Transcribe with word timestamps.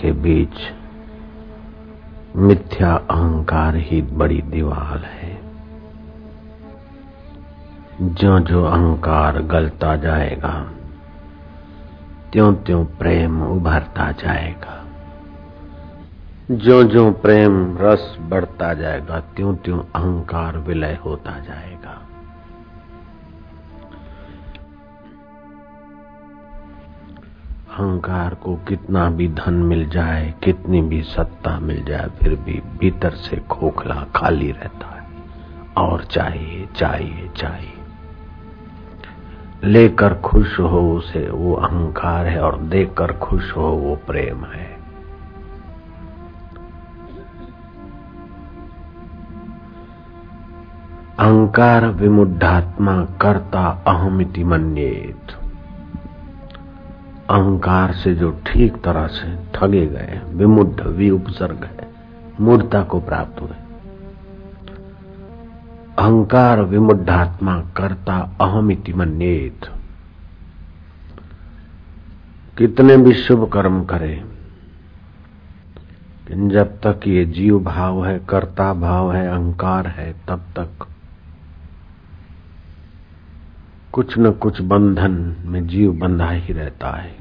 के 0.00 0.12
बीच 0.12 0.54
मिथ्या 2.36 2.94
अहंकार 2.94 3.76
ही 3.76 4.02
बड़ी 4.02 4.42
दीवार 4.42 4.98
है। 4.98 5.40
जो 8.02 8.38
जो 8.40 8.64
अहंकार 8.64 9.42
गलता 9.42 9.96
जाएगा 9.96 10.70
त्यों 12.32 12.54
त्यों 12.54 12.84
प्रेम 12.84 13.42
उभरता 13.42 14.12
जाएगा। 14.12 14.84
जो 16.50 16.84
जो 16.84 17.10
प्रेम 17.12 17.78
रस 17.80 18.16
बढ़ता 18.20 18.74
जाएगा 18.74 19.20
त्यों 19.20 19.56
त्यों 19.56 19.78
अहंकार 19.78 20.58
विलय 20.58 20.98
होता 21.04 21.30
जाएगा। 21.30 21.79
अहंकार 27.70 28.34
को 28.34 28.56
कितना 28.56 29.10
भी 29.10 29.28
धन 29.28 29.54
मिल 29.54 29.88
जाए, 29.88 30.34
कितनी 30.42 30.82
भी 30.82 31.02
सत्ता 31.02 31.60
मिल 31.60 31.84
जाए, 31.84 32.08
फिर 32.22 32.34
भी 32.34 32.62
भीतर 32.80 33.10
से 33.10 33.36
खोखला 33.36 34.06
खाली 34.16 34.52
रहता 34.52 34.94
है। 34.94 35.00
और 35.76 36.04
चाहिए 36.04 36.68
चाहिए 36.76 37.30
चाहिए। 37.36 37.72
लेकर 39.64 40.14
खुश 40.14 40.60
हो 40.60 40.96
उसे 40.96 41.30
वो 41.30 41.54
अहंकार 41.54 42.26
है 42.26 42.40
और 42.40 42.58
देकर 42.58 43.12
खुश 43.12 43.56
हो 43.56 43.62
वो 43.62 43.96
प्रेम 43.96 44.44
है। 44.44 44.80
अहंकार 51.18 51.86
विमुढ़ात्मा 51.86 53.04
करता 53.04 53.84
अहमिति 53.86 54.44
मन्येत। 54.44 55.39
अहंकार 57.30 57.92
से 57.92 58.14
जो 58.14 58.42
ठीक 58.46 58.82
तरह 58.82 59.06
से 59.06 59.36
ठगे 59.54 59.86
गए 59.86 60.20
विमुढ़ 60.28 60.88
भी 60.88 61.10
उपसर्ग 61.10 61.64
है, 61.64 61.88
मूर्ता 62.40 62.82
को 62.82 63.00
प्राप्त 63.00 63.40
हुए। 63.40 63.50
अहंकार 65.98 66.62
विमुढ़ात्मा 66.62 67.60
करता 67.60 68.36
अहमिति 68.40 68.92
मन्येत। 68.92 69.70
कितने 72.58 72.96
भी 72.96 73.12
शुभ 73.12 73.52
कर्म 73.52 73.84
करे 73.84 74.24
जब 76.32 76.80
तक 76.86 77.00
ये 77.06 77.24
जीव 77.24 77.60
भाव 77.60 78.06
है, 78.06 78.18
कर्ता 78.18 78.74
भाव 78.74 79.12
है, 79.12 79.28
अहंकार 79.28 79.86
है, 79.86 80.12
तब 80.28 80.40
तक 80.58 80.86
कुछ 83.92 84.18
न 84.18 84.30
कुछ 84.30 84.60
बंधन 84.60 85.36
में 85.44 85.66
जीव 85.66 85.92
बंधा 85.92 86.30
ही 86.30 86.52
रहता 86.52 86.90
है। 86.90 87.19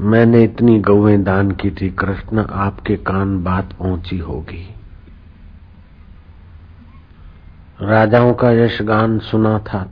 मैंने 0.00 0.44
इतनी 0.44 0.80
गौएँ 0.80 1.18
दान 1.18 1.50
की 1.50 1.70
थी, 1.70 1.90
कृष्ण 1.90 2.44
आपके 2.44 2.96
कान 2.96 3.44
बात 3.44 3.72
पहुँची 3.72 4.18
होगी। 4.18 4.74
राजाओं 7.80 8.34
का 8.34 8.50
यश 8.50 8.82
गान 8.82 9.18
सुना 9.18 9.58
था। 9.58 9.88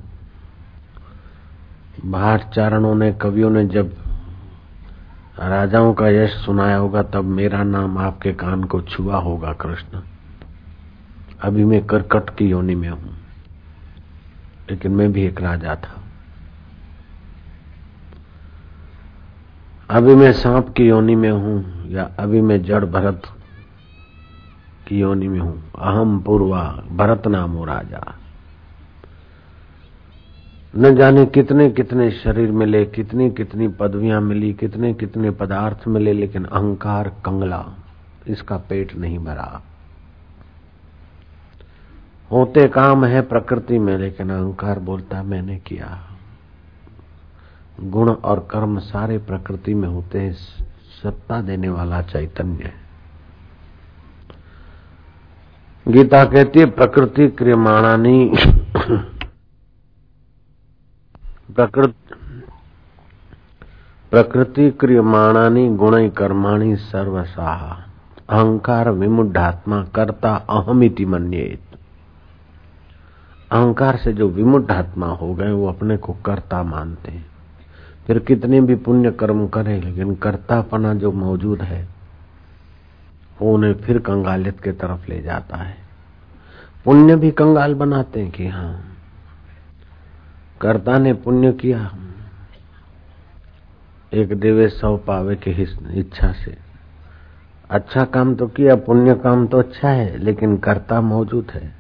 बाहर 2.05 2.39
चारणों 2.55 2.95
ने, 2.95 3.13
कवियों 3.13 3.51
ने 3.51 3.67
जब 3.67 3.97
राजाओं 5.39 5.95
का 5.95 6.09
यश 6.09 6.31
सुनाया 6.31 6.77
होगा, 6.77 7.03
तब 7.03 7.25
मेरा 7.25 7.63
नाम 7.65 7.99
आपके 7.99 8.33
कान 8.33 8.65
को 8.65 8.81
छुआ 8.81 9.17
होगा, 9.17 9.53
कृष्ण। 9.53 10.01
अभी 11.41 11.65
मैं 11.65 11.85
करकट 11.87 12.37
की 12.37 12.49
योनि 12.49 12.75
में 12.75 12.89
हूँ, 12.89 13.17
लेकिन 14.71 14.93
मैं 14.93 15.13
भी 15.13 15.23
एक 15.23 15.41
राजा 15.41 15.75
था। 15.75 16.06
अभी 19.91 20.15
मैं 20.15 20.33
सांप 20.33 20.69
की 20.69 20.87
योनि 20.87 21.15
में 21.15 21.31
हूँ 21.31 21.89
या 21.89 22.11
अभी 22.19 22.41
मैं 22.41 22.63
जड़ 22.63 22.85
भरत 22.85 23.23
की 24.89 25.01
योनि 25.01 25.29
में 25.29 25.41
हूँ। 25.41 25.73
अहम 25.79 26.21
पूर्वा, 26.21 26.85
भरत 26.93 27.27
नामो 27.27 27.65
राजा। 27.65 28.15
न 30.77 30.97
जाने 30.97 31.27
कितने 31.27 31.71
कितने 31.71 32.11
शरीर 32.11 32.51
मिले, 32.51 32.85
कितनी 32.85 33.31
कितनी 33.31 33.69
पदवियाँ 33.69 34.21
मिली, 34.21 34.53
कितने 34.53 34.95
कितने 34.95 35.31
पदार्थ 35.31 35.89
मिले, 35.89 36.13
लेकिन 36.13 36.45
अहंकार 36.45 37.09
कंगला, 37.09 37.65
इसका 38.29 38.57
पेट 38.57 38.97
नहीं 38.97 39.19
भरा। 39.19 39.63
होते 42.33 42.69
काम 42.69 43.05
है 43.05 43.21
प्रकृति 43.21 43.79
में, 43.79 43.99
लेकिन 43.99 44.31
अहंकार 44.31 44.79
बोलता 44.79 45.23
मैंने 45.23 45.57
किया। 45.57 46.16
गुण 47.81 48.11
और 48.11 48.49
कर्म 48.51 48.79
सारे 48.79 49.19
प्रकृति 49.19 49.75
में 49.75 49.89
होते 49.89 50.21
हैं, 50.21 50.33
सत्ता 51.03 51.41
देने 51.41 51.69
वाला 51.69 52.03
चैतन्य 52.03 52.65
है। 52.65 52.75
गीता 55.89 56.25
कहती 56.25 56.59
है, 56.61 56.67
प्रकृति 56.67 57.29
क्रियमाणानी, 57.29 58.33
प्रकृति 61.55 61.95
प्रकृति 64.11 64.71
क्रियमाणानी, 64.71 65.69
गुण 65.69 66.09
कर्माणी 66.09 66.77
सर्वसाह 66.77 67.83
अहंकार 68.29 68.91
विमुढ़ात्मा 68.91 69.85
करता 69.85 70.35
अहमिति 70.35 71.07
मन्येत। 71.07 71.79
अहंकार 73.53 73.97
से 73.97 74.13
जो 74.13 74.29
विमुट 74.29 74.71
आत्मा 74.71 75.07
हो 75.07 75.35
गए, 75.35 75.51
वो 75.51 75.69
अपने 75.69 75.97
को 75.97 76.13
कर्ता 76.13 76.63
मानते 76.63 77.13
हैं। 77.13 77.36
फिर 78.07 78.19
कितने 78.19 78.61
भी 78.61 78.75
पुण्य 78.75 79.11
कर्म 79.11 79.49
करें, 79.49 79.83
लेकिन 79.83 80.15
कर्तापना 80.15 80.95
जो 80.95 81.13
मौजूद 81.13 81.63
है, 81.63 81.89
वो 83.43 83.55
उन्हें 83.55 83.75
फिर 83.75 83.99
कंगालियत 83.99 84.61
के 84.61 84.73
तरफ़ 84.73 85.09
ले 85.09 85.23
जाता 85.23 85.57
है। 85.57 85.77
पुण्य 86.85 87.17
भी 87.17 87.31
कंगाल 87.31 87.75
बनाते 87.75 88.21
हैं 88.21 88.31
कि 88.31 88.49
हाँ 88.49 88.97
कर्ता 90.61 90.99
ने 90.99 91.13
पुण्य 91.15 91.53
किया। 91.53 91.95
एक 94.13 94.41
देवे 94.41 94.69
सौ 94.69 94.97
पावे 94.97 95.37
के 95.37 95.51
इच्छा 96.01 96.33
से। 96.33 96.59
अच्छा 97.71 98.05
काम 98.05 98.35
तो 98.35 98.47
किया, 98.47 98.77
पुण्य 98.77 99.15
काम 99.15 99.47
तो 99.47 99.59
अच्छा 99.59 99.89
है, 99.89 100.19
लेकिन 100.19 100.57
कर्ता 100.57 101.01
मौजूद 101.01 101.47
है। 101.51 101.75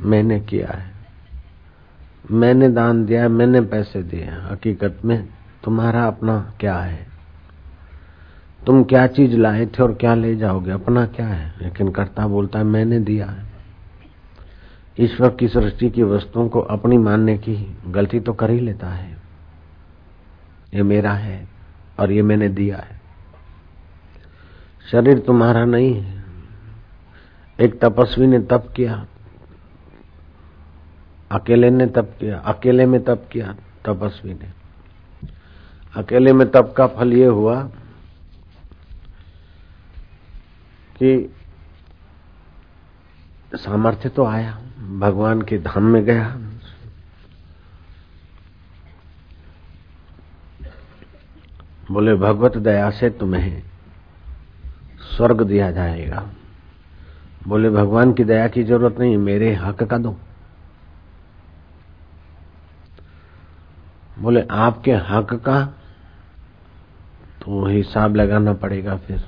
मैंने 0.00 0.40
किया 0.40 0.68
है। 0.68 0.97
मैंने 2.30 2.68
दान 2.68 3.04
दिया 3.04 3.28
मैंने 3.28 3.60
पैसे 3.60 4.02
दिए 4.02 4.24
हकीकत 4.24 4.98
में 5.04 5.28
तुम्हारा 5.64 6.06
अपना 6.06 6.52
क्या 6.60 6.76
है? 6.76 7.06
तुम 8.66 8.84
क्या 8.84 9.06
चीज़ 9.06 9.36
लाए 9.36 9.66
थे 9.66 9.82
और 9.82 9.94
क्या 9.94 10.14
ले 10.14 10.36
जाओगे? 10.36 10.70
अपना 10.70 11.06
क्या 11.06 11.26
है? 11.26 11.54
लेकिन 11.62 11.90
कर्ता 11.90 12.26
बोलता 12.26 12.58
है, 12.58 12.64
मैंने 12.64 13.00
दिया 13.00 13.26
है। 13.26 13.46
ईश्वर 15.00 15.30
की 15.30 15.48
सृष्टि 15.48 15.90
की 15.90 16.02
वस्तुओं 16.02 16.48
को 16.48 16.60
अपनी 16.60 16.98
मानने 16.98 17.38
की 17.38 17.78
गलती 17.86 18.20
तो 18.20 18.32
कर 18.32 18.50
ही 18.50 18.60
लेता 18.60 18.88
है। 18.88 19.16
ये 20.74 20.82
मेरा 20.82 21.12
है 21.12 21.48
और 22.00 22.12
ये 22.12 22.22
मैंने 22.22 22.48
दिया 22.48 22.76
है। 22.76 23.00
शरीर 24.92 25.18
तुम्हारा 25.18 25.64
नहीं 25.64 25.94
है। 25.94 26.24
एक 27.60 27.80
तपस्वी 27.80 28.26
ने 28.26 28.38
तप 28.38 28.72
किया 28.76 29.06
अकेले 31.30 31.70
ने 31.70 31.86
तप 31.86 32.16
किया, 32.20 32.38
अकेले 32.38 32.86
में 32.86 33.04
तप 33.04 33.28
किया, 33.32 33.56
तपस्वी 33.86 34.34
ने। 34.34 34.52
अकेले 35.96 36.32
में 36.32 36.50
तप 36.50 36.74
का 36.76 36.86
फल 36.86 37.12
ये 37.12 37.26
हुआ 37.26 37.62
कि 40.98 41.34
सामर्थ्य 43.54 44.08
तो 44.08 44.24
आया, 44.24 44.58
भगवान 44.98 45.42
के 45.42 45.58
धाम 45.58 45.82
में 45.82 46.04
गया। 46.04 46.38
बोले, 51.90 52.14
भगवत 52.14 52.56
दया 52.56 52.90
से 52.90 53.10
तुम्हें 53.10 53.62
स्वर्ग 55.16 55.42
दिया 55.42 55.70
जाएगा। 55.70 56.30
बोले, 57.48 57.70
भगवान 57.70 58.12
की 58.12 58.24
दया 58.24 58.48
की 58.48 58.62
ज़रूरत 58.62 58.98
नहीं, 58.98 59.16
मेरे 59.16 59.54
हक 59.54 59.82
का 59.82 59.98
दो। 59.98 60.16
बोले, 64.20 64.44
आपके 64.50 64.92
हक 64.92 65.34
का 65.34 65.64
तो 67.42 67.66
हिसाब 67.66 68.16
लगाना 68.16 68.52
पड़ेगा 68.52 68.96
फिर। 68.96 69.24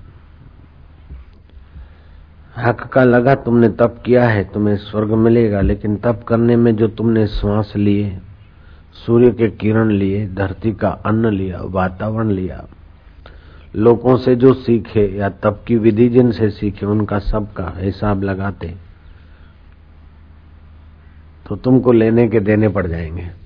हक 2.56 2.80
का 2.86 3.04
लगा 3.04 3.34
तुमने 3.34 3.68
तप 3.68 4.02
किया 4.06 4.28
है, 4.28 4.44
तुम्हें 4.44 4.76
स्वर्ग 4.76 5.12
मिलेगा, 5.14 5.60
लेकिन 5.60 5.96
तप 5.96 6.24
करने 6.28 6.56
में 6.56 6.76
जो 6.76 6.88
तुमने 6.88 7.26
श्वास 7.26 7.72
लिए, 7.76 8.18
सूर्य 9.06 9.30
के 9.30 9.48
किरण 9.50 9.90
लिए, 9.90 10.26
धरती 10.28 10.72
का 10.72 10.88
अन्न 10.88 11.30
लिया, 11.30 11.60
वातावरण 11.62 12.30
लिया, 12.30 12.66
लोगों 13.76 14.16
से 14.16 14.34
जो 14.36 14.52
सीखे 14.52 15.06
या 15.18 15.28
तप 15.28 15.64
की 15.66 15.76
विधि 15.76 16.08
जिनसे 16.08 16.50
सीखे, 16.50 16.86
उनका 16.86 17.18
सबका 17.18 17.72
हिसाब 17.76 18.22
लगाते 18.22 18.74
तो 21.46 21.56
तुमको 21.56 21.92
लेने 21.92 22.28
के 22.28 22.40
देने 22.40 22.68
पड़ 22.68 22.86
जाएँगे। 22.86 23.39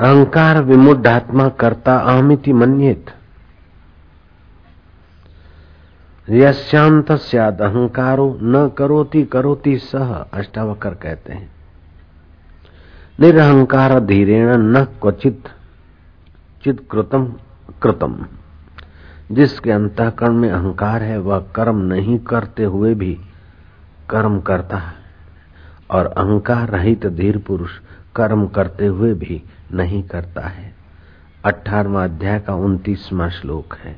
अहंकार 0.00 0.62
विमुढ़ात्मा 0.62 1.48
करता 1.48 1.96
अहमिति 1.96 2.52
मन्येत। 2.52 3.06
यश्यांत 6.30 7.12
सद 7.12 7.58
अहंकारो 7.60 8.38
न 8.42 8.70
करोति 8.78 9.22
करोति 9.22 9.78
सह 9.78 10.12
अष्टावकर 10.32 10.94
कहते 10.94 11.32
हैं। 11.32 11.50
निरहंकार 13.20 14.00
धीरेण 14.00 14.56
न 14.56 14.84
क्वचित 14.84 15.48
चित 16.64 16.88
कृतम 16.90 17.32
कृतम। 17.82 18.26
जिसके 19.32 19.70
अंतकरण 19.70 20.32
में 20.32 20.50
अहंकार 20.50 21.02
है, 21.02 21.18
वह 21.18 21.38
कर्म 21.38 21.76
नहीं 21.76 22.18
करते 22.18 22.64
हुए 22.64 22.94
भी 22.94 23.18
कर्म 24.10 24.40
करता 24.40 24.76
है। 24.76 24.94
और 25.90 26.06
अहंकार 26.06 26.68
रहित 26.68 27.06
धीर 27.06 27.38
पुरुष 27.38 27.70
कर्म 28.20 28.46
करते 28.46 28.86
हुए 28.86 29.14
भी 29.14 29.42
नहीं 29.72 30.02
करता 30.02 30.48
है। 30.48 30.74
अठारवा 31.44 32.04
अध्याय 32.04 32.40
का 32.40 32.54
उन्तीसवा 32.54 33.28
श्लोक 33.28 33.74
है। 33.74 33.96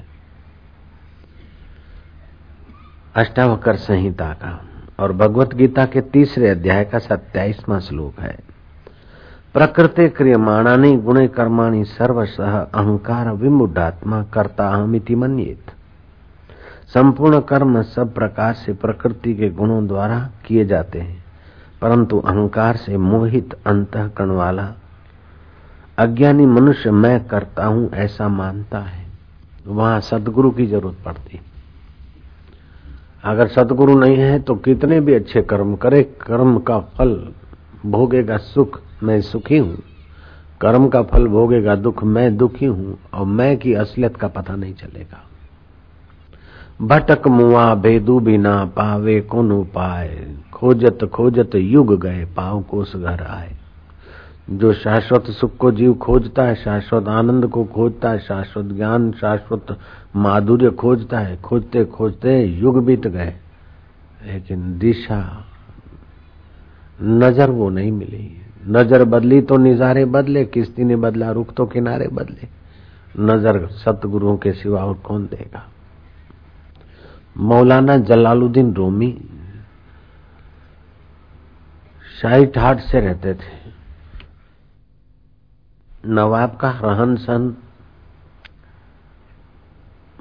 अष्टावकर 3.14 3.76
संहिता 3.76 4.32
का 4.32 4.68
और 5.00 5.12
भगवत 5.12 5.54
गीता 5.54 5.86
के 5.86 6.00
तीसरे 6.00 6.48
अध्याय 6.48 6.84
का 6.84 6.98
सत्याईसवा 6.98 7.78
श्लोक 7.78 8.20
है। 8.20 8.38
प्रकृति 9.54 10.08
क्रियमाणानी 10.08 10.96
गुणे 10.96 11.28
कर्माणी 11.28 11.84
सर्वशः 11.84 12.58
अहंकार 12.58 13.30
विमुढ़ात्मा 13.30 14.22
करता 14.22 14.68
अहमिति 14.68 15.14
मनियत। 15.14 15.72
संपूर्ण 16.94 17.40
कर्म 17.40 17.82
सब 17.82 18.14
प्रकार 18.14 18.54
से 18.54 18.72
प्रकृति 18.72 19.34
के 19.34 19.50
गुणों 19.50 19.86
द्वारा 19.86 20.30
किए 20.46 20.64
जाते 20.64 21.00
हैं। 21.00 21.21
परंतु 21.82 22.18
अहंकार 22.18 22.76
से 22.76 22.96
मोहित 22.96 23.54
अंतकरण 23.66 24.30
वाला, 24.30 24.74
अज्ञानी 25.98 26.46
मनुष्य 26.46 26.90
मैं 26.90 27.26
करता 27.26 27.66
हूँ 27.66 27.90
ऐसा 27.90 28.28
मानता 28.28 28.78
है। 28.78 29.06
वहाँ 29.66 30.00
सदगुरु 30.00 30.50
की 30.50 30.66
ज़रूरत 30.66 30.96
पड़ती। 31.04 31.40
अगर 33.24 33.48
सदगुरु 33.48 33.98
नहीं 33.98 34.16
है 34.16 34.38
तो 34.38 34.54
कितने 34.54 35.00
भी 35.00 35.14
अच्छे 35.14 35.42
कर्म 35.42 35.74
करे, 35.76 36.02
कर्म 36.02 36.58
का 36.58 36.78
फल 36.78 37.32
भोगेगा 37.86 38.36
सुख, 38.36 38.80
मैं 39.02 39.20
सुखी 39.20 39.58
हूँ। 39.58 39.82
कर्म 40.60 40.88
का 40.88 41.02
फल 41.02 41.26
भोगेगा 41.26 41.74
दुख, 41.76 42.04
मैं 42.04 42.36
दुखी 42.36 42.66
हूँ, 42.66 42.98
और 43.14 43.26
मैं 43.26 43.56
की 43.56 43.74
असलियत 43.74 44.16
का 44.16 44.28
पता 44.28 44.56
नहीं 44.56 44.74
चलेगा। 44.74 45.22
भटक 46.82 47.28
मुआ 47.28 47.74
भेदू 47.74 48.20
बिना 48.20 48.64
पावे 48.64 49.20
कौन 49.20 49.52
उपाय 49.52 50.34
खोजत 50.52 50.98
खोजत 51.04 51.54
युग 51.54 52.00
गए, 52.00 52.24
पाव 52.24 52.62
कोस 52.62 52.96
घर 52.96 53.22
आए। 53.22 53.52
जो 54.50 54.72
शाश्वत 54.72 55.24
सुख 55.24 55.56
को 55.56 55.72
जीव 55.72 55.94
खोजता 55.94 56.42
है, 56.42 56.54
शाश्वत 56.54 57.08
आनंद 57.08 57.46
को 57.46 57.64
खोजता 57.64 58.10
है, 58.10 58.18
शाश्वत 58.18 58.64
ज्ञान, 58.64 59.12
शाश्वत 59.12 59.78
माधुर्य 60.16 60.70
खोजता 60.70 61.18
है, 61.18 61.36
खोजते 61.36 61.84
खोजते 61.84 62.44
युग 62.44 62.84
बीत 62.84 63.06
गए। 63.06 63.34
लेकिन 64.26 64.78
दिशा, 64.78 65.44
नज़र 67.02 67.50
वो 67.50 67.70
नहीं 67.70 67.92
मिली। 67.92 68.40
नज़र 68.68 69.04
बदली 69.04 69.40
तो 69.40 69.56
निजारे 69.56 70.04
बदले, 70.04 70.44
किस्ती 70.44 70.84
ने 70.84 70.96
बदला, 70.96 71.30
रुख 71.30 71.54
तो 71.54 71.66
किनारे 71.66 72.08
बदले। 72.08 72.48
नज़र 73.18 73.66
सतगुरुओं 73.66 74.36
के 74.36 74.52
सिवा 74.52 74.84
और 74.84 74.94
कौन 74.94 75.24
देगा? 75.24 75.68
मौलाना 77.36 77.96
जलालुद्दीन 77.96 78.74
रोमी 78.74 79.24
शाही 82.22 82.46
ठाट 82.46 82.80
से 82.80 83.00
रहते 83.00 83.34
थे। 83.34 83.72
नवाब 86.06 86.56
का 86.56 86.70
रहन 86.70 87.16
सहन 87.16 87.56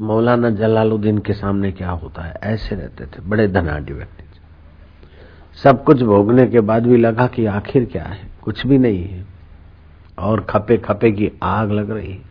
मौलाना 0.01 0.49
जलालुद्दीन 0.49 1.17
के 1.17 1.33
सामने 1.33 1.71
क्या 1.71 1.89
होता 1.89 2.21
है? 2.21 2.33
ऐसे 2.43 2.75
रहते 2.75 3.05
थे, 3.05 3.21
बड़े 3.21 3.47
धनाढ़ी 3.47 3.93
व्यक्ति 3.93 4.23
सब 5.63 5.83
कुछ 5.83 6.01
भोगने 6.01 6.47
के 6.47 6.59
बाद 6.59 6.87
भी 6.87 6.97
लगा 6.97 7.27
कि 7.27 7.45
आखिर 7.45 7.85
क्या 7.85 8.03
है? 8.03 8.31
कुछ 8.41 8.67
भी 8.67 8.77
नहीं 8.77 9.03
है। 9.03 9.25
और 10.19 10.41
खपे 10.41 10.77
खपे 10.77 11.11
की 11.11 11.31
आग 11.43 11.71
लग 11.71 11.91
रही 11.91 12.11
है। 12.11 12.30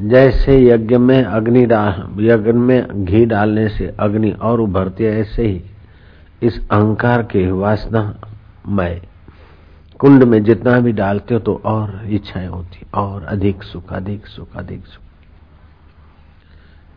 जैसे 0.00 0.56
यज्ञ 0.58 0.96
में 0.98 1.22
अग्नि 1.24 1.62
यज्ञ 2.28 2.52
में 2.52 3.04
घी 3.04 3.24
डालने 3.26 3.68
से 3.68 3.94
अग्नि 4.00 4.30
और 4.32 4.60
उभरती 4.60 5.04
है, 5.04 5.20
ऐसे 5.20 5.46
ही 5.46 5.62
इस 6.42 6.60
अहंकार 6.70 7.22
के 7.22 7.50
वासना 7.50 8.20
मय। 8.68 9.00
कुंड 10.00 10.24
में 10.24 10.42
जितना 10.44 10.78
भी 10.80 10.92
डालते 10.92 11.34
हो 11.34 11.40
तो 11.40 11.60
और 11.64 12.06
इच्छाएँ 12.06 12.46
होती 12.46 12.86
और 12.94 13.24
अधिक 13.24 13.62
सुख 13.62 13.92
अधिक 13.92 14.26
सुख 14.26 14.56
अधिक 14.56 14.86
सुख। 14.86 15.02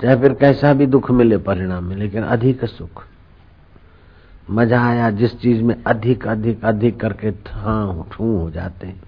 चाहे 0.01 0.15
फिर 0.15 0.33
कैसा 0.33 0.73
भी 0.73 0.85
दुख 0.85 1.11
मिले 1.11 1.38
परिणाम 1.38 1.83
में, 1.83 1.95
लेकिन 1.95 2.23
अधिक 2.23 2.65
सुख। 2.65 3.03
मज़ा 4.50 4.81
आया 4.85 5.09
जिस 5.11 5.39
चीज़ 5.41 5.61
में 5.63 5.75
अधिक 5.83 6.27
अधिक 6.27 6.65
अधिक 6.65 7.00
करके 7.00 7.27
हाँ 7.50 8.07
ठू 8.11 8.38
हो 8.38 8.50
जाते 8.51 8.88
हैं। 8.88 9.01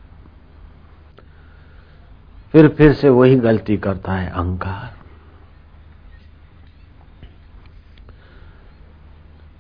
फिर 2.56 2.68
फिर 2.68 2.94
से 2.94 3.09
वही 3.09 3.35
गलती 3.35 3.78
करता 3.78 4.14
है 4.14 4.30
अहंकार। 4.30 4.94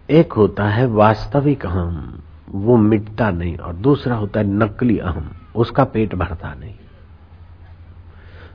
एक 0.09 0.33
होता 0.33 0.69
है 0.69 0.85
वास्तविक 0.85 1.65
अहम, 1.65 2.19
वो 2.49 2.77
मिटता 2.77 3.29
नहीं, 3.29 3.57
और 3.57 3.73
दूसरा 3.73 4.15
होता 4.15 4.39
है 4.39 4.45
नकली 4.45 4.97
अहम, 4.97 5.31
उसका 5.55 5.83
पेट 5.83 6.15
भरता 6.15 6.53
नहीं। 6.53 6.75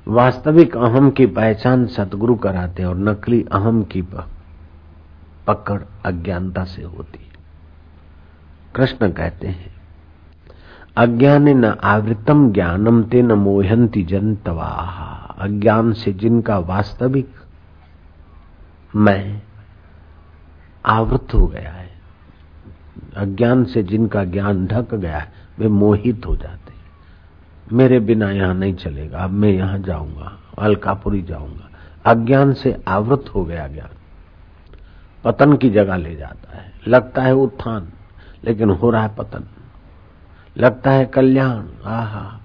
वास्तविक 0.08 0.76
अहम 0.76 1.10
की 1.10 1.26
पहचान 1.26 1.86
सतगुरु 1.86 2.34
कराते 2.34 2.84
और 2.84 2.96
नकली 2.96 3.46
अहम 3.52 3.82
की 3.82 4.02
पकड़ 5.46 5.82
अज्ञानता 6.04 6.64
से 6.64 6.82
होती। 6.82 7.30
कृष्ण 8.74 9.10
कहते 9.10 9.48
हैं 9.48 9.79
अज्ञान 10.96 11.48
न 11.48 11.64
आवृतम 11.64 12.52
ज्ञानम 12.52 13.02
ते 13.02 13.22
न 13.22 13.32
मोहंती 13.32 14.02
जनतवा। 14.02 14.66
अज्ञान 15.38 15.92
से 15.92 16.12
जिनका 16.12 16.58
वास्तविक 16.58 17.28
मैं 18.96 19.42
आवृत 20.86 21.26
हो 21.34 21.46
गया 21.46 21.70
है, 21.70 21.90
अज्ञान 23.16 23.64
से 23.64 23.82
जिनका 23.82 24.24
ज्ञान 24.24 24.66
ढक 24.66 24.94
गया 24.94 25.18
है, 25.18 25.32
वे 25.58 25.68
मोहित 25.68 26.26
हो 26.26 26.36
जाते 26.36 26.70
मेरे 27.72 28.00
बिना 28.00 28.30
यहाँ 28.30 28.54
नहीं 28.54 28.74
चलेगा, 28.74 29.18
अब 29.18 29.30
मैं 29.30 29.50
यहाँ 29.50 29.78
जाऊँगा, 29.78 30.38
अलकापुरी 30.58 31.22
जाऊँगा। 31.22 31.70
अज्ञान 32.04 32.52
से 32.52 32.82
आवृत 32.88 33.24
हो 33.34 33.44
गया 33.44 33.68
ज्ञान। 33.68 33.88
पतन 35.24 35.56
की 35.56 35.70
जगह 35.70 35.96
ले 35.96 36.16
जाता 36.16 36.56
है। 36.56 36.72
लगता 36.88 37.22
है 37.22 37.34
उत्थान, 37.34 37.88
लेकिन 38.44 38.70
हो 38.70 38.90
रहा 38.90 39.02
है 39.02 39.16
पतन। 39.18 39.44
लगता 40.56 40.90
है 40.90 41.04
कल्याण, 41.06 41.64
आहा। 41.84 42.40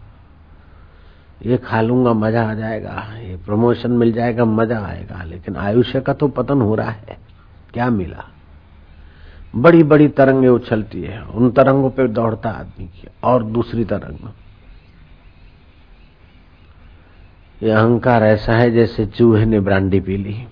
ये 1.46 1.58
खा 1.58 1.82
लूँगा, 1.82 2.14
मज़ा 2.14 2.50
आ 2.50 2.54
जाएगा, 2.54 3.06
ये 3.18 3.36
प्रमोशन 3.38 3.92
मिल 3.92 4.12
जाएगा, 4.12 4.46
मज़ा 4.46 4.80
आएगा, 4.80 5.24
लेकिन 5.24 5.56
आयुष्य 5.56 6.02
का 6.02 6.14
तो 6.14 6.28
पतन 6.28 6.62
हो 6.62 6.76
रहा 6.76 6.90
है। 6.90 7.18
क्या 7.74 7.90
मिला? 7.90 8.26
बड़ी 9.56 9.84
बड़ी 9.84 10.08
तरंगे 10.08 10.48
उछलती 10.48 11.02
है, 11.02 11.22
उन 11.22 11.52
तरंगों 11.52 11.90
पे 11.90 12.08
दौड़ता 12.08 12.50
आदमी 12.50 12.86
की, 12.86 13.08
और 13.24 13.44
दूसरी 13.44 13.86
तरंग। 13.86 14.30
ये 17.64 17.72
अहंकार 17.72 18.24
ऐसा 18.24 18.54
है 18.54 18.72
जैसे 18.72 19.06
चूहे 19.06 19.46
ने 19.46 19.60
ब्रांडी 19.60 20.00
पी 20.00 20.18
ली। 20.18 20.48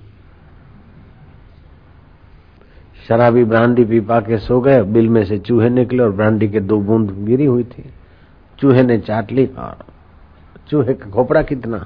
शराबी 3.08 3.44
ब्रांडी 3.44 3.84
पी 3.86 4.00
पा 4.00 4.20
के 4.20 4.38
सो 4.38 4.60
गए, 4.62 4.82
बिल 4.84 5.10
में 5.10 5.24
से 5.26 5.38
चूहे 5.38 5.70
निकले 5.70 6.04
और 6.04 6.12
ब्रांडी 6.12 6.48
के 6.50 6.60
दो 6.60 6.80
बूंद 6.80 7.10
गिरी 7.26 7.46
हुई 7.46 7.64
थी। 7.64 7.84
चूहे 8.60 8.84
ने 8.84 8.98
चाट 8.98 9.32
ली 9.32 9.46
और 9.46 9.86
चूहे 10.70 10.94
का 10.94 11.10
खोपड़ा 11.10 11.42
कितना? 11.42 11.86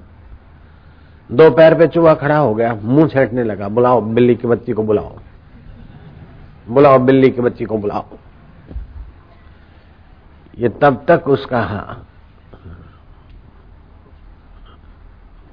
दो 1.29 1.49
पैर 1.51 1.77
पे 1.77 1.87
चूहा 1.87 2.13
खड़ा 2.13 2.37
हो 2.37 2.53
गया, 2.55 2.73
मुँह 2.75 3.07
छेटने 3.07 3.43
लगा, 3.43 3.67
बुलाओ 3.69 4.01
बिल्ली 4.01 4.35
की 4.35 4.47
बच्ची 4.47 4.73
को 4.73 4.83
बुलाओ। 4.83 5.17
बुलाओ 6.69 6.99
बिल्ली 6.99 7.29
की 7.31 7.41
बच्ची 7.41 7.65
को 7.65 7.77
बुलाओ। 7.77 8.05
ये 10.57 10.69
तब 10.81 11.03
तक 11.07 11.27
उसका 11.27 11.63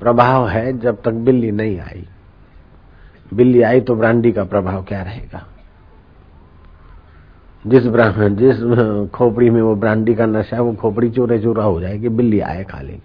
प्रभाव 0.00 0.49
है 0.49 0.78
जब 0.78 1.02
तक 1.02 1.12
बिल्ली 1.25 1.50
नहीं 1.50 1.78
आई। 1.80 2.06
बिल्ली 3.35 3.62
आई 3.62 3.80
तो 3.80 3.94
ब्रांडी 3.94 4.33
का 4.33 4.44
प्रभाव 4.44 4.83
क्या 4.83 5.02
रहेगा? 5.02 5.47
जिस 7.64 7.87
ब्राह्मण, 7.87 8.35
जिस 8.37 9.11
खोपड़ी 9.11 9.50
में 9.50 9.61
वो 9.62 9.75
ब्रांडी 9.75 10.14
का 10.14 10.26
नशा 10.26 10.56
है 10.56 10.62
वो 10.62 10.73
खोपड़ी 10.75 11.11
चोरे 11.11 11.38
चोरा 11.38 11.64
हो 11.64 11.80
जाएगी, 11.80 12.09
बिल्ली 12.09 12.40
आए 12.40 12.64
खा 12.64 12.73
खाली 12.73 12.99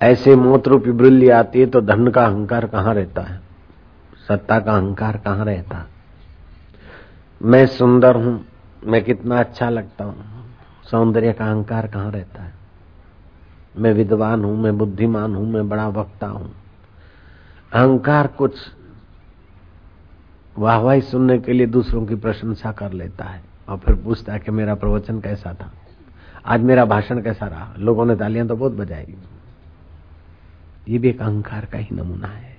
ऐसे 0.00 0.34
मोत 0.36 0.68
रूपी 0.68 0.92
बिल्ली 0.92 1.28
आती 1.28 1.60
है 1.60 1.66
तो 1.66 1.80
धन 1.80 2.08
का 2.08 2.24
अहंकार 2.24 2.66
कहाँ 2.66 2.94
रहता 2.94 3.22
है? 3.22 3.40
सत्ता 4.28 4.58
का 4.60 4.72
अहंकार 4.72 5.16
कहाँ 5.16 5.44
रहता 5.44 5.86
मैं 7.40 7.66
सुंदर 7.66 8.16
हूँ, 8.16 8.44
मैं 8.84 9.02
कितना 9.04 9.38
अच्छा 9.40 9.68
लगता 9.70 10.04
हूँ, 10.04 10.24
सौंदर्य 10.90 11.32
का 11.32 11.44
अहंकार 11.44 11.86
कहाँ 11.86 12.10
रहता 12.10 12.42
है? 12.42 12.52
मैं 13.76 13.92
विद्वान 13.92 14.44
हूँ, 14.44 14.56
मैं 14.58 14.76
बुद्धिमान 14.78 15.34
हूँ, 15.34 15.46
मैं 15.50 15.68
बड़ा 15.68 15.88
वक्ता 15.88 16.26
हूँ। 16.26 16.50
अहंकार 17.72 18.26
कुछ 18.26 18.56
वाहवाही 20.58 21.00
सुनने 21.00 21.38
के 21.38 21.52
लिए 21.52 21.66
दूसरों 21.66 22.06
की 22.06 22.14
प्रशंसा 22.14 22.72
कर 22.72 22.92
लेता 22.92 23.24
है 23.24 23.42
और 23.68 23.76
फिर 23.76 23.94
पूछता 23.94 24.32
है 24.32 24.38
कि 24.38 24.50
मेरा 24.50 24.74
प्रवचन 24.74 25.20
कैसा 25.20 25.54
था? 25.54 25.72
आज 26.46 26.60
मेरा 26.60 26.84
भाषण 26.84 27.22
कैसा 27.22 27.46
रहा? 27.46 27.74
लोगों 27.78 28.06
ने 28.06 28.16
तालियाँ 28.16 28.46
तो 28.46 28.56
बहुत 28.56 28.72
बजाई। 28.72 29.14
ये 30.88 30.98
भी 30.98 31.08
एक 31.08 31.20
अहंकार 31.20 31.64
का 31.64 31.78
ही 31.78 31.88
नमूना 31.92 32.28
है। 32.28 32.56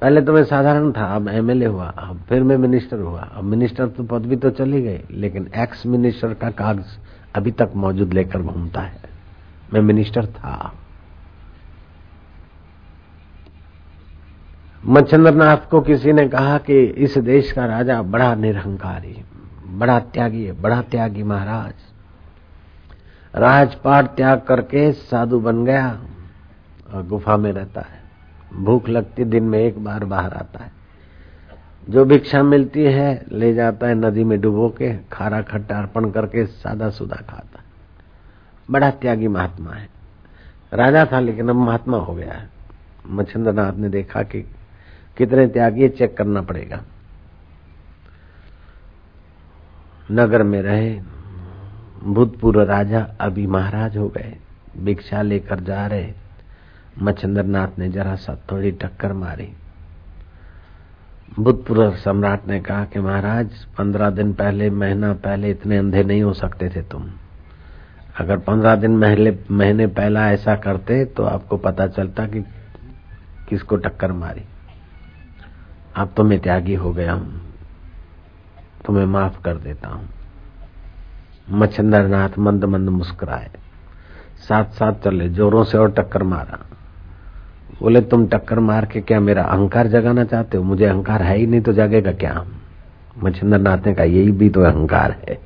पहले 0.00 0.22
तो 0.22 0.32
मैं 0.32 0.44
साधारण 0.44 0.92
था, 0.92 1.16
अब 1.16 1.28
एमएलए 1.28 1.66
हुआ, 1.66 1.86
अब 1.86 2.20
फिर 2.28 2.42
मैं 2.42 2.56
मिनिस्टर 2.56 2.98
हुआ। 2.98 3.20
अब 3.20 3.44
मिनिस्टर 3.44 3.88
तो 3.88 4.04
पद 4.04 4.26
भी 4.26 4.36
तो 4.36 4.50
चली 4.50 4.82
गई 4.82 4.98
लेकिन 5.10 5.50
एक्स 5.56 5.86
मिनिस्टर 5.86 6.34
का 6.34 6.50
कागज़ 6.50 6.98
अभी 7.34 7.50
तक 7.50 7.72
मौजूद 7.76 8.12
लेकर 8.12 8.42
घूमता 8.42 8.80
है। 8.80 9.02
मैं 9.74 9.80
मिनिस्टर 9.80 10.26
था। 10.26 10.74
मच्छंद्रनाथ 14.86 15.56
को 15.70 15.80
किसी 15.80 16.12
ने 16.12 16.28
कहा 16.28 16.58
कि 16.58 16.84
इस 16.84 17.18
देश 17.18 17.52
का 17.52 17.66
राजा 17.66 18.02
बड़ा 18.02 18.34
निरहंकारी, 18.34 19.24
बड़ा 19.66 20.00
त्यागी 20.00 20.44
है 20.44 20.60
बड़ा 20.60 20.82
त्यागी 20.82 21.22
महाराज। 21.22 21.74
राजपाट 23.34 24.06
त्याग 24.06 24.40
करके 24.40 24.92
साधु 24.92 25.40
बन 25.40 25.64
गया 25.64 26.00
और 26.94 27.06
गुफा 27.06 27.36
में 27.36 27.52
रहता 27.52 27.80
है। 27.80 28.00
भूख 28.64 28.88
लगती 28.88 29.24
दिन 29.24 29.44
में 29.44 29.58
एक 29.58 29.84
बार 29.84 30.04
बाहर 30.04 30.32
आता 30.32 30.64
है। 30.64 30.72
जो 31.90 32.04
भिक्षा 32.04 32.42
मिलती 32.42 32.84
है, 32.84 33.24
ले 33.32 33.54
जाता 33.54 33.86
है 33.86 33.94
नदी 33.94 34.24
में 34.24 34.40
डुबो 34.40 34.68
के, 34.68 34.96
खारा 34.96 35.42
खट्टा 35.42 35.78
अर्पण 35.78 36.10
करके 36.10 36.46
सादा 36.46 36.90
सुदा 36.90 37.16
खाता 37.16 37.58
है। 37.58 37.64
बड़ा 38.70 38.90
त्यागी 38.90 39.28
महात्मा 39.28 39.70
है। 39.70 39.88
राजा 40.72 41.06
था 41.12 41.20
लेकिन 41.20 41.48
अब 41.48 41.56
महात्मा 41.56 41.96
हो 41.96 42.14
गया 42.14 42.32
है। 42.32 42.50
मच्छिंद्रनाथ 43.10 43.72
ने 43.72 43.88
देखा 43.88 44.22
कि 44.22 44.50
कितने 45.16 45.46
त्यागी 45.46 45.82
है 45.82 45.88
चेक 45.88 46.16
करना 46.16 46.42
पड़ेगा। 46.42 46.82
नगर 50.12 50.42
में 50.42 50.62
रहे, 50.62 51.00
भूतपूर्व 52.04 52.62
राजा 52.62 53.00
अभी 53.20 53.46
महाराज 53.46 53.96
हो 53.96 54.08
गए, 54.08 54.36
भिक्षा 54.78 55.22
लेकर 55.22 55.60
जा 55.60 55.86
रहे। 55.86 56.12
मच्छिंद्रनाथ 57.02 57.78
ने 57.78 57.88
जरा 57.88 58.14
सा 58.16 58.36
थोड़ी 58.52 58.70
टक्कर 58.72 59.12
मारी। 59.12 59.52
भूतपूर्व 61.38 61.94
सम्राट 61.94 62.46
ने 62.48 62.60
कहा 62.60 62.84
कि 62.84 63.00
महाराज, 63.00 63.64
पंद्रह 63.78 64.10
दिन 64.10 64.32
पहले, 64.32 64.70
महीना 64.70 65.12
पहले 65.12 65.50
इतने 65.50 65.78
अंधे 65.78 66.02
नहीं 66.02 66.22
हो 66.22 66.32
सकते 66.32 66.68
थे 66.68 66.82
तुम। 66.82 67.10
अगर 68.18 68.38
पंद्रह 68.38 68.76
दिन 68.76 68.96
महीने 68.96 69.38
महीने 69.50 69.86
पहला 69.86 70.30
ऐसा 70.32 70.56
करते 70.56 71.04
तो 71.04 71.24
आपको 71.24 71.56
पता 71.56 71.86
चलता 71.86 72.26
कि 72.26 72.40
किसको 73.48 73.76
टक्कर 73.76 74.12
मारी। 74.12 74.44
अब 75.96 76.12
तो 76.16 76.24
मैं 76.24 76.38
त्यागी 76.38 76.74
हो 76.74 76.92
गया 76.92 77.12
हूँ। 77.12 77.42
तुम्हें 78.86 79.06
माफ़ 79.06 79.42
कर 79.42 79.54
देता 79.54 79.88
हूँ। 79.88 80.08
मच्छंदर 81.50 82.06
नाथ 82.08 82.38
मंद 82.38 82.64
मंद 82.64 82.88
मुस्कुराए। 82.88 83.50
साथ 84.48 84.64
साथ 84.64 84.92
चले, 84.92 85.28
जोरों 85.28 85.64
से 85.64 85.78
और 85.78 85.90
टक्कर 85.90 86.22
मारा। 86.22 86.66
बोले, 87.82 88.00
तुम 88.00 88.26
टक्कर 88.26 88.58
मार 88.58 88.84
के 88.84 89.00
क्या 89.00 89.20
मेरा 89.20 89.42
अहंकार 89.42 89.86
जगाना 89.86 90.24
चाहते 90.24 90.56
हो? 90.56 90.64
मुझे 90.64 90.84
अहंकार 90.84 91.22
है 91.22 91.36
ही 91.36 91.46
नहीं 91.46 91.60
तो 91.60 91.72
जगेगा 91.72 92.12
क्या 92.12 92.44
मच्छिंद्र 93.24 93.58
नाथ 93.58 93.78
ने 93.86 93.94
कहा, 93.94 94.04
यही 94.04 94.32
भी 94.32 94.50
तो 94.50 94.62
अहंकार 94.62 95.10
है। 95.10 95.38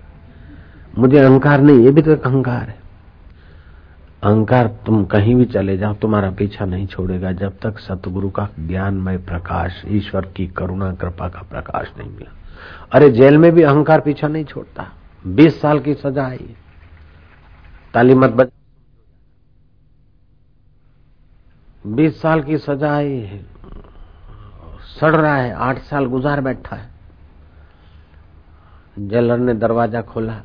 मुझे 0.98 1.18
अहंकार 1.18 1.60
नहीं, 1.60 1.78
ये 1.78 1.90
भी 1.90 2.02
तो 2.02 2.10
एक 2.10 2.26
अहंकार 2.26 2.68
है। 2.68 2.79
अहंकार 4.22 4.66
तुम 4.86 5.04
कहीं 5.04 5.34
भी 5.34 5.44
चले 5.44 5.76
जाओ, 5.78 5.94
तुम्हारा 5.94 6.30
पीछा 6.30 6.64
नहीं 6.64 6.86
छोड़ेगा। 6.86 7.32
जब 7.32 7.58
तक 7.58 7.78
सतगुरु 7.78 8.30
का 8.30 8.48
ज्ञानमय 8.58 9.16
प्रकाश, 9.18 9.82
ईश्वर 9.88 10.26
की 10.26 10.46
करुणा, 10.46 10.92
कृपा 10.92 11.28
का 11.28 11.42
प्रकाश 11.42 11.92
नहीं 11.98 12.10
मिला। 12.10 12.32
अरे 12.92 13.10
जेल 13.10 13.38
में 13.38 13.50
भी 13.52 13.62
अहंकार 13.62 14.00
पीछा 14.00 14.28
नहीं 14.28 14.44
छोड़ता। 14.44 14.86
बीस 15.26 15.60
साल 15.60 15.80
की 15.80 15.94
सजा 15.94 16.26
आई 16.26 16.54
ताली 17.94 18.14
मत 18.14 18.30
बच 18.30 18.48
बीस 21.86 22.20
साल 22.22 22.42
की 22.42 22.58
सजा 22.58 22.92
आई 22.94 23.12
है 23.12 23.42
सड़ 25.00 25.14
रहा 25.16 25.36
है, 25.36 25.52
आठ 25.52 25.78
साल 25.78 26.06
गुजार 26.06 26.40
बैठा 26.40 26.76
है। 26.76 26.88
जेलर 28.98 29.38
ने 29.38 29.54
दरवाज़ा 29.54 30.00
खोला। 30.02 30.40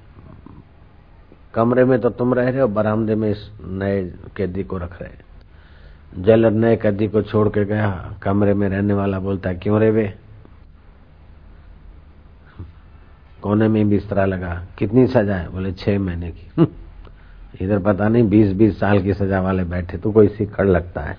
कमरे 1.55 1.85
में 1.85 2.01
तो 2.01 2.09
तुम 2.09 2.33
रह 2.33 2.50
रहे 2.50 2.62
हो, 2.62 2.67
बरामदे 2.67 3.15
में 3.15 3.29
इस 3.31 3.51
नए 3.63 4.13
कैदी 4.38 4.63
को 4.63 4.77
रख 4.77 5.01
रहे 5.01 5.25
जेलर 6.24 6.51
नए 6.51 6.75
कैदी 6.75 7.07
को 7.07 7.21
छोड़ 7.21 7.50
के 7.50 7.65
गया, 7.65 8.13
कमरे 8.24 8.53
में 8.53 8.69
रहने 8.69 8.93
वाला 8.93 9.19
बोलता 9.19 9.50
है, 9.50 9.55
क्यों 9.55 9.79
रे 9.79 9.91
वे 9.91 10.13
कोने 13.41 13.67
में 13.67 13.89
बिस्तरा 13.89 14.25
लगा, 14.25 14.63
कितनी 14.77 15.07
सजा 15.07 15.35
है? 15.35 15.51
बोले, 15.51 15.71
छह 15.71 16.00
महीने 16.00 16.31
की। 16.31 16.67
इधर 17.62 17.79
पता 17.79 18.07
नहीं 18.07 18.29
बीस 18.29 18.51
बीस 18.51 18.79
साल 18.79 19.01
की 19.01 19.13
सजा 19.13 19.41
वाले 19.41 19.63
बैठे 19.63 19.97
तो 19.97 20.12
कोई 20.12 20.27
सिक्कड़ 20.27 20.67
लगता 20.67 21.01
है। 21.01 21.17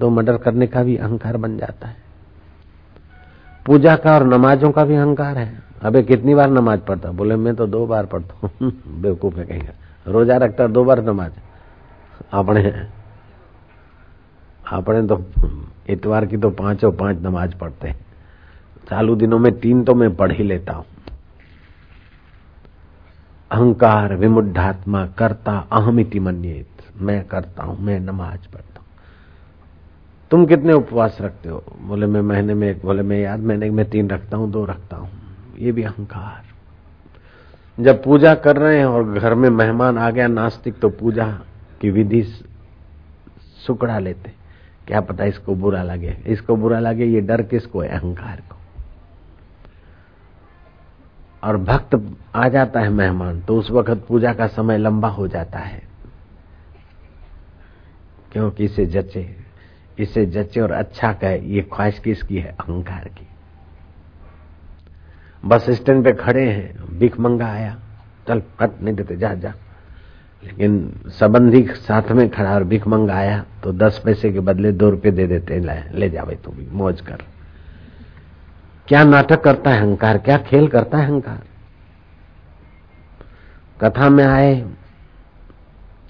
तो 0.00 0.10
मर्डर 0.10 0.36
करने 0.36 0.66
का 0.66 0.82
भी 0.82 0.96
अहंकार 0.96 1.36
बन 1.36 1.58
जाता 1.58 1.88
है। 1.88 1.96
पूजा 3.66 3.96
का 3.96 4.14
और 4.14 4.24
नमाजों 4.24 4.70
का 4.70 4.84
भी 4.84 4.94
अहंकार 4.94 5.38
है। 5.38 5.65
अबे, 5.82 6.02
कितनी 6.02 6.34
बार 6.34 6.50
नमाज़ 6.50 6.80
पढ़ता 6.80 7.10
बोले, 7.10 7.36
मैं 7.36 7.54
तो 7.54 7.66
दो 7.66 7.86
बार 7.86 8.06
पढ़ता 8.06 8.34
हूँ। 8.34 8.72
बेवकूफ़ 9.00 9.36
है 9.36 9.44
कहेंगे 9.44 9.68
रोजा 10.06 10.36
रखता 10.36 10.66
दो 10.66 10.84
बार 10.84 11.02
नमाज़। 11.02 11.32
अपने 12.32 12.86
अपने 14.66 15.06
तो 15.06 15.24
इतवार 15.88 16.26
की 16.26 16.36
तो 16.36 16.50
पाँचों 16.50 16.92
पाँच 16.92 17.16
नमाज़ 17.22 17.56
पढ़ते 17.56 17.88
हैं। 17.88 18.06
चालू 18.90 19.14
दिनों 19.14 19.38
में 19.38 19.60
तीन 19.60 19.84
तो 19.84 19.94
मैं 19.94 20.16
पढ़ 20.16 20.32
ही 20.32 20.44
लेता 20.44 20.72
हूँ। 20.72 20.84
अहंकार 23.50 24.16
विमुढ़ात्मा 24.16 25.06
करता, 25.06 25.68
अहमिति 25.72 26.20
मनियत। 26.20 26.66
मैं 26.96 27.24
करता 27.24 27.62
हूँ, 27.62 27.80
मैं 27.80 28.00
नमाज़ 28.00 28.52
पढ़ता 28.52 28.80
हूँ। 28.80 28.86
तुम 30.30 30.46
कितने 30.46 30.72
उपवास 30.72 31.18
रखते 31.20 31.48
हो? 31.48 31.64
बोले, 31.80 32.06
मैं 32.06 32.20
महीने 32.20 32.54
में 32.54 32.70
एक, 32.70 32.82
बोले, 32.84 33.02
मैं 33.02 33.20
याद, 33.20 33.40
महीने 33.40 33.70
में 33.70 33.90
तीन 33.90 34.10
रखता 34.10 34.36
हूँ, 34.36 34.50
दो 34.50 34.64
रखता 34.64 34.96
हूँ। 34.96 35.25
ये 35.58 35.72
भी 35.72 35.82
अहंकार। 35.82 36.56
जब 37.82 38.04
पूजा 38.04 38.34
कर 38.34 38.56
रहे 38.56 38.78
हैं 38.78 38.86
और 38.86 39.18
घर 39.18 39.34
में 39.34 39.50
मेहमान 39.50 39.98
आ 39.98 40.10
गया 40.10 40.26
नास्तिक 40.26 40.78
तो 40.78 40.88
पूजा 40.88 41.26
की 41.80 41.90
विधि 41.90 42.22
सुकड़ा 43.66 43.98
लेते। 43.98 44.32
क्या 44.86 45.00
पता 45.00 45.24
इसको 45.24 45.54
बुरा 45.54 45.82
लगे। 45.82 46.22
इसको 46.26 46.56
बुरा 46.56 46.78
लगे, 46.78 47.04
ये 47.04 47.20
डर 47.20 47.42
किसको 47.42 47.80
है? 47.80 47.88
अहंकार 47.88 48.42
को। 48.50 48.56
और 51.44 51.56
भक्त 51.56 52.16
आ 52.34 52.48
जाता 52.48 52.80
है 52.80 52.88
मेहमान 52.88 53.40
तो 53.40 53.58
उस 53.58 53.70
वक्त 53.70 54.06
पूजा 54.08 54.32
का 54.32 54.46
समय 54.46 54.78
लंबा 54.78 55.08
हो 55.08 55.28
जाता 55.28 55.58
है। 55.58 55.82
क्योंकि 58.32 58.64
इसे 58.64 58.86
जचे। 58.86 59.36
इसे 59.98 60.26
जचे 60.26 60.60
और 60.60 60.70
अच्छा 60.70 61.12
कहे। 61.12 61.38
ये 61.38 61.62
ख्वाहिश 61.62 61.98
किसकी 61.98 62.38
है? 62.38 62.50
अहंकार 62.50 63.04
की। 63.04 63.25
बस 65.46 65.70
स्टैंड 65.70 66.04
पे 66.04 66.12
खड़े 66.12 66.50
हैं। 66.50 66.98
भिख 66.98 67.20
मंगा 67.20 67.46
आया। 67.46 67.76
चल 68.28 68.42
कट 68.60 68.82
नहीं 68.82 68.94
देते 68.94 69.16
जा 69.16 69.34
जा। 69.34 69.52
लेकिन 70.44 71.00
संबंधी 71.08 71.62
साथ 71.66 72.10
में 72.12 72.28
खड़ा 72.30 72.54
और 72.54 72.64
भिख 72.64 72.86
मंगा 72.86 73.14
आया 73.14 73.44
तो 73.64 73.72
दस 73.72 74.00
पैसे 74.04 74.32
के 74.32 74.40
बदले 74.40 74.72
दो 74.72 74.90
रुपए 74.90 75.10
दे 75.10 75.26
देते 75.26 75.58
ले, 75.60 75.98
ले 75.98 76.10
जा 76.10 76.24
भाई 76.24 76.34
तू 76.34 76.50
भी 76.50 76.66
मौज 76.72 77.00
कर। 77.00 77.22
क्या 78.88 79.04
नाटक 79.04 79.44
करता 79.44 79.70
है 79.70 79.80
अहंकार? 79.80 80.18
क्या 80.18 80.38
खेल 80.38 80.68
करता 80.68 80.98
है 80.98 81.04
अहंकार? 81.04 81.42
कथा 83.80 84.08
में 84.08 84.24
आए 84.24 84.66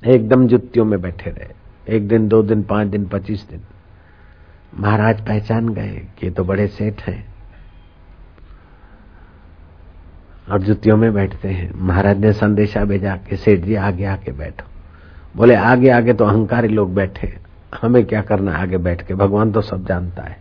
एकदम 0.06 0.46
जुत्तियों 0.48 0.84
में 0.84 1.00
बैठे 1.00 1.30
रहे। 1.30 1.96
एक 1.96 2.08
दिन 2.08 2.28
दो 2.28 2.42
दिन 2.42 2.62
पाँच 2.62 2.88
दिन 2.88 3.06
पच्चीस 3.06 3.48
दिन। 3.50 3.60
महाराज 4.78 5.26
पहचान 5.26 5.68
गए 5.68 6.06
कि 6.18 6.30
तो 6.30 6.44
बड़े 6.44 6.66
सेठ 6.66 7.02
हैं। 7.02 7.35
और 10.52 10.62
जुतियों 10.62 10.96
में 10.96 11.12
बैठते 11.14 11.48
हैं। 11.48 11.70
महाराज 11.74 12.18
ने 12.18 12.32
संदेशा 12.32 12.84
भेजा 12.84 13.16
कि 13.16 13.36
सेठ 13.36 13.60
जी, 13.60 13.74
आगे 13.74 14.04
आके 14.04 14.32
बैठो। 14.32 14.66
बोले, 15.36 15.54
आगे 15.54 15.90
आगे 15.90 16.12
तो 16.12 16.24
अहंकारी 16.24 16.68
लोग 16.68 16.94
बैठे 16.94 17.32
हमें 17.80 18.04
क्या 18.04 18.20
करना 18.22 18.56
आगे 18.56 18.78
बैठ 18.78 19.02
के? 19.02 19.14
भगवान 19.14 19.52
तो 19.52 19.60
सब 19.60 19.86
जानता 19.86 20.22
है। 20.22 20.36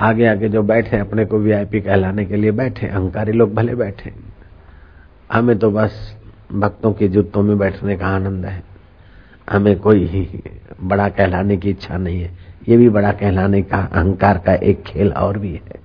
आगे 0.00 0.26
आगे 0.26 0.48
जो 0.48 0.62
बैठे 0.62 0.98
अपने 0.98 1.24
को 1.24 1.38
वीआईपी 1.38 1.80
कहलाने 1.80 2.24
के 2.24 2.36
लिए 2.36 2.50
बैठे 2.50 2.86
अहंकारी 2.86 3.32
लोग 3.32 3.54
भले 3.54 3.74
बैठे 3.74 4.12
हमें 5.32 5.58
तो 5.58 5.70
बस 5.70 6.16
भक्तों 6.52 6.92
के 6.92 7.08
जूतों 7.08 7.42
में 7.42 7.58
बैठने 7.58 7.96
का 7.96 8.06
आनंद 8.06 8.46
है। 8.46 8.62
हमें 9.50 9.78
कोई 9.78 10.06
ही 10.06 10.42
बड़ा 10.82 11.08
कहलाने 11.08 11.56
की 11.56 11.70
इच्छा 11.70 11.96
नहीं 11.96 12.20
है। 12.20 12.30
ये 12.68 12.76
भी 12.76 12.88
बड़ा 12.88 13.12
कहलाने 13.12 13.62
का, 13.62 13.78
अहंकार 13.78 14.38
का 14.38 14.54
एक 14.54 14.82
खेल 14.82 15.12
और 15.12 15.38
भी 15.38 15.52
है। 15.52 15.79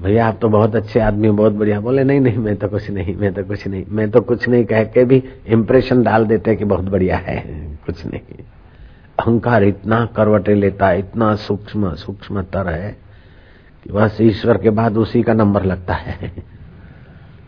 भैया, 0.00 0.28
आप 0.28 0.38
तो 0.42 0.48
बहुत 0.48 0.76
अच्छे 0.76 1.00
आदमी, 1.00 1.30
बहुत 1.30 1.52
बढ़िया। 1.52 1.80
बोले, 1.80 2.04
नहीं 2.04 2.20
नहीं, 2.20 2.38
मैं 2.38 2.56
तो 2.56 2.68
कुछ 2.68 2.90
नहीं, 2.90 3.16
मैं 3.16 3.34
तो 3.34 3.44
कुछ 3.44 3.66
नहीं, 3.68 3.84
मैं 3.88 4.10
तो 4.10 4.20
कुछ 4.20 4.48
नहीं। 4.48 4.64
कह 4.64 4.84
के 4.84 5.04
भी 5.04 5.24
इम्प्रेशन 5.46 6.02
डाल 6.02 6.24
देते 6.24 6.56
कि 6.56 6.64
बहुत 6.64 6.84
बढ़िया 6.84 7.16
है। 7.16 7.44
कुछ 7.86 8.06
नहीं। 8.06 8.20
अहंकार 9.18 9.64
इतना 9.64 10.06
करवटे 10.06 10.54
लेता 10.54 10.88
है, 10.88 10.98
इतना 10.98 11.34
सूक्ष्म 11.34 11.94
सूक्ष्म 11.94 12.42
तर 12.42 12.68
है 12.68 12.96
कि 13.84 13.92
बस 13.92 14.18
ईश्वर 14.20 14.58
के 14.58 14.70
बाद 14.70 14.96
उसी 14.96 15.22
का 15.22 15.34
नंबर 15.34 15.64
लगता 15.64 15.94
है। 15.94 16.32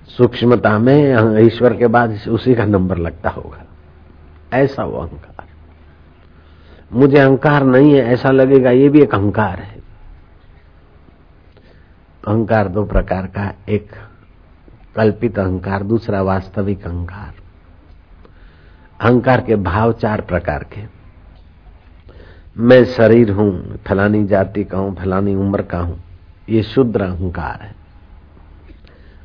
सूक्ष्मता 0.06 0.78
में 0.78 1.38
ईश्वर 1.38 1.76
के 1.76 1.86
बाद 1.86 2.18
उसी 2.28 2.54
का 2.54 2.64
नंबर 2.64 2.98
लगता 2.98 3.30
होगा। 3.30 3.66
ऐसा 4.52 4.84
वो 4.84 4.98
अहंकार। 4.98 5.44
मुझे 6.92 7.18
अहंकार 7.18 7.64
नहीं 7.64 7.94
है, 7.94 8.00
ऐसा 8.00 8.30
लगेगा, 8.30 8.70
ये 8.70 8.88
भी 8.88 9.00
एक 9.00 9.14
अहंकार 9.14 9.58
है। 9.58 9.77
अहंकार 12.26 12.68
दो 12.68 12.84
प्रकार 12.84 13.26
का 13.26 13.52
एक 13.68 13.90
कल्पित 14.96 15.38
अहंकार, 15.38 15.82
दूसरा 15.82 16.22
वास्तविक 16.22 16.86
अहंकार। 16.86 17.34
अहंकार 19.00 19.40
के 19.40 19.56
भाव 19.56 19.92
चार 19.92 20.20
प्रकार 20.20 20.64
के 20.64 20.82
मैं 22.56 22.84
शरीर 22.84 23.30
हूँ, 23.30 23.78
फलानी 23.86 24.24
जाति 24.26 24.64
का 24.64 24.78
हूँ, 24.78 24.94
फलानी 24.96 25.34
उम्र 25.34 25.62
का 25.62 25.78
हूँ, 25.78 26.00
ये 26.48 26.62
शुद्र 26.62 27.02
अहंकार 27.02 27.62
है। 27.62 27.74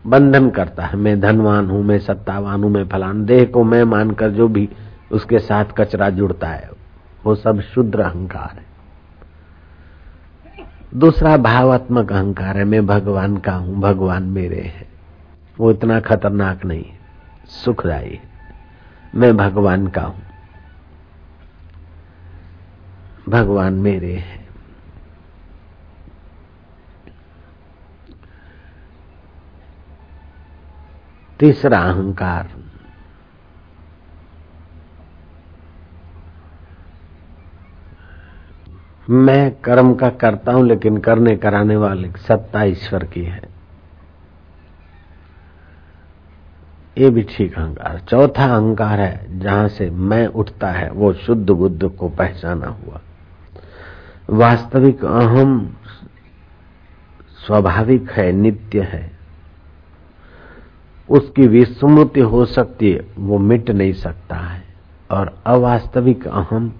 बंधन 0.07 0.49
करता 0.49 0.85
है, 0.85 0.97
मैं 0.97 1.19
धनवान 1.21 1.69
हूँ, 1.69 1.83
मैं 1.83 1.99
सत्तावान 1.99 2.63
हूँ, 2.63 2.71
मैं 2.71 2.87
फलान। 2.87 3.25
देह 3.25 3.45
को 3.45 3.63
मैं 3.63 3.83
मानकर 3.83 4.29
जो 4.29 4.47
भी 4.47 4.69
उसके 5.11 5.39
साथ 5.39 5.65
कचरा 5.77 6.09
जुड़ता 6.09 6.47
है, 6.47 6.69
वो 7.25 7.35
सब 7.35 7.61
शुद्र 7.61 8.01
अहंकार 8.01 8.55
है। 8.55 8.72
दूसरा 10.95 11.37
भावात्मक 11.37 12.11
अहंकार 12.11 12.57
है, 12.57 12.63
मैं 12.63 12.85
भगवान 12.85 13.37
का 13.37 13.53
हूँ, 13.53 13.79
भगवान 13.79 14.23
मेरे 14.23 14.61
है। 14.61 14.87
वो 15.59 15.71
इतना 15.71 15.99
खतरनाक 15.99 16.65
नहीं, 16.65 16.85
सुखदायी 17.45 18.19
मैं 19.15 19.37
भगवान 19.37 19.87
का 19.87 20.01
हूँ। 20.01 20.23
भगवान 23.29 23.73
मेरे 23.73 24.13
है। 24.13 24.45
तीसरा 31.39 31.79
अहंकार 31.79 32.62
मैं 39.09 39.51
कर्म 39.51 39.93
का 39.93 40.09
करता 40.09 40.51
हूँ, 40.51 40.65
लेकिन 40.65 40.97
करने 40.97 41.35
कराने 41.35 41.75
वाले 41.75 42.11
सत्ता 42.17 42.63
ईश्वर 42.63 43.03
की 43.03 43.23
है। 43.23 43.41
ये 46.97 47.09
भी 47.09 47.23
ठीक 47.23 47.59
अहंकार। 47.59 47.99
चौथा 47.99 48.45
अहंकार 48.45 48.99
है, 48.99 49.39
जहाँ 49.39 49.67
से 49.67 49.89
मैं 49.89 50.27
उठता 50.27 50.67
है, 50.67 50.91
वो 50.91 51.13
शुद्ध 51.13 51.49
बुद्ध 51.49 51.87
को 51.87 52.09
पहचाना 52.09 52.67
हुआ। 52.67 53.01
वास्तविक 54.29 55.05
अहम 55.05 55.75
स्वाभाविक 57.47 58.11
है, 58.11 58.31
नित्य 58.31 58.81
है। 58.81 59.11
उसकी 61.09 61.47
विस्मृति 61.47 62.19
हो 62.19 62.45
सकती 62.45 62.91
है, 62.91 63.07
वो 63.17 63.37
मिट 63.37 63.69
नहीं 63.69 63.93
सकता 63.93 64.35
है। 64.35 64.63
और 65.11 65.41
अवास्तविक 65.45 66.27
अहम 66.27 66.73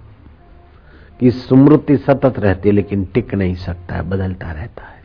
की 1.23 1.31
स्मृति 1.31 1.97
सतत 1.97 2.39
रहती 2.39 2.69
है, 2.69 2.75
लेकिन 2.75 3.05
टिक 3.05 3.33
नहीं 3.33 3.55
सकता 3.55 3.95
है, 3.95 4.01
बदलता 4.01 4.51
रहता 4.51 4.83
है। 4.83 5.03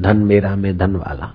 धन 0.00 0.16
मेरा 0.16 0.56
में 0.56 0.78
धन 0.78 0.96
वाला, 0.96 1.34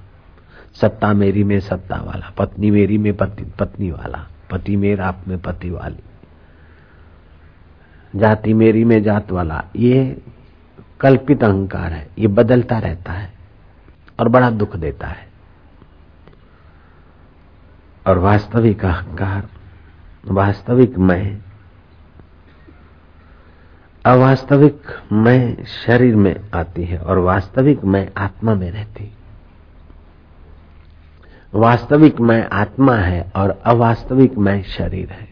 सत्ता 0.73 1.13
मेरी 1.13 1.43
में 1.43 1.59
सत्ता 1.59 1.95
वाला, 1.95 2.31
पत्नी 2.37 2.71
मेरी 2.71 2.97
में 2.97 3.17
पति, 3.17 3.43
पत्नी 3.59 3.91
वाला, 3.91 4.27
पति 4.51 4.75
मेरा 4.75 5.07
आप 5.07 5.23
में 5.27 5.39
पति 5.39 5.69
वाली, 5.69 6.03
जाति 8.19 8.53
मेरी 8.53 8.83
में 8.83 9.03
जात 9.03 9.31
वाला, 9.31 9.63
ये 9.75 10.21
कल्पित 10.99 11.43
अहंकार 11.43 11.93
है, 11.93 12.09
ये 12.19 12.27
बदलता 12.27 12.79
रहता 12.79 13.13
है 13.13 13.33
और 14.19 14.29
बड़ा 14.29 14.49
दुख 14.49 14.75
देता 14.75 15.07
है। 15.07 15.27
और 18.07 18.17
वास्तविक 18.17 18.85
अहंकार, 18.85 19.49
वास्तविक 20.25 20.97
मैं 20.97 21.44
अवास्तविक 24.05 24.81
मैं 25.11 25.63
शरीर 25.63 26.15
में 26.15 26.35
आती 26.53 26.83
है 26.83 26.97
और 26.97 27.17
वास्तविक 27.17 27.83
मैं 27.83 28.09
आत्मा 28.17 28.55
में 28.55 28.71
रहती 28.71 29.13
वास्तविक 31.55 32.19
मैं 32.19 32.49
आत्मा 32.49 32.95
है 32.95 33.31
और 33.35 33.61
अवास्तविक 33.65 34.37
मैं 34.37 34.63
शरीर 34.63 35.09
है। 35.09 35.27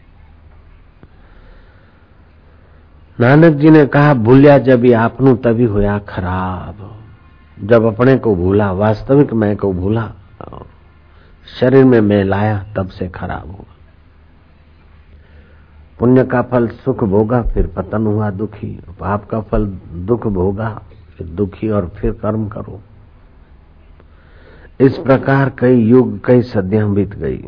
नानक 3.20 3.54
जी 3.54 3.70
ने 3.70 3.86
कहा, 3.86 4.14
भूलिया 4.14 4.58
जब 4.58 4.86
आपनू, 4.86 5.36
तभी 5.36 5.64
होया 5.64 5.98
खराब। 5.98 7.02
जब 7.60 7.84
अपने 7.84 8.16
को 8.16 8.36
भूला, 8.36 8.72
वास्तविक 8.72 9.32
मैं 9.32 9.56
को 9.56 9.72
भूला, 9.72 10.12
शरीर 11.60 11.84
में 11.84 12.00
मैं 12.00 12.24
लाया, 12.24 12.66
तब 12.76 12.88
से 12.88 13.08
खराब 13.08 13.50
हुआ। 13.50 13.73
पुण्य 15.98 16.24
का 16.24 16.42
फल 16.42 16.68
सुख 16.68 17.04
भोगा, 17.04 17.42
फिर 17.42 17.66
पतन 17.66 18.06
हुआ 18.06 18.30
दुखी। 18.30 18.80
पाप 19.00 19.24
का 19.24 19.40
फल 19.40 19.66
दुख 19.92 20.26
भोगा, 20.26 20.82
फिर 21.16 21.26
दुखी 21.26 21.68
और 21.68 21.88
फिर 21.88 22.12
कर्म 22.12 22.48
करो। 22.48 22.80
इस 24.80 24.98
प्रकार 24.98 25.52
कई 25.58 25.76
युग, 25.76 26.26
कई 26.26 26.42
सदियाँ 26.42 26.94
बीत 26.94 27.14
गई। 27.14 27.44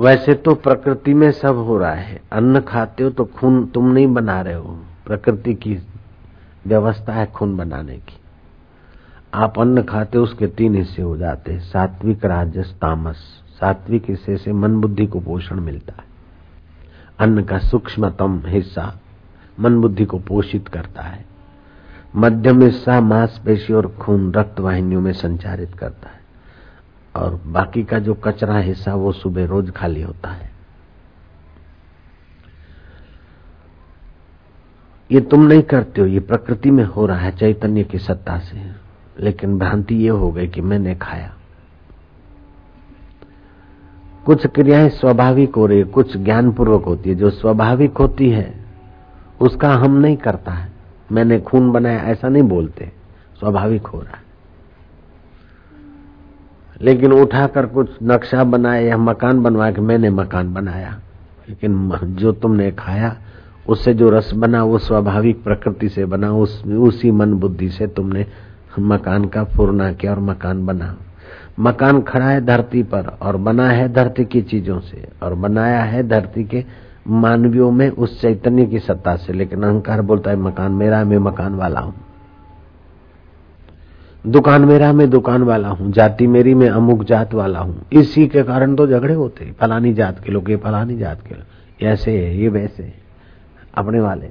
वैसे 0.00 0.34
तो 0.34 0.54
प्रकृति 0.54 1.14
में 1.14 1.32
सब 1.32 1.56
हो 1.56 1.78
रहा 1.78 1.94
है। 1.94 2.22
अन्न 2.32 2.60
खाते 2.60 3.04
हो 3.04 3.10
तो 3.10 3.24
खून 3.24 3.66
तुम 3.66 3.92
नहीं 3.92 4.14
बना 4.14 4.40
रहे 4.40 4.54
हो। 4.54 4.78
प्रकृति 5.06 5.54
की 5.54 5.78
व्यवस्था 6.66 7.12
है 7.12 7.26
खून 7.26 7.56
बनाने 7.56 7.96
की। 7.96 8.18
आप 9.34 9.58
अन्न 9.58 9.82
खाते 9.82 10.18
उसके 10.18 10.46
तीन 10.46 10.74
हिस्से 10.74 11.02
हो 11.02 11.16
जाते 11.16 11.52
हैं। 11.52 11.60
सात्विक, 11.60 12.24
राजस, 12.24 12.74
तामस। 12.80 13.16
सात्विक 13.60 14.04
हिस्से 14.08 14.36
से 14.36 14.52
मन 14.52 14.80
बुद्धि 14.80 15.06
को 15.06 15.20
पोषण 15.20 15.60
मिलता 15.60 15.92
है। 15.92 16.04
अन्न 17.18 17.44
का 17.44 17.58
सूक्ष्मतम 17.58 18.42
हिस्सा 18.46 19.00
मन 19.60 19.80
बुद्धि 19.80 20.04
को 20.04 20.18
पोषित 20.18 20.68
करता 20.68 21.02
है। 21.02 21.24
मध्यम 22.16 22.62
हिस्सा 22.62 23.00
मांसपेशी 23.00 23.72
और 23.72 23.96
खून 24.00 24.32
रक्त 24.32 24.60
वाहिनियों 24.60 25.00
में 25.00 25.12
संचारित 25.12 25.74
करता 25.74 26.08
है। 26.08 26.20
और 27.16 27.40
बाकी 27.46 27.84
का 27.84 27.98
जो 27.98 28.14
कचरा 28.14 28.58
हिस्सा, 28.58 28.94
वो 28.94 29.12
सुबह 29.12 29.46
रोज 29.46 29.70
खाली 29.70 30.02
होता 30.02 30.28
है। 30.28 30.50
ये 35.12 35.20
तुम 35.20 35.46
नहीं 35.46 35.62
करते 35.62 36.00
हो, 36.00 36.06
ये 36.06 36.20
प्रकृति 36.20 36.70
में 36.70 36.84
हो 36.84 37.06
रहा 37.06 37.18
है, 37.18 37.36
चैतन्य 37.36 37.84
की 37.84 37.98
सत्ता 37.98 38.38
से। 38.38 38.83
लेकिन 39.20 39.58
भ्रांति 39.58 39.94
ये 39.94 40.08
हो 40.08 40.32
गई 40.32 40.46
कि 40.46 40.60
मैंने 40.60 40.94
खाया। 40.94 41.34
कुछ 44.26 44.46
क्रियाएँ 44.46 44.88
स्वाभाविक 44.88 45.56
हो 45.56 45.66
रही 45.66 45.78
है, 45.78 45.84
कुछ 45.84 46.16
ज्ञानपूर्वक 46.16 46.84
होती 46.84 47.10
है। 47.10 47.16
जो 47.16 47.30
स्वाभाविक 47.30 47.98
होती 47.98 48.30
है, 48.30 48.64
उसका 49.40 49.74
हम 49.74 49.96
नहीं 49.96 50.16
करता 50.16 50.52
है। 50.52 50.72
मैंने 51.12 51.40
खून 51.40 51.72
बनाया, 51.72 51.98
ऐसा 51.98 52.28
नहीं 52.28 52.42
बोलते। 52.42 52.92
स्वाभाविक 53.38 53.86
हो 53.86 54.00
रहा 54.00 54.16
है। 54.16 54.24
लेकिन 56.82 57.12
उठाकर 57.12 57.66
कुछ 57.66 57.90
नक्शा 58.02 58.44
बनाया 58.44 58.88
या 58.88 58.96
मकान 58.96 59.42
बनवाया 59.42 59.72
कि 59.72 59.80
मैंने 59.80 60.10
मकान 60.10 60.54
बनाया। 60.54 61.00
लेकिन 61.48 61.90
जो 62.04 62.32
तुमने 62.32 62.70
खाया, 62.70 63.16
उससे 63.68 63.94
जो 63.94 64.10
रस 64.10 64.32
बना, 64.34 64.64
वो 64.64 64.78
स्वाभाविक 64.78 65.44
प्रकृति 65.44 65.88
से 65.88 66.04
बना, 66.04 66.32
उस, 66.32 66.66
उसी 66.66 67.10
मन 67.10 67.34
बुद्धि 67.34 67.68
से 67.68 67.86
तुमने 67.86 68.26
मकान 68.78 69.24
का 69.24 69.44
फूरना 69.44 69.92
किया 69.92 70.12
और 70.12 70.18
मकान 70.18 70.66
बना। 70.66 70.96
मकान 71.60 72.02
खड़ा 72.02 72.26
है 72.26 72.44
धरती 72.46 72.82
पर 72.82 73.06
और 73.22 73.36
बना 73.36 73.68
है 73.68 73.92
धरती 73.92 74.24
की 74.24 74.42
चीज़ों 74.42 74.80
से 74.80 75.08
और 75.22 75.34
बनाया 75.34 75.82
है 75.82 76.08
धरती 76.08 76.44
के 76.44 76.64
मानवियों 77.08 77.70
में 77.70 77.88
उस 77.88 78.20
चैतन्य 78.20 78.66
की 78.66 78.78
सत्ता 78.78 79.16
से। 79.16 79.32
लेकिन 79.32 79.62
अहंकार 79.62 80.02
बोलता 80.02 80.30
है, 80.30 80.36
मकान 80.36 80.72
मेरा 80.72 81.04
मैं 81.04 81.18
मकान 81.18 81.54
वाला 81.54 81.80
हूँ। 81.80 81.94
दुकान 84.26 84.64
मेरा 84.64 84.92
मैं 84.92 85.10
दुकान 85.10 85.42
वाला 85.42 85.68
हूँ। 85.68 85.92
जाति 85.92 86.26
मेरी, 86.26 86.54
मैं 86.54 86.68
अमुक 86.68 87.04
जात 87.04 87.34
वाला 87.34 87.58
हूँ। 87.58 87.86
इसी 87.92 88.26
के 88.26 88.42
कारण 88.42 88.74
तो 88.74 88.86
झगड़े 88.86 89.14
होते 89.14 89.52
फलानी 89.60 89.94
जात 89.94 90.20
के 90.24 90.32
लोग, 90.32 90.50
ये 90.50 90.56
फलानी 90.56 90.96
जात 90.96 91.20
के 91.28 91.34
लोग। 91.34 91.82
ऐसे 91.82 92.18
है, 92.18 92.38
ये 92.38 92.48
वैसे 92.48 92.92
अपने 93.74 94.00
वाले। 94.00 94.26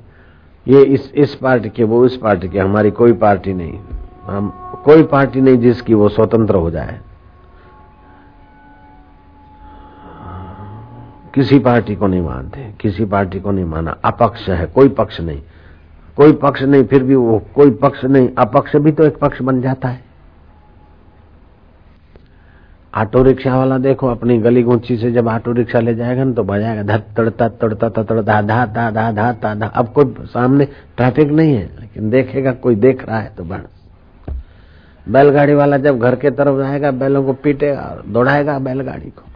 ये 0.68 0.84
इस 0.84 1.12
इस 1.16 1.36
पार्टी 1.36 1.70
के, 1.70 1.84
वो 1.84 2.06
इस 2.06 2.18
पार्टी 2.18 2.50
के। 2.50 2.60
हमारी 2.60 2.92
कोई 2.92 3.14
पार्टी 3.14 3.54
नहीं। 3.54 3.80
हम 4.24 4.50
कोई 4.86 5.04
पार्टी 5.04 5.42
नहीं 5.42 5.58
जिसकी 5.58 5.94
वो 5.94 6.10
स्वतंत्र 6.10 6.56
हो 6.56 6.70
जाए। 6.72 7.00
किसी 11.34 11.60
पार्टी 11.60 11.96
को 11.96 12.08
नहीं 12.08 12.22
मानते, 12.22 12.74
किसी 12.82 13.06
पार्टी 13.06 13.40
को 13.40 13.52
नहीं 13.52 13.66
माना। 13.66 13.98
अपक्ष 14.06 14.48
है, 14.50 14.66
कोई 14.66 14.90
पक्ष 14.90 15.20
नहीं। 15.22 15.42
कोई 16.18 16.34
पक्ष 16.34 16.62
नहीं, 16.62 16.84
फिर 16.84 17.04
भी 17.04 17.16
वो 17.16 17.40
कोई 17.56 17.72
पक्ष 17.74 18.04
नहीं। 18.06 18.30
अपक्ष 18.38 18.76
भी 18.76 18.92
तो 18.92 19.04
एक 19.04 19.18
पक्ष 19.18 19.42
बन 19.42 19.62
जाता 19.62 19.88
है। 19.88 20.02
ऑटो 22.94 23.24
रिक्शा 23.24 23.58
वाला 23.58 23.78
देखो, 23.78 24.08
अपनी 24.08 24.38
गली 24.38 24.64
गुंची 24.64 24.98
से 24.98 25.12
जब 25.12 25.28
ऑटो 25.28 25.52
रिक्शा 25.52 25.80
ले 25.80 25.96
जाएगा 25.96 26.24
ना 26.24 26.34
तो 26.34 26.44
बजाएगा 26.44 26.84
धत 26.84 27.06
तड़ता 27.18 27.48
तड़ता 27.50 27.90
तड़ता 27.90 28.22
धा 28.24 28.42
धा 28.42 28.66
धा 28.92 29.12
धा 29.12 29.54
धा 29.54 29.68
अब 29.68 29.94
कोई 29.94 30.16
सामने 30.24 30.66
ट्रैफ़िक 30.98 31.32
नहीं 31.32 31.56
है, 31.56 31.70
लेकिन 31.80 32.10
देखेगा, 32.10 32.52
कोई 32.54 32.76
देख 32.78 33.06
रहा 33.06 33.20
है 33.20 33.34
तो 33.38 33.44
बस 33.44 33.70
बैलगाड़ी 35.08 35.54
वाला 35.54 35.78
जब 35.80 36.00
घर 36.00 36.16
के 36.16 36.32
तरफ़ 36.32 36.58
जाएगा, 36.58 36.92
बैलों 36.94 37.24
को 37.24 37.34
पीटेगा 37.36 38.02
दौड़ाएगा 38.08 38.58
बैलगाड़ी 38.60 39.10
को। 39.10 39.32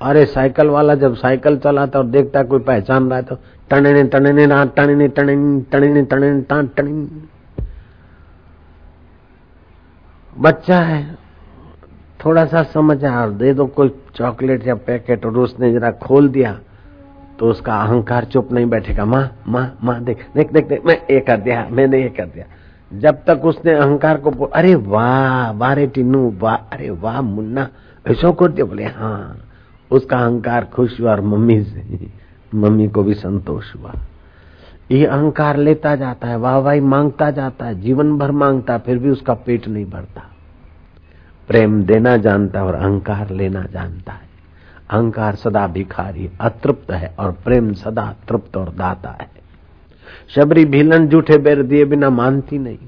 अरे 0.00 0.24
साइकिल 0.26 0.68
वाला 0.68 0.94
जब 0.96 1.14
साइकिल 1.16 1.56
चलाता 1.58 1.98
और 1.98 2.06
देखता 2.06 2.42
कोई 2.44 2.60
पहचान 2.60 3.08
रहा 3.10 3.18
है 3.18 3.24
तो 3.24 3.36
टने 3.70 4.02
टने 4.04 4.46
ना 4.46 4.64
टने 4.66 5.08
टने 5.08 5.36
टने 5.70 6.02
टने 6.04 6.40
टने 6.42 6.92
बच्चा 10.36 10.78
है, 10.80 11.02
थोड़ा 12.24 12.44
सा 12.46 12.62
समझ 12.64 13.04
आ 13.04 13.20
और 13.22 13.30
दे 13.32 13.52
दो 13.54 13.66
कोई 13.68 13.88
चॉकलेट 14.16 14.66
या 14.66 14.74
पैकेट 14.76 15.26
और 15.26 15.38
उसने 15.38 15.72
जरा 15.72 15.90
खोल 15.98 16.28
दिया 16.28 16.52
तो 17.38 17.50
उसका 17.50 17.74
अहंकार 17.74 18.24
चुप 18.24 18.52
नहीं 18.52 18.66
बैठेगा। 18.66 19.04
माँ 19.04 19.30
माँ 19.48 19.78
माँ, 19.84 20.02
देख 20.04 20.24
देख 20.34 20.52
देख 20.52 20.68
देख, 20.68 20.84
मैं 20.86 20.96
ये 21.10 21.20
कर 21.20 21.36
दिया, 21.38 21.66
मैंने 21.70 22.02
ये 22.02 22.08
कर 22.10 22.26
दिया। 22.26 22.44
जब 22.92 23.24
तक 23.24 23.44
उसने 23.44 23.72
अहंकार 23.72 24.16
को 24.16 24.44
अरे 24.44 24.74
वाह 24.74 25.50
वाह 25.50 25.72
रे 25.72 25.86
टिन्नू 25.86 26.34
वाह, 26.38 26.54
अरे 26.54 26.90
वाह 26.90 27.20
मुन्ना, 27.20 27.68
ऐसा 28.06 28.30
कर 28.30 28.52
दिया 28.52 28.66
बोले 28.66 28.84
हाँ 28.84 29.38
उसका 29.90 30.18
अहंकार 30.18 30.64
खुश 30.64 31.00
हुआ 31.00 31.10
और 31.10 31.20
मम्मी 31.20 31.62
से, 31.62 32.06
मम्मी 32.54 32.88
को 32.88 33.02
भी 33.02 33.14
संतोष 33.14 33.76
हुआ। 33.76 33.94
ये 34.90 35.06
अहंकार 35.06 35.56
लेता 35.56 35.96
जाता 35.96 36.28
है 36.28 36.36
वाह 36.36 36.58
वाही 36.58 36.80
माँगता 36.80 37.30
जाता 37.30 37.66
है, 37.66 37.80
जीवन 37.80 38.18
भर 38.18 38.30
माँगता, 38.30 38.78
फिर 38.78 38.98
भी 38.98 39.10
उसका 39.10 39.34
पेट 39.34 39.68
नहीं 39.68 39.86
भरता। 39.86 40.22
प्रेम 41.48 41.82
देना 41.82 42.16
जानता 42.16 42.64
और 42.64 42.74
अहंकार 42.74 43.30
लेना 43.30 43.62
जानता 43.62 44.12
है। 44.12 44.28
अहंकार 44.90 45.34
सदा 45.34 45.66
भिखारी, 45.66 46.30
अतृप्त 46.40 46.90
है 46.90 47.14
और 47.18 47.32
प्रेम 47.32 47.72
सदा 47.72 48.14
तृप्त 48.28 48.56
और 48.56 48.68
दाता 48.68 49.10
है। 49.10 49.47
शबरी 50.34 50.64
भीलन 50.64 51.06
जूठे 51.08 51.38
बेर 51.38 51.62
दिए 51.62 51.84
बिना 51.84 52.10
मानती 52.10 52.58
नहीं। 52.58 52.78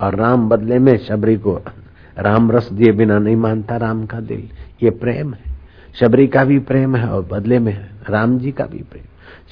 और 0.00 0.14
राम 0.14 0.48
बदले 0.48 0.78
में 0.78 0.96
शबरी 0.98 1.36
को 1.36 1.60
राम 2.18 2.50
रस 2.52 2.72
दिए 2.72 2.92
बिना 2.92 3.18
नहीं 3.18 3.36
मानता 3.36 3.76
राम 3.76 4.06
का 4.06 4.20
दिल। 4.20 4.48
ये 4.82 4.90
प्रेम 4.90 5.34
है। 5.34 5.56
शबरी 5.94 6.26
का 6.26 6.44
भी 6.44 6.58
प्रेम 6.58 6.96
है 6.96 7.08
और 7.08 7.22
बदले 7.22 7.58
में 7.58 7.72
है 7.72 7.90
राम 8.10 8.38
जी 8.38 8.52
का 8.52 8.64
भी 8.64 8.78
प्रेम। 8.78 9.04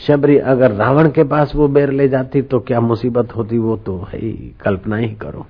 शबरी 0.07 0.37
अगर 0.38 0.72
रावण 0.72 1.11
के 1.11 1.24
पास 1.24 1.52
वो 1.55 1.68
बेर 1.68 1.90
ले 1.90 2.09
जाती 2.09 2.42
तो 2.42 2.61
क्या 2.61 2.81
मुसीबत 2.81 3.37
होती 3.37 3.59
वो 3.59 3.76
तो 3.76 3.98
है। 4.12 4.33
कल्पना 4.61 4.96
ही 4.96 5.14
करो। 5.14 5.46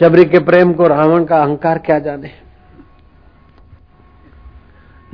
शबरी 0.00 0.24
के 0.24 0.38
प्रेम 0.38 0.72
को 0.72 0.86
रावण 0.86 1.24
का 1.24 1.42
अहंकार 1.42 1.78
क्या 1.78 1.98
जाने? 1.98 2.30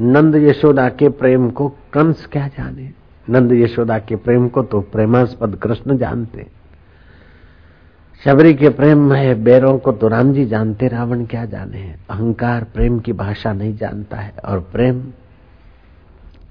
नंद 0.00 0.36
यशोदा 0.36 0.88
के 0.88 1.08
प्रेम 1.08 1.50
को 1.50 1.68
कंस 1.68 2.26
क्या 2.26 2.48
जाने? 2.48 2.92
नंद 3.28 3.52
यशोदा 3.52 3.98
के 3.98 4.16
प्रेम 4.16 4.48
को 4.48 4.62
तो 4.62 4.80
प्रेमास्पद 4.82 5.56
कृष्ण 5.56 5.96
जानते। 5.98 6.46
शबरी 8.22 8.54
के 8.54 8.68
प्रेम 8.68 8.98
में 9.10 9.44
बैरों 9.44 9.78
को 9.78 9.92
तो 9.92 10.08
राम 10.08 10.32
जी 10.32 10.44
जानते, 10.44 10.88
रावण 10.88 11.24
क्या 11.24 11.44
जाने 11.44 11.82
अहंकार 12.10 12.64
प्रेम 12.64 12.98
की 12.98 13.12
भाषा 13.12 13.52
नहीं 13.52 13.76
जानता 13.76 14.16
है 14.16 14.32
और 14.44 14.60
प्रेम 14.72 15.00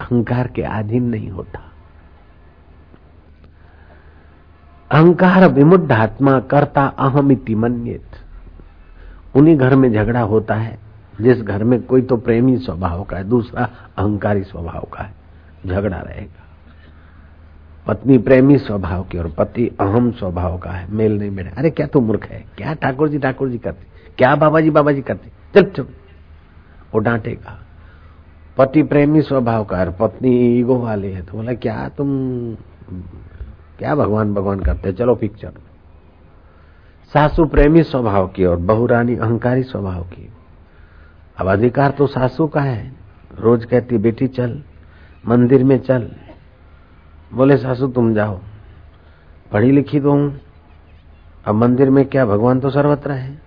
अहंकार 0.02 0.48
के 0.48 0.62
अधीन 0.62 1.04
नहीं 1.04 1.30
होता। 1.30 1.60
अहंकार 4.92 5.48
विमुद्ध 5.50 5.92
आत्मा, 5.92 6.40
करता 6.40 6.86
अहमिति 6.88 7.56
मन्यत। 7.56 9.36
उन्हीं 9.36 9.58
घर 9.58 9.76
में 9.76 9.92
झगड़ा 9.94 10.22
होता 10.22 10.56
है, 10.56 10.78
जिस 11.22 11.42
घर 11.42 11.64
में 11.64 11.82
कोई 11.82 12.02
तो 12.02 12.18
प्रेमी 12.18 12.58
स्वभाव 12.58 13.04
का 13.04 13.18
है, 13.18 13.24
दूसरा 13.24 13.70
अहंकारी 13.98 14.44
स्वभाव 14.44 14.88
का 14.94 15.04
है, 15.04 15.14
झगड़ा 15.66 15.98
रहेगा। 15.98 16.37
पत्नी 17.88 18.18
प्रेमी 18.18 18.58
स्वभाव 18.58 19.04
की 19.04 19.18
और 19.18 19.28
पति 19.28 19.72
अहम 19.80 20.12
स्वभाव 20.12 20.58
का 20.58 20.72
है। 20.72 20.92
मेल 20.92 21.20
नहीं 21.20 21.36
बैठे 21.36 21.50
अरे, 21.50 21.70
क्या 21.70 21.88
तू 21.88 22.00
मूर्ख 22.00 22.26
है? 22.26 22.46
क्या 22.58 22.74
ठाकुर 22.74 23.10
जी 23.10 23.20
ठाकुर 23.20 23.50
जी 23.50 23.58
करते? 23.58 23.88
क्या 24.18 24.36
बाबा 24.36 24.60
जी 24.60 24.70
बाबा 24.70 24.92
जी 24.92 25.02
करते? 25.02 25.30
चल 25.56 25.72
चल 25.72 25.84
वो 26.94 27.00
डांटेगा। 27.00 27.60
पति 28.58 28.84
प्रेमी 28.84 29.22
स्वभाव 29.22 29.66
का 29.66 29.78
है 29.78 29.92
पत्नी 29.92 30.60
ईगो 30.60 30.78
वाले 30.78 31.14
है। 31.14 31.22
तो 31.22 31.34
बोला, 31.34 31.54
क्या 31.54 31.90
तुम, 31.90 32.08
क्या 33.80 33.96
भगवान 33.96 34.34
भगवान 34.34 34.60
करते? 34.60 34.92
चलो 34.92 35.16
पिक्चर 35.16 35.48
में 35.48 35.64
सासू 37.14 37.46
प्रेमी 37.46 37.84
स्वभाव 37.84 38.28
की 38.28 38.46
और 38.46 38.58
बहुरानी 38.58 39.16
अहंकारी 39.16 39.64
स्वभाव 39.64 40.04
की। 40.04 40.30
अब 41.38 41.48
अधिकार 41.48 41.92
तो 41.92 42.08
सासू 42.08 42.48
का 42.48 42.62
है। 42.62 42.94
रोज 43.40 43.66
कहती, 43.66 43.98
बेटी, 43.98 44.28
चल। 44.28 44.64
मंदिर 45.28 45.64
में 45.64 45.80
चल। 45.80 46.12
बोले, 47.34 47.58
सासू, 47.58 47.88
तुम 47.88 48.14
जाओ। 48.14 48.40
पढ़ी 49.52 49.72
लिखी 49.72 50.00
तो 50.00 50.12
हूँ। 50.12 50.42
अब 51.46 51.56
मंदिर 51.56 51.90
में 51.90 52.06
क्या 52.06 52.26
भगवान 52.26 52.60
तो 52.60 52.70
सर्वत्र 52.70 53.12
है? 53.12 53.42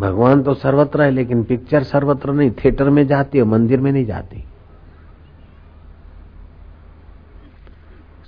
भगवान 0.00 0.42
तो 0.42 0.54
सर्वत्र 0.54 1.02
है, 1.02 1.10
लेकिन 1.10 1.44
पिक्चर 1.44 1.82
सर्वत्र 1.82 2.32
नहीं। 2.32 2.50
थिएटर 2.50 2.90
में 2.90 3.06
जाती 3.06 3.38
है 3.38 3.44
मंदिर 3.44 3.80
में 3.80 3.92
नहीं 3.92 4.06
जाती। 4.06 4.44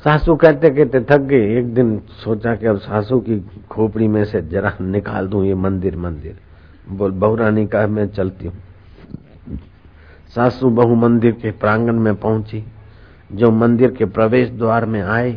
सासू 0.04 0.36
कहते 0.36 0.70
कहते 0.70 1.00
थक 1.00 1.18
गए 1.18 1.58
एक 1.58 1.74
दिन 1.74 1.98
सोचा 1.98 2.54
कि 2.54 2.66
अब 2.66 2.78
सासू 2.78 3.20
की 3.20 3.50
खोपड़ी 3.70 4.08
में 4.08 4.24
से 4.24 4.42
जरा 4.42 4.72
निकाल 4.80 5.28
दूँ 5.28 5.44
ये 5.44 5.54
मंदिर 5.54 5.96
मंदिर। 5.96 6.38
बोल, 6.88 7.10
बहुरानी 7.10 7.66
का 7.66 7.86
मैं 7.86 8.08
चलती 8.08 8.46
हूँ। 8.46 8.54
सासू 10.34 10.70
बहु 10.70 10.94
मंदिर 10.94 11.32
के 11.32 11.50
प्रांगण 11.50 11.92
में 11.92 12.14
पहुँची। 12.14 12.71
जो 13.34 13.50
मंदिर 13.50 13.90
के 13.90 14.04
प्रवेश 14.04 14.48
द्वार 14.50 14.86
में 14.86 15.02
आए। 15.02 15.32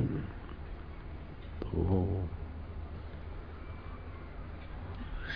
तो 1.64 2.08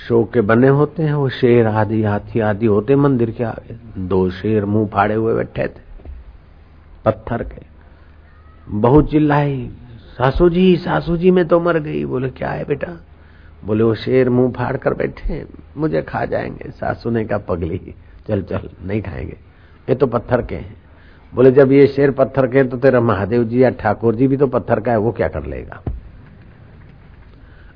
शो 0.08 0.24
के 0.24 0.42
बने 0.42 0.68
होते 0.68 1.04
हैं, 1.04 1.14
वो 1.14 1.30
शेर 1.30 1.68
आदि, 1.68 2.04
हाथी 2.04 2.40
आदि 2.40 2.66
होते 2.66 2.96
मंदिर 2.96 3.32
के 3.32 3.44
आगे। 3.44 3.76
दो 4.02 4.30
शेर 4.30 4.66
मुँह 4.66 4.88
फाड़े 4.88 5.16
हुए 5.16 5.34
बैठे 5.36 5.68
थे, 5.68 5.82
पत्थर 7.06 7.44
के। 7.44 7.62
बहुत 8.68 9.10
चिल्लाई, 9.12 9.70
सासू 10.18 10.50
जी 10.50 10.76
सासू 10.78 11.18
जी, 11.18 11.32
मैं 11.32 11.48
तो 11.48 11.60
मर 11.60 11.80
गई। 11.80 12.06
बोले, 12.06 12.30
क्या 12.30 12.50
है 12.50 12.66
बेटा? 12.66 12.88
बोले, 13.66 13.84
वो 13.84 13.96
शेर 13.96 14.30
मुँह 14.30 14.52
फाड़ 14.52 14.78
कर 14.78 14.94
बैठे 14.94 15.46
मुझे 15.78 16.02
खा 16.02 16.26
जाएँगे। 16.26 16.72
सासू 16.72 17.10
ने 17.10 17.26
कहा, 17.26 17.38
पगली, 17.38 17.96
चल 18.28 18.42
चल, 18.42 18.70
नहीं 18.84 19.02
खाएँगे। 19.02 19.38
ये 19.90 19.96
तो 19.96 20.08
पत्थर 20.08 20.42
के 20.42 20.56
हैं। 20.56 20.76
बोले, 21.34 21.52
जब 21.52 21.72
ये 21.72 21.86
शेर 21.88 22.12
पत्थर 22.12 22.48
के 22.48 22.64
तो 22.64 22.78
तेरा 22.78 23.00
महादेव 23.02 23.44
जी 23.44 23.64
या 23.64 23.70
ठाकुर 23.70 24.16
जी 24.16 24.28
भी 24.28 24.38
तो 24.38 24.48
पत्थर 24.48 24.80
का 24.80 24.92
है, 24.92 24.98
वो 24.98 25.12
क्या 25.12 25.28
कर 25.28 25.46
लेगा? 25.46 25.82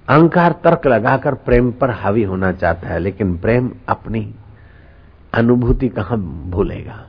अहंकार 0.10 0.52
तर्क 0.64 0.88
लगाकर 0.88 1.34
प्रेम 1.46 1.72
पर 1.72 1.90
हावी 1.92 2.24
होना 2.24 2.52
चाहता 2.52 2.88
है, 2.88 3.00
लेकिन 3.00 3.38
प्रेम 3.38 3.72
अपनी 3.90 4.34
अनुभूति 5.34 5.90
कहाँ 5.90 6.18
भूलेगा? 6.50 7.00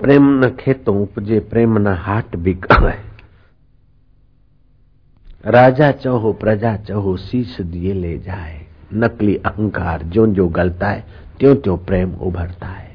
प्रेम 0.00 0.28
न 0.44 0.48
खेतों 0.50 0.96
उपजे, 1.02 1.38
प्रेम 1.40 1.78
न 1.78 1.94
हाट 1.96 2.36
बिकाए 2.36 3.00
राजा 5.46 5.90
चहो, 5.92 6.32
प्रजा 6.32 6.76
चहो, 6.78 7.16
शीश 7.16 7.60
दिए 7.60 7.92
ले 7.92 8.18
जाए। 8.18 8.61
नकली 8.94 9.36
अहंकार 9.36 10.02
जो 10.02 10.26
जो 10.26 10.48
गलता 10.48 10.88
है 10.88 11.04
त्यों 11.38 11.56
त्यों 11.56 11.78
प्रेम 11.78 12.14
उभरता 12.14 12.66
है। 12.66 12.92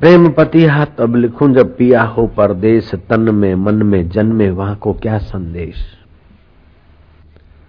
प्रेम 0.00 0.28
पति 0.28 0.66
हाथ 0.66 1.00
अब 1.00 1.16
लिखूं 1.16 1.52
जब 1.52 1.76
पिया 1.76 2.02
हो 2.02 2.26
परदेश 2.26 2.94
तन 2.94 3.20
में, 3.20 3.54
मन 3.54 3.74
में 3.74 4.08
जन्मे 4.08 4.50
वहाँ 4.50 4.76
को 4.76 4.92
क्या 4.92 5.18
संदेश? 5.18 5.74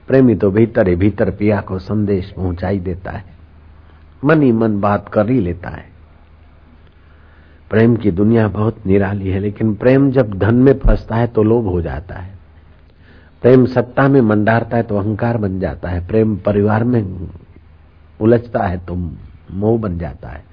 प्रेमी 0.07 0.35
तो 0.35 0.51
भीतर 0.51 0.87
ही 0.87 0.95
भीतर 0.95 1.31
पिया 1.31 1.61
को 1.61 1.79
संदेश 1.79 2.31
पहुंचाई 2.31 2.79
देता 2.79 3.11
है। 3.11 3.25
मन 4.25 4.41
ही 4.41 4.51
मन 4.51 4.79
बात 4.79 5.09
कर 5.09 5.29
ही 5.29 5.39
लेता 5.39 5.69
है। 5.69 5.85
प्रेम 7.69 7.95
की 7.95 8.11
दुनिया 8.11 8.47
बहुत 8.47 8.85
निराली 8.85 9.29
है, 9.29 9.39
लेकिन 9.39 9.75
प्रेम 9.75 10.11
जब 10.11 10.39
धन 10.39 10.55
में 10.55 10.79
फंसता 10.79 11.15
है 11.15 11.27
तो 11.27 11.43
लोभ 11.43 11.65
हो 11.65 11.81
जाता 11.81 12.15
है। 12.15 12.32
प्रेम 13.43 13.65
सत्ता 13.65 14.07
में 14.07 14.19
मंडारता 14.21 14.77
है 14.77 14.83
तो 14.83 14.97
अहंकार 14.97 15.37
बन 15.37 15.59
जाता 15.59 15.89
है। 15.89 16.05
प्रेम 16.07 16.35
परिवार 16.35 16.83
में 16.83 17.29
उलझता 18.19 18.63
है 18.63 18.77
तो 18.85 18.95
मोह 19.51 19.77
बन 19.79 19.97
जाता 19.97 20.29
है। 20.29 20.43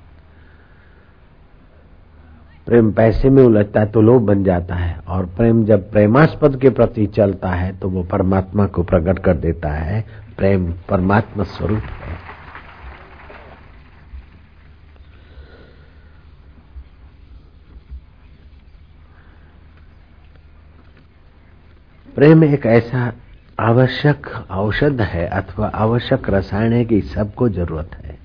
प्रेम 2.66 2.90
पैसे 2.92 3.31
में 3.31 3.42
उलझता 3.42 3.81
है 3.81 3.87
तो 3.87 4.00
लोभ 4.00 4.22
बन 4.22 4.42
जाता 4.44 4.74
है। 4.74 4.96
और 5.09 5.26
प्रेम 5.26 5.64
जब 5.64 5.90
प्रेमास्पद 5.90 6.61
के 6.61 6.70
प्रति 6.70 7.07
चलता 7.07 7.50
है 7.50 7.72
तो 7.79 7.88
वो 7.88 8.03
परमात्मा 8.03 8.66
को 8.66 8.83
प्रकट 8.83 9.18
कर 9.18 9.37
देता 9.37 9.68
है। 9.68 10.05
प्रेम 10.37 10.72
परमात्मा 10.88 11.44
स्वरूप 11.44 11.83
है। 12.03 12.29
प्रेम 22.20 22.42
एक 22.44 22.66
ऐसा 22.66 23.12
आवश्यक 23.61 24.26
औषध 24.50 25.00
है 25.00 25.26
अथवा 25.26 25.66
आवश्यक 25.66 26.28
रसायन 26.30 26.72
है 26.72 26.85
कि 26.85 27.00
सबको 27.02 27.48
ज़रूरत 27.48 27.90
है। 27.94 28.18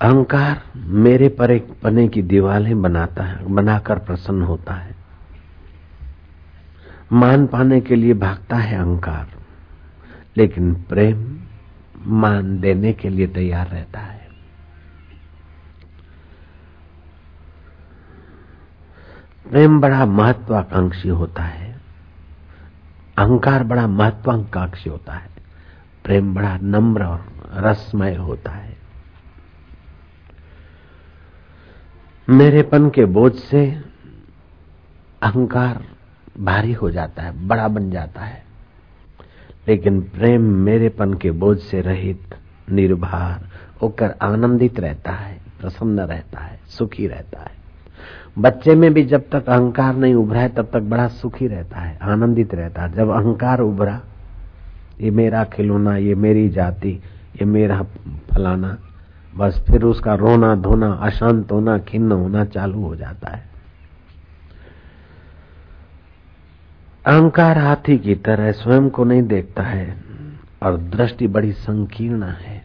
अहंकार 0.00 0.62
मेरे 0.76 1.28
परे 1.28 1.58
पने 1.82 2.06
की 2.08 2.22
दीवारें 2.22 2.82
बनाता 2.82 3.24
है, 3.24 3.54
बनाकर 3.54 3.98
प्रसन्न 3.98 4.42
होता 4.42 4.74
है। 4.74 4.94
मान 7.12 7.46
पाने 7.46 7.80
के 7.80 7.96
लिए 7.96 8.14
भागता 8.14 8.56
है 8.56 8.76
अहंकार, 8.76 9.26
लेकिन 10.36 10.74
प्रेम 10.74 11.38
मान 12.06 12.58
देने 12.60 12.92
के 12.92 13.08
लिए 13.08 13.26
तैयार 13.26 13.68
रहता 13.68 14.00
है। 14.00 14.23
प्रेम 19.50 19.80
बड़ा 19.80 20.06
महत्वाकांक्षी 20.06 21.08
होता 21.08 21.42
है। 21.42 21.80
अहंकार 23.18 23.64
बड़ा 23.64 23.86
महत्वाकांक्षी 23.86 24.90
होता 24.90 25.12
है। 25.12 25.30
प्रेम 26.04 26.34
बड़ा 26.34 26.58
नम्र 26.62 27.04
और 27.04 27.32
रसमय 27.54 28.14
होता 28.14 28.50
है। 28.50 28.76
मेरेपन 32.28 32.90
के 32.90 33.04
बोझ 33.04 33.34
से 33.34 33.82
अहंकार 35.22 35.84
भारी 36.40 36.72
हो 36.72 36.90
जाता 36.90 37.22
है, 37.22 37.46
बड़ा 37.46 37.68
बन 37.68 37.90
जाता 37.90 38.20
है। 38.20 38.44
लेकिन 39.68 40.00
प्रेम 40.00 40.42
मेरेपन 40.42 41.14
के 41.14 41.30
बोझ 41.30 41.58
से 41.58 41.80
रहित, 41.80 42.34
निर्भर 42.70 43.48
होकर 43.82 44.14
आनंदित 44.22 44.80
रहता 44.80 45.12
है, 45.12 45.40
प्रसन्न 45.60 46.00
रहता 46.00 46.40
है, 46.40 46.60
सुखी 46.66 47.06
रहता 47.06 47.40
है। 47.40 47.63
बच्चे 48.38 48.74
में 48.74 48.94
भी 48.94 49.04
जब 49.04 49.28
तक 49.32 49.46
अहंकार 49.48 49.96
नहीं 49.96 50.14
उभरा 50.14 50.40
है, 50.40 50.48
तब 50.48 50.70
तक 50.72 50.80
बड़ा 50.80 51.08
सुखी 51.08 51.46
रहता 51.46 51.78
है, 51.78 51.98
आनंदित 52.02 52.54
रहता 52.54 52.82
है। 52.82 52.92
जब 52.92 53.08
अहंकार 53.08 53.60
उभरा, 53.60 54.00
ये 55.00 55.10
मेरा 55.10 55.44
खिलौना, 55.44 55.96
ये 55.96 56.14
मेरी 56.14 56.48
जाति, 56.48 56.90
ये 57.36 57.44
मेरा 57.44 57.82
फलाना, 58.32 58.78
बस 59.36 59.64
फिर 59.70 59.82
उसका 59.82 60.14
रोना 60.14 60.54
धोना, 60.54 60.92
अशांत 60.92 61.52
होना, 61.52 61.78
खिन्न 61.78 62.12
होना 62.12 62.44
चालू 62.44 62.82
हो 62.82 62.96
जाता 62.96 63.30
है। 63.30 63.42
अहंकार 67.06 67.58
हाथी 67.58 67.98
की 67.98 68.14
तरह 68.14 68.52
स्वयं 68.52 68.90
को 68.90 69.04
नहीं 69.04 69.22
देखता 69.22 69.62
है 69.62 69.96
और 70.62 70.76
दृष्टि 70.76 71.26
बड़ी 71.26 71.52
संकीर्ण 71.52 72.22
है। 72.22 72.63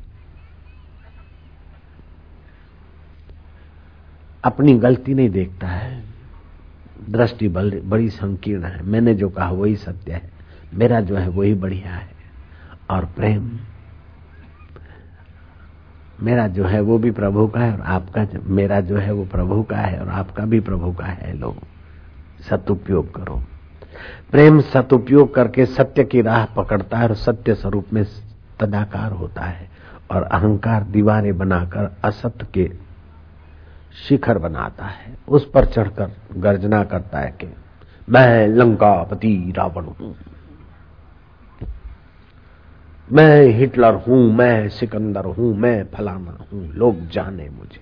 अपनी 4.44 4.74
गलती 4.74 5.14
नहीं 5.14 5.30
देखता 5.30 5.68
है। 5.68 6.04
दृष्टि 7.10 7.48
बड़ी 7.86 8.10
संकीर्ण 8.10 8.64
है। 8.64 8.84
मैंने 8.84 9.14
जो 9.14 9.30
कहा 9.30 9.52
वही 9.52 9.76
सत्य 9.76 10.12
है। 10.14 10.32
मेरा 10.74 11.02
जो 11.02 11.16
है 11.16 11.30
वही 11.30 11.54
बढ़िया 11.54 11.94
है। 11.94 12.10
और 12.90 13.06
प्रेम। 13.06 13.52
मेरा 16.22 16.48
जो 16.48 16.66
है 16.66 16.82
वो 16.82 16.98
भी 16.98 17.12
प्रभु 17.12 17.48
का 17.48 17.60
है 17.60 17.74
और 17.74 17.82
आपका 17.82 18.28
मेरा 18.44 18.80
जो 18.80 18.98
है 18.98 19.12
वो 19.12 19.26
प्रभु 19.26 19.64
का 19.64 19.78
है 19.78 20.00
और 20.00 20.10
आपका 20.10 20.46
भी 20.46 20.60
प्रभु 20.60 20.92
का 20.92 21.06
है। 21.06 21.38
लोग 21.38 21.56
सदुपयोग 22.50 23.16
करो। 23.16 23.44
प्रेम 24.32 24.62
सदुपयोग 24.62 25.36
करके 25.36 25.66
सत्य 25.66 26.04
की 26.04 26.22
राह 26.22 26.46
पकड़ता 26.46 26.98
है 26.98 27.08
और 27.08 27.16
सत्य 27.16 27.56
स्वरूप 27.56 27.86
में 27.94 28.06
तदाकार 28.60 29.12
होता 29.12 29.42
है। 29.42 29.70
और 30.12 30.24
अहंकार 30.24 30.84
दीवारें 30.84 31.38
बनाकर 31.38 31.98
असत्य 32.04 32.48
के 32.54 32.89
शिखर 33.96 34.38
बनाता 34.38 34.86
है, 34.86 35.18
उस 35.28 35.52
पर 35.52 35.66
चढ़कर 35.66 36.12
गर्जना 36.38 36.84
करता 36.84 37.20
है 37.20 37.32
कि 37.32 37.48
मैं 38.10 38.48
लंकापति 38.48 39.54
रावण 39.58 39.86
हूँ। 39.86 40.16
मैं 43.12 43.46
हिटलर 43.48 43.94
हूँ, 43.94 44.34
मैं 44.34 44.70
सिकंदर 44.70 45.26
हूँ, 45.26 45.58
मैं 45.58 45.84
फलाना 45.84 46.46
हूँ, 46.54 46.74
लोग 46.74 47.08
जाने 47.08 47.50
मुझे। 47.50 47.82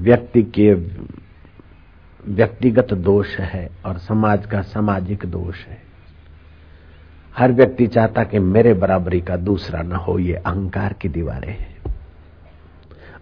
व्यक्ति 0.00 0.42
के 0.42 0.72
व्यक्तिगत 2.26 2.94
दोष 2.94 3.36
है 3.36 3.70
और 3.86 3.98
समाज 3.98 4.46
का 4.46 4.62
सामाजिक 4.62 5.26
दोष 5.26 5.66
है। 5.66 5.82
हर 7.36 7.52
व्यक्ति 7.52 7.86
चाहता 7.86 8.24
कि 8.24 8.38
मेरे 8.38 8.74
बराबरी 8.74 9.20
का 9.20 9.36
दूसरा 9.36 9.82
न 9.82 9.92
हो, 9.92 10.18
ये 10.18 10.34
अहंकार 10.34 10.92
की 10.92 11.08
दीवारें 11.08 11.52
हैं। 11.52 11.77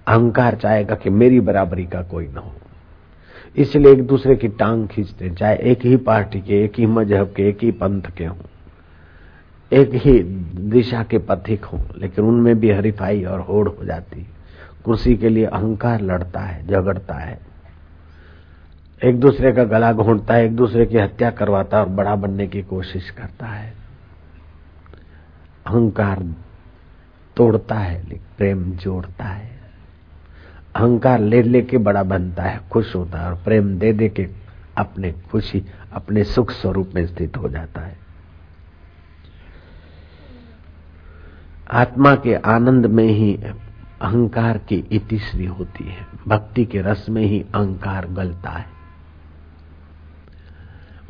अहंकार 0.07 0.55
चाहेगा 0.55 0.95
कि 0.95 1.11
मेरी 1.11 1.41
बराबरी 1.41 1.85
का 1.85 2.03
कोई 2.03 2.27
ना 2.27 2.41
हो। 2.41 2.53
इसलिए 3.57 3.93
एक 3.93 4.07
दूसरे 4.07 4.37
की 4.37 4.49
टांग 4.49 4.89
खींचते 4.89 5.31
चाहे 5.31 5.57
एक 5.57 5.85
ही 5.85 5.97
पार्टी 5.97 6.41
के, 6.41 6.65
एक 6.65 6.79
ही 6.79 6.87
मज़हब 6.87 7.33
के, 7.37 7.49
एक 7.49 7.59
ही 7.63 7.71
पंथ 7.71 8.03
के 8.03 8.25
हों, 8.25 8.37
एक 9.73 9.91
ही 9.95 10.19
दिशा 10.71 11.03
के 11.03 11.19
पथिक 11.19 11.65
हों, 11.65 11.81
लेकिन 11.97 12.25
उनमें 12.25 12.59
भी 12.61 12.71
हरीफाई 12.71 13.25
और 13.25 13.41
होड़ 13.41 13.69
हो 13.69 13.85
जाती 13.85 14.27
कुर्सी 14.85 15.17
के 15.17 15.29
लिए 15.29 15.45
अहंकार 15.45 16.01
लड़ता 16.01 16.41
है, 16.41 16.67
झगड़ता 16.67 17.15
है। 17.15 17.39
एक 19.05 19.21
दूसरे 19.21 19.53
का 19.53 19.65
गला 19.65 19.93
घोंटता 19.93 20.35
है, 20.35 20.45
एक 20.45 20.57
दूसरे 20.57 20.87
की 20.87 20.99
हत्या 20.99 21.31
करवाता 21.31 21.77
है 21.77 21.83
और 21.85 21.89
बड़ा 21.89 22.15
बनने 22.15 22.47
की 22.47 22.63
कोशिश 22.63 23.11
करता 23.11 23.47
है। 23.47 23.75
अहंकार 25.67 26.23
तोड़ता 27.37 27.75
है, 27.75 28.03
लेकिन 28.03 28.25
प्रेम 28.39 28.71
जोड़ता 28.73 29.25
है। 29.25 29.56
अहंकार 30.77 31.21
ले 31.21 31.43
लेके 31.43 31.79
बड़ा 31.79 32.03
बनता 32.03 32.43
है, 32.43 32.61
खुश 32.71 32.97
होता 32.97 33.19
है 33.19 33.27
और 33.27 33.35
प्रेम 33.35 33.79
दे 33.79 33.93
दे 33.93 34.09
के 34.09 34.29
अपने 34.79 35.13
खुशी, 35.13 35.65
अपने 35.93 36.25
सुख 36.25 36.51
स्वरूप 36.51 36.91
में 36.95 37.07
स्थित 37.07 37.37
हो 37.37 37.49
जाता 37.49 37.81
है। 37.81 37.97
आत्मा 41.71 42.15
के 42.15 42.35
आनंद 42.35 42.87
में 42.87 43.05
ही 43.05 43.35
अहंकार 44.01 44.59
की 44.59 44.77
इतिश्री 44.93 45.47
होती 45.47 45.85
है, 45.85 46.07
भक्ति 46.29 46.65
के 46.65 46.81
रस 46.81 47.07
में 47.09 47.23
ही 47.23 47.41
अहंकार 47.55 48.07
गलता 48.07 48.51
है। 48.51 48.67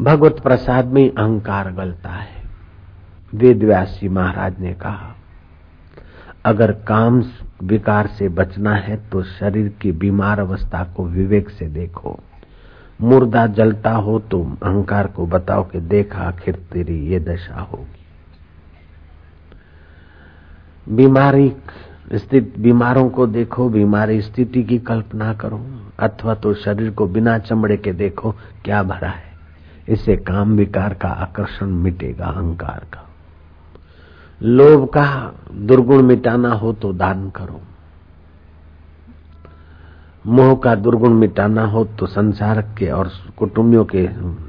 भगवत 0.01 0.41
प्रसाद 0.41 0.87
में 0.87 1.11
अहंकार 1.11 1.73
गलता 1.73 2.11
है 2.11 2.43
वेद 3.35 3.63
व्यासी 3.65 4.09
महाराज 4.09 4.61
ने 4.61 4.75
कहा। 4.75 5.16
अगर 6.47 6.73
काम 6.73 7.23
विकार 7.63 8.07
से 8.07 8.29
बचना 8.29 8.75
है 8.75 8.97
तो 9.11 9.23
शरीर 9.23 9.69
की 9.81 9.93
बीमार 9.93 10.41
अवस्था 10.41 10.83
को 10.97 11.07
विवेक 11.07 11.51
से 11.51 11.67
देखो। 11.67 12.19
मुर्दा 13.01 13.47
जलता 13.47 13.93
हो 13.93 14.19
तो 14.21 14.43
अहंकार 14.63 15.07
को 15.07 15.27
बताओ 15.27 15.65
कि 15.65 15.81
देखा 15.81 16.19
आखिर 16.19 16.55
तेरी 16.73 16.99
ये 17.07 17.21
दशा 17.21 17.61
होगी। 17.61 18.05
बीमारी 20.95 21.53
स्थित 22.15 22.55
बीमारों 22.59 23.09
को 23.09 23.27
देखो, 23.27 23.69
बीमारी 23.69 24.21
स्थिति 24.23 24.63
की 24.63 24.79
कल्पना 24.79 25.33
करो, 25.35 25.59
अथवा 25.99 26.35
तो 26.35 26.55
शरीर 26.55 26.91
को 26.91 27.07
बिना 27.07 27.39
चमड़े 27.39 27.77
के 27.77 27.93
देखो, 27.93 28.35
क्या 28.65 28.83
भरा 28.83 29.09
है। 29.09 29.33
इससे 29.89 30.17
काम 30.17 30.57
विकार 30.57 30.95
का 30.95 31.09
आकर्षण 31.09 31.67
मिटेगा, 31.67 32.27
अहंकार 32.27 32.87
का। 32.95 33.06
लोभ 34.41 34.89
का 34.89 35.05
दुर्गुण 35.53 36.03
मिटाना 36.03 36.53
हो 36.53 36.73
तो 36.73 36.93
दान 36.93 37.29
करो। 37.31 37.61
मोह 40.27 40.55
का 40.55 40.75
दुर्गुण 40.75 41.13
मिटाना 41.13 41.65
हो 41.67 41.85
तो 41.99 42.07
संसार 42.07 42.61
के 42.79 42.91
और 42.91 43.11
कुटुंबियों 43.37 43.85
के 43.85 44.07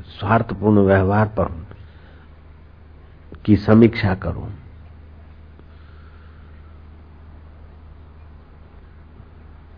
स्वार्थपूर्ण 0.10 0.80
व्यवहार 0.80 1.28
पर 1.28 1.52
की 3.46 3.56
समीक्षा 3.56 4.16
करो। 4.16 4.48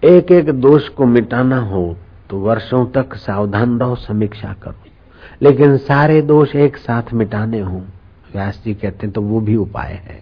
एक 0.03 0.31
एक 0.31 0.49
दोष 0.51 0.87
को 0.87 1.05
मिटाना 1.05 1.59
हो 1.59 1.97
तो 2.29 2.39
वर्षों 2.39 2.85
तक 2.85 3.15
सावधान 3.15 3.79
रहो, 3.79 3.95
समीक्षा 3.95 4.53
करो। 4.53 4.83
लेकिन 5.41 5.77
सारे 5.77 6.21
दोष 6.21 6.55
एक 6.55 6.77
साथ 6.77 7.13
मिटाने 7.13 7.59
हो। 7.59 7.83
व्यास 8.33 8.61
जी 8.65 8.73
कहते 8.73 9.05
हैं 9.05 9.11
तो 9.11 9.21
वो 9.21 9.39
भी 9.41 9.55
उपाय 9.55 9.93
है। 9.93 10.21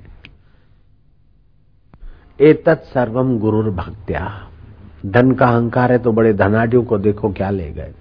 एतत् 2.42 2.86
सर्वम 2.86 3.38
गुरुर 3.40 3.70
भक्त्या। 3.70 4.28
धन 5.06 5.32
का 5.32 5.48
अहंकार 5.48 5.92
है 5.92 5.98
तो 5.98 6.12
बड़े 6.12 6.34
धनाढ़ियों 6.34 6.84
को 6.84 6.98
देखो 6.98 7.32
क्या 7.32 7.50
ले 7.50 7.72
गए। 7.72 7.94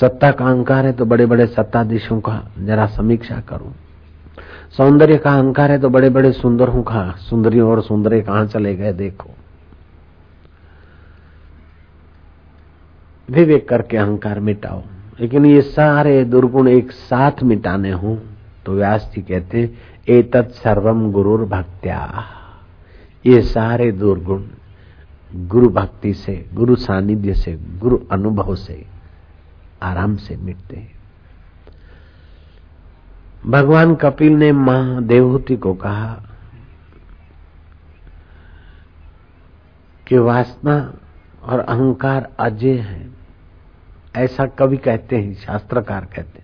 सत्ता 0.00 0.30
का 0.30 0.44
अहंकार 0.44 0.86
है 0.86 0.92
तो 0.92 1.04
बड़े 1.04 1.26
बड़े 1.26 1.46
सत्ताधीशों 1.46 2.20
का 2.20 2.40
जरा 2.58 2.86
समीक्षा 2.86 3.40
करो। 3.40 3.72
सौंदर्य 4.76 5.16
का 5.16 5.34
अहंकार 5.34 5.70
है 5.70 5.78
तो 5.78 5.88
बड़े 5.88 6.10
बड़े 6.10 6.32
सुंदरों 6.32 6.82
का, 6.82 7.10
सुंदरियों 7.10 7.70
और 7.70 7.82
सुंदरे 7.82 8.20
कहाँ 8.20 8.46
चले 8.46 8.74
गए 8.76 8.92
देखो। 8.92 9.30
विवेक 13.28 13.68
करके 13.68 13.96
अहंकार 13.96 14.40
मिटाओ। 14.40 14.82
लेकिन 15.20 15.46
ये 15.46 15.60
सारे 15.60 16.24
दुर्गुण 16.24 16.68
एक 16.68 16.90
साथ 16.90 17.42
मिटाने 17.42 17.90
हो 17.90 18.18
तो 18.66 18.72
व्यास 18.72 19.12
जी 19.14 19.22
कहते 19.22 19.74
ए 20.08 20.22
तत् 20.22 20.50
सर्वम 20.50 21.12
गुरुर 21.12 21.44
भक्त्या 21.44 22.24
ये 23.26 23.42
सारे 23.42 23.92
दुर्गुण 23.92 24.42
गुरु 25.34 25.68
भक्ति 25.68 26.14
से, 26.14 26.50
गुरु 26.54 26.76
सानिध्य 26.76 27.34
से, 27.34 27.56
गुरु 27.56 27.98
अनुभव 28.12 28.54
से 28.54 28.86
आराम 29.82 30.16
से 30.16 30.36
मिटते 30.36 30.76
हैं। 30.76 30.92
भगवान 33.46 33.94
कपिल 33.94 34.32
ने 34.32 34.52
माँ 34.52 35.04
देवहूति 35.04 35.56
को 35.56 35.74
कहा 35.74 36.22
कि 40.06 40.18
वासना 40.18 40.94
और 41.42 41.58
अहंकार 41.58 42.28
अजय 42.40 42.78
है। 42.78 43.10
ऐसा 44.16 44.46
कवि 44.46 44.76
कहते 44.76 45.16
हैं, 45.16 45.34
शास्त्रकार 45.34 46.04
कहते 46.04 46.38
हैं। 46.38 46.39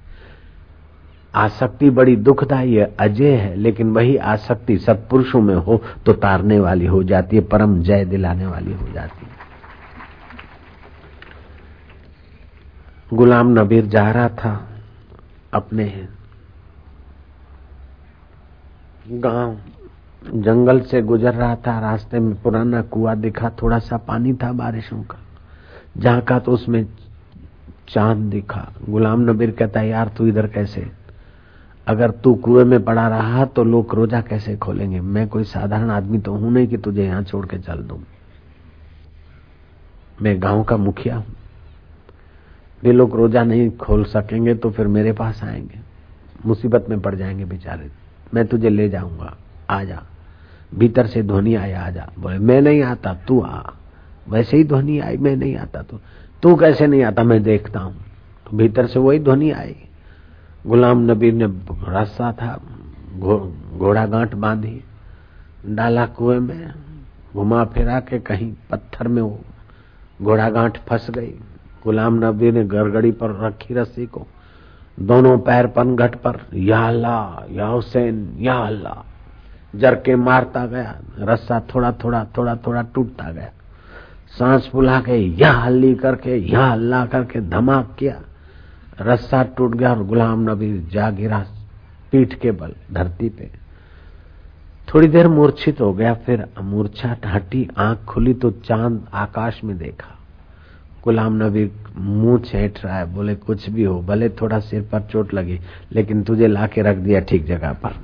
आसक्ति 1.36 1.90
बड़ी 1.90 2.16
दुखदायी 2.16 2.74
है, 2.74 2.84
अजय 3.00 3.32
है, 3.32 3.54
लेकिन 3.56 3.90
वही 3.92 4.16
आसक्ति 4.16 4.76
सत्पुरुषों 4.78 5.40
में 5.40 5.54
हो 5.56 5.80
तो 6.06 6.12
तारने 6.14 6.58
वाली 6.60 6.86
हो 6.86 7.02
जाती 7.04 7.36
है, 7.36 7.42
परम 7.44 7.80
जय 7.82 8.04
दिलाने 8.04 8.46
वाली 8.46 8.72
हो 8.72 8.88
जाती 8.92 9.26
है। 9.26 9.34
गुलाम 13.12 13.48
नबीर 13.58 13.86
जा 13.86 14.10
रहा 14.10 14.28
था, 14.30 14.68
अपने 15.54 16.08
गाँव, 19.12 19.56
जंगल 20.34 20.80
से 20.80 21.00
गुजर 21.02 21.34
रहा 21.34 21.54
था, 21.56 21.78
रास्ते 21.80 22.18
में 22.18 22.34
पुराना 22.42 22.82
कुआ 22.82 23.14
दिखा 23.16 23.50
थोड़ा 23.62 23.78
सा 23.78 23.96
पानी 23.98 24.32
था 24.34 24.52
बारिशों 24.54 25.02
का, 25.02 25.18
जहाँ 25.96 26.20
का 26.20 26.38
तो 26.38 26.52
उसमें 26.52 26.86
चाँद 27.88 28.30
दिखा। 28.30 28.68
गुलाम 28.88 29.30
नबीर 29.30 29.50
कहता 29.50 29.80
यार, 29.82 30.08
तू 30.08 30.26
इधर 30.26 30.46
कैसे? 30.46 30.86
अगर 31.86 32.10
तू 32.10 32.34
कुएँ 32.34 32.64
में 32.64 32.84
पड़ा 32.84 33.08
रहा 33.08 33.44
तो 33.44 33.64
लोग 33.64 33.94
रोजा 33.94 34.20
कैसे 34.20 34.56
खोलेंगे? 34.56 35.00
मैं 35.00 35.28
कोई 35.28 35.44
साधारण 35.44 35.90
आदमी 35.90 36.18
तो 36.18 36.32
हूँ 36.32 36.52
नहीं 36.52 36.66
कि 36.66 36.76
तुझे 36.76 37.04
यहाँ 37.04 37.22
छोड़ 37.22 37.46
के 37.46 37.58
चल 37.58 37.76
दू। 37.76 38.00
मैं 40.22 40.42
गाँव 40.42 40.64
का 40.64 40.76
मुखिया 40.76 41.16
हूँ। 41.16 41.26
वे 42.82 42.92
लोग 42.92 43.16
रोजा 43.16 43.44
नहीं 43.44 43.70
खोल 43.70 44.04
सकेंगे 44.04 44.54
तो 44.54 44.70
फिर 44.70 44.86
मेरे 44.86 45.12
पास 45.12 45.44
आएँगे। 45.44 45.78
मुसीबत 46.46 46.86
में 46.88 47.00
पड़ 47.00 47.14
जाएँगे 47.14 47.44
बेचारे। 47.44 47.90
मैं 48.34 48.46
तुझे 48.46 48.68
ले 48.68 48.88
जाऊँगा। 48.88 49.36
आ 49.70 49.84
जा। 49.84 50.02
भीतर 50.74 51.06
से 51.06 51.22
ध्वनि 51.22 51.54
आया 51.54 51.82
आ 51.82 51.90
जा। 51.90 52.10
बोले, 52.18 52.38
मैं 52.38 52.62
नहीं 52.62 52.82
आता, 52.82 53.14
तू 53.14 53.40
आ। 53.40 53.70
वैसे 54.28 54.56
ही 54.56 54.64
ध्वनि 54.64 54.98
आई, 54.98 55.16
मैं 55.16 55.36
नहीं 55.36 55.56
आता 55.56 55.82
तो। 55.82 56.00
तू 56.42 56.56
कैसे 56.56 56.86
नहीं 56.86 57.02
आता? 57.02 57.22
मैं 57.22 57.42
देखता 57.42 57.80
हूँ। 57.80 57.96
तो 58.50 58.56
भीतर 58.56 58.86
से 58.86 58.98
वही 58.98 59.18
ध्वनि 59.18 59.50
आई। 59.50 59.76
गुलाम 60.66 61.10
नबी 61.10 61.32
ने 61.32 61.46
रास्ता 61.92 62.32
था 62.32 62.60
घोड़ा 63.78 64.06
गांठ 64.06 64.34
बांधी, 64.34 64.84
डाला 65.66 66.06
कुएँ 66.06 66.38
में, 66.38 66.70
घुमा 67.34 67.64
फिरा 67.64 68.00
के 68.00 68.18
कहीं 68.18 68.52
पत्थर 68.70 69.08
में 69.08 69.22
वो 69.22 69.40
घोड़ा 70.22 70.50
गांठ 70.50 70.78
फंस 70.78 71.10
गई। 71.10 71.34
गुलाम 71.84 72.24
नबी 72.24 72.52
ने 72.52 72.64
गड़गड़ी 72.64 73.10
पर 73.10 73.30
रखी 73.46 73.74
रस्सी 73.74 74.06
को, 74.06 74.26
दोनों 75.00 75.38
पैर 75.38 75.66
पनघट 75.66 76.14
पर, 76.14 76.40
या 76.54 76.88
अल्लाह, 76.88 77.54
या 77.54 77.66
हुसैन, 77.66 78.36
या 78.38 78.54
अल्लाह, 78.54 79.04
जर 79.78 79.94
के 79.94 80.16
मारता 80.16 80.66
गया, 80.66 81.00
रस्सा 81.18 81.60
थोड़ा 81.74 81.92
थोड़ा 81.92 82.26
थोड़ा 82.36 82.56
थोड़ा 82.56 82.82
टूटता 82.82 83.30
गया। 83.30 83.50
सांस 84.38 84.68
फुला 84.72 85.00
के 85.00 85.16
या 85.16 85.52
हल्ली 85.52 85.94
करके, 85.94 86.36
या 86.36 86.72
अल्लाह 86.72 87.06
करके 87.06 87.40
धमाक 87.40 87.96
किया। 87.98 88.20
रस्सा 88.98 89.42
टूट 89.56 89.74
गया 89.74 89.90
और 89.90 90.02
गुलाम 90.04 90.50
नबी 90.50 90.72
जा 90.92 91.10
गिरा 91.10 91.44
पीठ 92.12 92.34
के 92.34 92.50
बल, 92.52 92.72
धरती 92.92 93.28
पे। 93.28 93.50
थोड़ी 94.88 95.08
देर 95.08 95.28
मूर्छित 95.28 95.80
हो 95.80 95.92
गया, 95.92 96.12
फिर 96.16 96.44
मूर्छा 96.62 97.16
हटी 97.26 97.68
आँख 97.78 98.04
खुली 98.04 98.34
तो 98.34 98.50
चाँद 98.50 99.06
आकाश 99.14 99.60
में 99.64 99.76
देखा। 99.78 100.12
गुलाम 101.04 101.42
नबी 101.42 101.70
मुँह 101.96 102.38
छेट 102.40 102.78
रहा 102.84 102.98
है, 102.98 103.12
बोले, 103.14 103.34
कुछ 103.36 103.68
भी 103.70 103.84
हो, 103.84 104.00
भले 104.02 104.28
थोड़ा 104.40 104.58
सिर 104.60 104.82
पर 104.82 105.02
चोट 105.02 105.34
लगी, 105.34 105.58
लेकिन 105.92 106.22
तुझे 106.22 106.46
लाके 106.46 106.82
रख 106.82 106.96
दिया 106.96 107.20
ठीक 107.20 107.44
जगह 107.46 107.72
पर। 107.74 107.94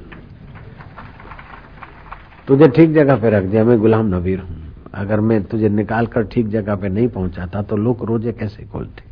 तुझे 2.48 2.68
ठीक 2.68 2.92
जगह 2.94 3.16
पे 3.16 3.30
रख 3.30 3.44
दिया, 3.44 3.64
मैं 3.64 3.78
गुलाम 3.80 4.14
नबीर 4.14 4.40
हूँ 4.40 4.60
अगर 4.94 5.20
मैं 5.20 5.42
तुझे 5.44 5.68
निकाल 5.68 6.06
कर 6.06 6.24
ठीक 6.24 6.48
जगह 6.48 6.76
पे 6.76 6.88
नहीं 6.88 7.08
पहुंचाता 7.08 7.62
तो 7.62 7.76
लोग 7.76 8.04
रोज़े 8.04 8.32
कैसे 8.32 8.64
खोलते? 8.64 9.11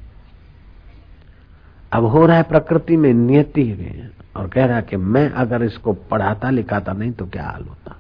अब 1.93 2.05
हो 2.05 2.27
रहा 2.27 2.37
है 2.37 2.43
प्रकृति 2.43 2.97
में 2.97 3.13
नियति 3.15 3.67
है 3.67 4.11
और 4.37 4.49
कह 4.49 4.65
रहा 4.67 4.77
है 4.77 4.83
कि 4.83 4.97
मैं 4.97 5.29
अगर 5.31 5.63
इसको 5.63 5.93
पढ़ाता 5.93 6.51
लिखाता 6.51 6.93
नहीं 6.93 7.13
तो 7.13 7.27
क्या 7.27 7.45
हाल 7.45 7.63
होता? 7.63 7.97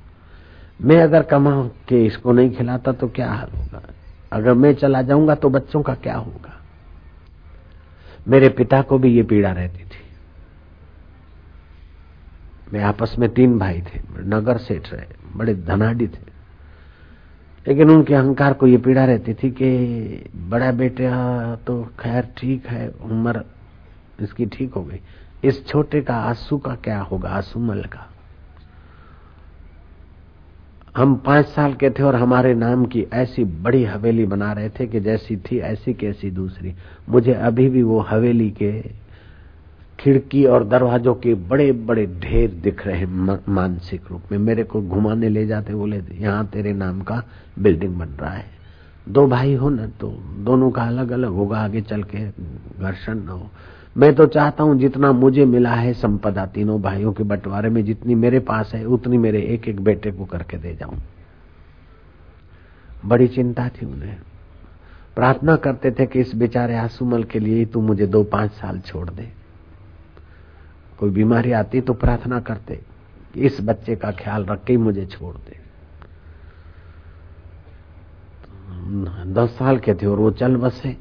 मैं 0.80 1.00
अगर 1.02 1.22
कमा 1.22 1.50
के 1.88 2.04
इसको 2.06 2.32
नहीं 2.32 2.50
खिलाता 2.50 2.92
तो 2.92 3.08
क्या 3.08 3.30
हाल 3.30 3.50
होगा? 3.56 3.82
अगर 4.32 4.54
मैं 4.54 4.72
चला 4.74 5.02
जाऊँगा 5.02 5.34
तो 5.34 5.50
बच्चों 5.50 5.82
का 5.82 5.94
क्या 5.94 6.16
होगा? 6.16 6.56
मेरे 8.28 8.48
पिता 8.48 8.82
को 8.82 8.98
भी 8.98 9.14
ये 9.16 9.22
पीड़ा 9.22 9.52
रहती 9.52 9.84
थी। 9.84 10.02
मैं 12.72 12.82
आपस 12.84 13.14
में 13.18 13.28
तीन 13.28 13.58
भाई 13.58 13.80
थे, 13.80 14.00
नगर 14.24 14.58
सेठ 14.58 14.92
रहे, 14.92 15.06
बड़े 15.36 15.54
धनाडी 15.54 16.06
थे। 16.06 16.28
लेकिन 17.66 17.90
उनके 17.90 18.14
अहंकार 18.14 18.52
को 18.52 18.66
ये 18.66 18.76
पीड़ा 18.76 19.04
रहती 19.04 19.34
थी 19.34 19.50
कि 19.50 20.30
बड़ा 20.36 20.70
बेटा 20.72 21.56
तो 21.56 21.82
खैर 22.00 22.28
ठीक 22.38 22.66
है, 22.66 22.88
उम्र 22.88 23.44
इसकी 24.22 24.46
ठीक 24.46 24.74
हो 24.74 24.84
गई। 24.84 25.00
इस 25.44 25.66
छोटे 25.66 26.00
का 26.00 26.14
आँसू 26.14 26.58
का 26.58 26.74
क्या 26.74 27.00
होगा? 27.00 27.28
आँसू 27.28 27.60
मल 27.60 27.82
का। 27.82 28.06
हम 30.96 31.14
पाँच 31.16 31.46
साल 31.46 31.74
के 31.74 31.90
थे 31.90 32.02
और 32.02 32.16
हमारे 32.16 32.54
नाम 32.54 32.84
की 32.84 33.06
ऐसी 33.12 33.44
बड़ी 33.44 33.84
हवेली 33.84 34.24
बना 34.26 34.52
रहे 34.52 34.68
थे 34.68 34.86
कि 34.86 35.00
जैसी 35.00 35.36
थी, 35.36 35.58
ऐसी 35.58 35.94
कैसी 35.94 36.30
दूसरी। 36.30 36.74
मुझे 37.08 37.32
अभी 37.32 37.68
भी 37.68 37.82
वो 37.82 38.00
हवेली 38.00 38.50
के 38.50 38.72
खिड़की 40.00 40.44
और 40.44 40.64
दरवाजों 40.64 41.14
के 41.14 41.34
बड़े 41.34 41.72
बड़े 41.72 42.06
ढेर 42.20 42.50
दिख 42.50 42.86
रहे 42.86 42.98
हैं 42.98 43.40
मानसिक 43.48 44.02
रूप 44.10 44.22
में। 44.32 44.38
मेरे 44.38 44.64
को 44.64 44.82
घुमाने 44.82 45.28
ले 45.28 45.46
जाते, 45.46 45.74
बोले, 45.74 46.02
यहाँ 46.12 46.46
तेरे 46.46 46.72
नाम 46.72 47.00
का 47.00 47.22
बिल्डिंग 47.58 47.98
बन 47.98 48.08
रहा 48.08 48.30
है। 48.30 48.46
दो 49.08 49.26
भाई 49.26 49.54
हो 49.54 49.68
ना 49.70 49.86
तो 49.86 50.08
दोनों 50.38 50.70
का 50.70 50.82
अलग 50.82 51.10
अलग 51.10 51.28
होगा, 51.28 51.58
आगे 51.58 51.80
चल 51.80 52.02
के 52.02 52.28
घर्षण 52.80 53.18
न 53.18 53.28
हो। 53.28 53.50
मैं 53.96 54.14
तो 54.14 54.26
चाहता 54.26 54.64
हूँ 54.64 54.78
जितना 54.78 55.10
मुझे 55.12 55.44
मिला 55.44 55.74
है 55.74 55.92
संपदा 55.92 56.44
तीनों 56.46 56.80
भाइयों 56.82 57.12
के 57.12 57.22
बंटवारे 57.22 57.68
में 57.68 57.84
जितनी 57.84 58.14
मेरे 58.14 58.38
पास 58.40 58.72
है, 58.74 58.84
उतनी 58.84 59.18
मेरे 59.18 59.42
एक 59.44 59.68
एक 59.68 59.80
बेटे 59.80 60.10
को 60.10 60.24
करके 60.24 60.56
दे 60.56 60.74
जाऊँ। 60.74 60.98
बड़ी 63.06 63.28
चिंता 63.28 63.68
थी 63.68 63.86
उन्हें। 63.86 64.16
प्रार्थना 65.16 65.56
करते 65.56 65.90
थे 65.90 66.06
कि 66.06 66.20
इस 66.20 66.34
बेचारे 66.34 66.76
आसुमल 66.76 67.24
के 67.24 67.38
लिए 67.38 67.64
तू 67.64 67.80
मुझे 67.80 68.06
दो 68.06 68.22
पाँच 68.24 68.52
साल 68.52 68.80
छोड़ 68.80 69.08
दे। 69.10 69.28
कोई 70.98 71.10
बीमारी 71.10 71.52
आती 71.52 71.80
तो 71.80 71.94
प्रार्थना 71.94 72.40
करते 72.40 72.80
इस 73.36 73.60
बच्चे 73.60 73.96
का 73.96 74.10
ख्याल 74.12 74.44
रख 74.44 74.64
के 74.64 74.72
ही 74.72 74.76
मुझे 74.78 75.06
छोड़ 75.06 75.34
दे। 75.36 75.58
दस 79.32 79.50
साल 79.50 79.78
के 79.78 79.94
थे 79.94 80.06
और 80.06 80.18
वो 80.18 80.30
चल 80.30 80.56
बसे। 80.56 80.96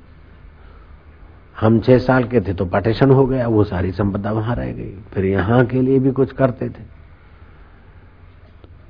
हम 1.60 1.80
छह 1.80 1.98
साल 1.98 2.24
के 2.24 2.42
थे 2.42 2.54
तो 2.54 2.66
पार्टीशन 2.66 3.12
हो 3.12 3.26
गया, 3.26 3.48
वो 3.48 3.64
सारी 3.64 3.92
संपदा 3.92 4.32
वहाँ 4.32 4.56
रह 4.56 4.72
गई। 4.72 4.94
फिर 5.14 5.26
यहाँ 5.26 5.66
के 5.66 5.82
लिए 5.82 6.00
भी 6.00 6.12
कुछ 6.12 6.32
करते 6.32 6.70
थे। 6.70 7.00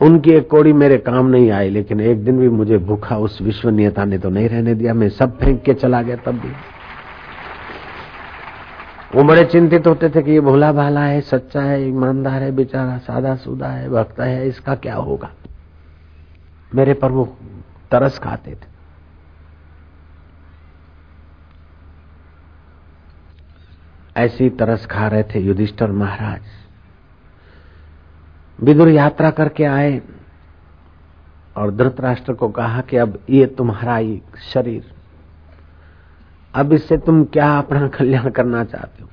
उनकी 0.01 0.31
एक 0.31 0.49
कोड़ी 0.49 0.73
मेरे 0.73 0.97
काम 0.97 1.27
नहीं 1.27 1.51
आई, 1.51 1.69
लेकिन 1.69 2.01
एक 2.01 2.23
दिन 2.25 2.39
भी 2.39 2.49
मुझे 2.49 2.77
भूखा 2.77 3.17
उस 3.17 3.41
विश्वनीयता 3.41 4.05
ने 4.05 4.17
तो 4.17 4.29
नहीं 4.29 4.49
रहने 4.49 4.75
दिया। 4.75 4.93
मैं 4.93 5.09
सब 5.09 5.37
फेंक 5.39 5.63
के 5.63 5.73
चला 5.73 6.01
गया 6.01 6.15
तब 6.15 6.31
भी। 6.31 6.51
वो 9.15 9.23
बड़े 9.23 9.45
चिंतित 9.45 9.87
होते 9.87 10.09
थे 10.09 10.21
कि 10.21 10.31
ये 10.31 10.39
भोला 10.39 10.71
भाला 10.71 11.01
है, 11.01 11.21
सच्चा 11.21 11.61
है, 11.61 11.87
ईमानदार 11.87 12.43
है, 12.43 12.51
बेचारा 12.51 12.97
सादा 12.97 13.35
सुदा 13.35 13.67
है, 13.67 13.89
भक्त 13.89 14.19
है, 14.19 14.47
इसका 14.47 14.75
क्या 14.75 14.95
होगा? 14.95 15.29
मेरे 16.75 16.93
पर 16.93 17.11
वो 17.11 17.37
तरस 17.91 18.19
खाते 18.19 18.51
थे। 18.51 18.68
ऐसी 24.15 24.49
तरस 24.49 24.85
खा 24.85 25.07
रहे 25.07 25.23
थे 25.25 25.39
युधिष्ठर 25.39 25.91
महाराज। 25.91 26.41
विदुर 28.59 28.89
यात्रा 28.89 29.29
करके 29.31 29.63
आए 29.63 30.01
और 31.55 31.75
धृतराष्ट्र 31.75 32.33
को 32.33 32.49
कहा 32.49 32.81
कि 32.81 32.97
अब 32.97 33.19
ये 33.29 33.45
तुम्हारा 33.47 33.95
ही 33.95 34.21
शरीर, 34.43 34.91
अब 36.53 36.73
इससे 36.73 36.97
तुम 36.97 37.23
क्या 37.23 37.57
अपना 37.57 37.87
कल्याण 37.87 38.29
करना 38.29 38.63
चाहते 38.63 39.03
हो? 39.03 39.09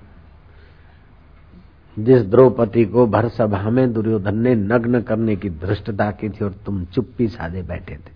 जिस 1.96 2.22
द्रौपदी 2.22 2.84
को 2.84 3.06
भर 3.06 3.28
सभा 3.28 3.70
में 3.70 3.92
दुर्योधन 3.92 4.38
ने 4.38 4.54
नग्न 4.54 5.00
करने 5.02 5.36
की 5.36 5.50
धृष्टता 5.50 6.10
की 6.10 6.28
थी 6.28 6.44
और 6.44 6.52
तुम 6.66 6.84
चुप्पी 6.84 7.28
साधे 7.28 7.62
बैठे 7.62 7.94
थे, 7.94 8.14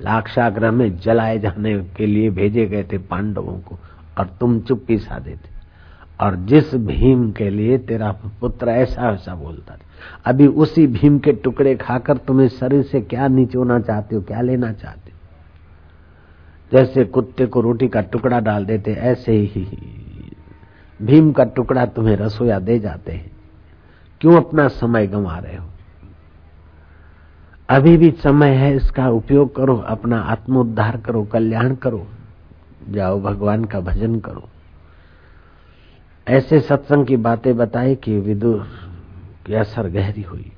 लाक्षाग्रह 0.00 0.70
में 0.70 0.96
जलाए 0.96 1.38
जाने 1.38 1.78
के 1.96 2.06
लिए 2.06 2.30
भेजे 2.30 2.66
गए 2.66 2.84
थे 2.84 2.98
पांडवों 2.98 3.58
को, 3.60 3.78
और 4.18 4.36
तुम 4.40 4.60
चुप्पी 4.60 4.98
साधे 4.98 5.32
थे। 5.32 5.59
और 6.20 6.36
जिस 6.36 6.74
भीम 6.74 7.32
के 7.32 7.50
लिए 7.50 7.78
तेरा 7.78 8.12
पुत्र 8.40 8.68
ऐसा 8.68 9.12
ऐसा 9.12 9.34
बोलता 9.34 9.74
था। 9.74 9.80
अभी 10.24 10.46
उसी 10.46 10.86
भीम 10.86 11.18
के 11.18 11.32
टुकड़े 11.32 11.76
खाकर 11.76 12.16
तुम्हें 12.16 12.48
शरीर 12.48 12.82
से 12.82 13.00
क्या 13.00 13.28
निचोना 13.28 13.80
चाहते 13.80 14.16
हो, 14.16 14.22
क्या 14.22 14.40
लेना 14.40 14.72
चाहते 14.72 15.10
हो? 15.10 15.16
जैसे 16.72 17.04
कुत्ते 17.04 17.46
को 17.46 17.60
रोटी 17.60 17.88
का 17.88 18.00
टुकड़ा 18.00 18.40
डाल 18.40 18.64
देते, 18.64 18.92
ऐसे 18.92 19.32
ही 19.32 19.66
भीम 21.02 21.32
का 21.32 21.44
टुकड़ा 21.44 21.86
तुम्हें 21.86 22.16
रसोया 22.16 22.58
दे 22.58 22.78
जाते 22.78 23.12
हैं। 23.12 23.30
क्यों 24.20 24.36
अपना 24.36 24.68
समय 24.68 25.06
गंवा 25.06 25.38
रहे 25.38 25.56
हो? 25.56 25.66
अभी 27.68 27.96
भी 27.96 28.10
समय 28.10 28.48
है, 28.48 28.76
इसका 28.76 29.08
उपयोग 29.08 29.56
करो, 29.56 29.76
अपना 29.76 30.20
आत्मोद्धार 30.20 30.96
करो, 30.96 31.24
कल्याण 31.24 31.74
करो, 31.74 32.06
जाओ 32.88 33.20
भगवान 33.20 33.64
का 33.64 33.80
भजन 33.80 34.20
करो। 34.20 34.48
ऐसे 36.28 36.60
सत्संग 36.60 37.06
की 37.06 37.16
बातें 37.16 37.56
बताई 37.56 37.94
कि 37.94 38.18
विदुर 38.18 38.66
की 39.46 39.54
असर 39.54 39.88
गहरी 39.88 40.22
हुई। 40.22 40.52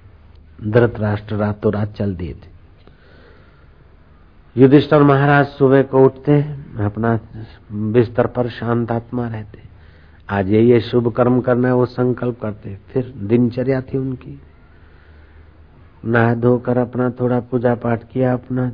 धृत 0.66 0.94
राष्ट्र 0.98 1.36
रातों 1.36 1.72
रात 1.72 1.92
चल 1.92 2.14
दिए 2.14 2.34
थे। 2.34 2.52
युधिष्ठर 4.56 5.02
महाराज 5.02 5.46
सुबह 5.46 5.82
को 5.82 6.04
उठते, 6.04 6.42
अपना 6.84 7.20
बिस्तर 7.72 8.26
पर 8.26 8.48
शांत 8.48 8.92
आत्मा 8.92 9.28
रहते। 9.28 9.58
आज 10.30 10.50
ये 10.50 10.62
ये 10.62 10.80
शुभ 10.80 11.12
कर्म 11.12 11.40
करना 11.40 11.68
है, 11.68 11.74
वो 11.74 11.86
संकल्प 11.86 12.40
करते। 12.40 12.78
फिर 12.88 13.14
दिनचर्या 13.16 13.80
थी 13.80 13.98
उनकी। 13.98 14.40
नहा 16.04 16.34
धोकर 16.34 16.78
अपना 16.78 17.10
थोड़ा 17.10 17.40
पूजा 17.40 17.74
पाठ 17.74 18.04
किया, 18.12 18.32
अपना 18.32 18.72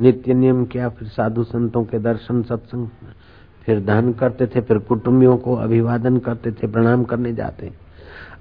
नित्य 0.00 0.34
नियम 0.34 0.64
किया, 0.64 0.88
फिर 0.88 1.08
साधु 1.08 1.44
संतों 1.44 1.84
के 1.84 1.98
दर्शन 1.98 2.42
सत्संग 2.42 2.88
फिर 3.62 3.80
दान 3.80 4.12
करते 4.12 4.46
थे, 4.46 4.60
फिर 4.60 4.78
कुटुंबियों 4.78 5.36
को 5.36 5.54
अभिवादन 5.56 6.16
करते 6.16 6.52
थे, 6.52 6.66
प्रणाम 6.66 7.04
करने 7.04 7.32
जाते 7.32 7.72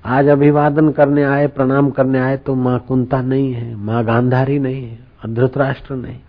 आज 0.05 0.28
अभिवादन 0.28 0.91
करने 0.91 1.24
आए, 1.24 1.47
प्रणाम 1.47 1.89
करने 1.89 2.19
आए 2.19 2.38
तो 2.38 2.55
माँ 2.55 2.80
कुंता 2.80 3.22
नहीं 3.22 3.53
है, 3.53 3.76
माँ 3.76 4.03
गांधारी 4.05 4.59
नहीं 4.59 4.84
है 4.84 4.99
और 5.24 5.30
नहीं। 5.91 6.19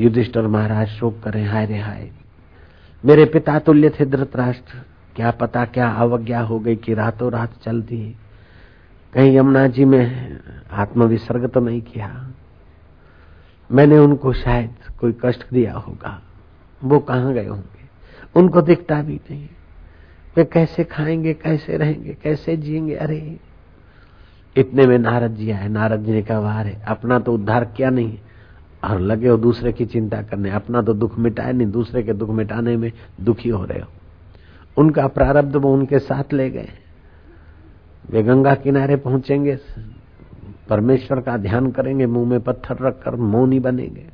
युधिष्ठर 0.00 0.46
महाराज 0.46 0.88
शोक 0.88 1.20
करें, 1.24 1.46
हाय 1.46 1.66
रे 1.66 1.78
हाय। 1.78 2.10
मेरे 3.04 3.24
पिता 3.24 3.58
तुल्य 3.58 3.90
थे 3.90 4.06
धृतराष्ट्र। 4.06 4.78
क्या 5.16 5.30
पता, 5.30 5.64
क्या 5.64 5.88
अवज्ञा 5.88 6.40
हो 6.40 6.58
गई 6.60 6.76
कि 6.76 6.94
रातों 6.94 7.30
रात 7.32 7.52
चल 7.64 7.82
दी 7.82 8.16
कहीं 9.12 9.36
यमुना 9.36 9.66
जी 9.66 9.84
में 9.84 10.38
आत्मविसर्ग 10.72 11.46
तो 11.46 11.60
नहीं 11.60 11.80
किया। 11.82 12.31
मैंने 13.72 13.98
उनको 13.98 14.32
शायद 14.32 14.70
कोई 15.00 15.14
कष्ट 15.24 15.46
दिया 15.52 15.74
होगा। 15.74 16.22
वो 16.84 16.98
कहाँ 16.98 17.32
गए 17.32 17.46
होंगे? 17.46 17.82
उनको 18.36 18.62
दिखता 18.62 19.02
भी 19.02 19.20
नहीं। 19.30 19.48
वे 20.36 20.44
कैसे 20.44 20.84
खाएँगे, 20.84 21.34
कैसे 21.34 21.76
रहेंगे, 21.76 22.16
कैसे 22.22 22.56
जिएँगे? 22.56 22.94
अरे, 22.94 23.40
इतने 24.56 24.86
में 24.86 24.98
नारद 24.98 25.34
जी 25.34 25.50
आए। 25.50 25.68
नारद 25.68 26.04
जी 26.04 26.12
ने 26.12 26.22
कहा, 26.22 26.38
वाह 26.38 26.62
है 26.62 26.82
अपना 26.88 27.18
तो 27.18 27.34
उद्धार 27.34 27.64
किया 27.64 27.90
नहीं 27.90 28.18
और 28.84 29.00
लगे 29.00 29.28
हो 29.28 29.36
दूसरे 29.36 29.72
की 29.72 29.86
चिंता 29.86 30.22
करने। 30.22 30.50
अपना 30.50 30.82
तो 30.82 30.94
दुख 30.94 31.18
मिटाए 31.18 31.52
नहीं, 31.52 31.70
दूसरे 31.70 32.02
के 32.02 32.12
दुख 32.12 32.30
मिटाने 32.30 32.76
में 32.76 32.92
दुखी 33.20 33.48
हो 33.48 33.64
रहे 33.64 33.78
हो। 33.78 33.88
उनका 34.76 35.06
प्रारब्ध 35.06 35.56
वो 35.56 35.74
उनके 35.74 35.98
साथ 35.98 36.32
ले 36.32 36.50
गए। 36.50 36.68
वे 38.10 38.22
गंगा 38.22 38.54
किनारे 38.54 38.96
पहुँचेंगे। 38.96 39.58
परमेश्वर 40.72 41.20
का 41.20 41.36
ध्यान 41.36 41.70
करेंगे, 41.70 42.06
मुँह 42.06 42.28
में 42.28 42.40
पत्थर 42.40 42.76
रखकर 42.82 43.14
मौनी 43.14 43.60
बनेंगे 43.60 44.06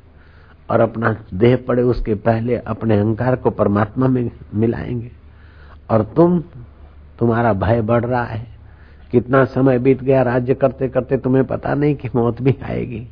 और 0.69 0.79
अपना 0.79 1.15
देह 1.33 1.59
पड़े 1.67 1.81
उसके 1.83 2.15
पहले 2.15 2.57
अपने 2.57 2.97
अहंकार 2.97 3.35
को 3.35 3.49
परमात्मा 3.49 4.07
में 4.07 4.31
मिलाएँगे। 4.55 5.11
और 5.89 6.03
तुम, 6.03 6.43
तुम्हारा 7.19 7.53
भय 7.53 7.81
बढ़ 7.81 8.05
रहा 8.05 8.23
है। 8.23 8.47
कितना 9.11 9.45
समय 9.45 9.79
बीत 9.79 10.03
गया 10.03 10.21
राज्य 10.21 10.53
करते 10.53 10.89
करते 10.89 11.17
तुम्हें 11.17 11.45
पता 11.45 11.73
नहीं 11.73 11.95
कि 11.95 12.09
मौत 12.15 12.41
भी 12.41 12.55
आएगी। 12.63 13.07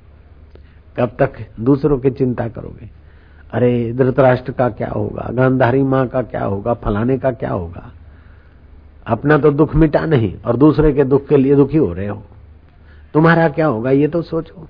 कब 0.98 1.12
तक 1.20 1.34
दूसरों 1.60 2.00
की 2.00 2.10
चिंता 2.10 2.48
करोगे? 2.48 2.90
अरे, 3.52 3.94
धृतराष्ट्र 3.94 4.52
का 4.52 4.70
क्या 4.70 4.90
होगा? 4.90 5.30
गांधारी 5.34 5.84
माँ 5.84 6.08
का 6.08 6.22
क्या 6.22 6.44
होगा? 6.44 6.74
फलाने 6.74 7.18
का 7.18 7.32
क्या 7.32 7.52
होगा? 7.52 7.92
अपना 9.08 9.38
तो 9.38 9.52
दुख 9.52 9.76
मिटा 9.76 10.06
नहीं 10.06 10.36
और 10.46 10.58
दूसरे 10.58 10.94
के 10.94 11.04
दुख 11.04 11.28
के 11.28 11.38
लिए 11.38 11.56
दुखी 11.56 11.78
हो 11.78 11.94
रहे 11.94 12.08
हो। 12.08 12.24
तुम्हारा 13.18 13.50
क्या 13.50 13.68
होगा, 13.68 13.92
ये 13.92 14.08
तो 14.08 14.22
सोचो। 14.22 14.68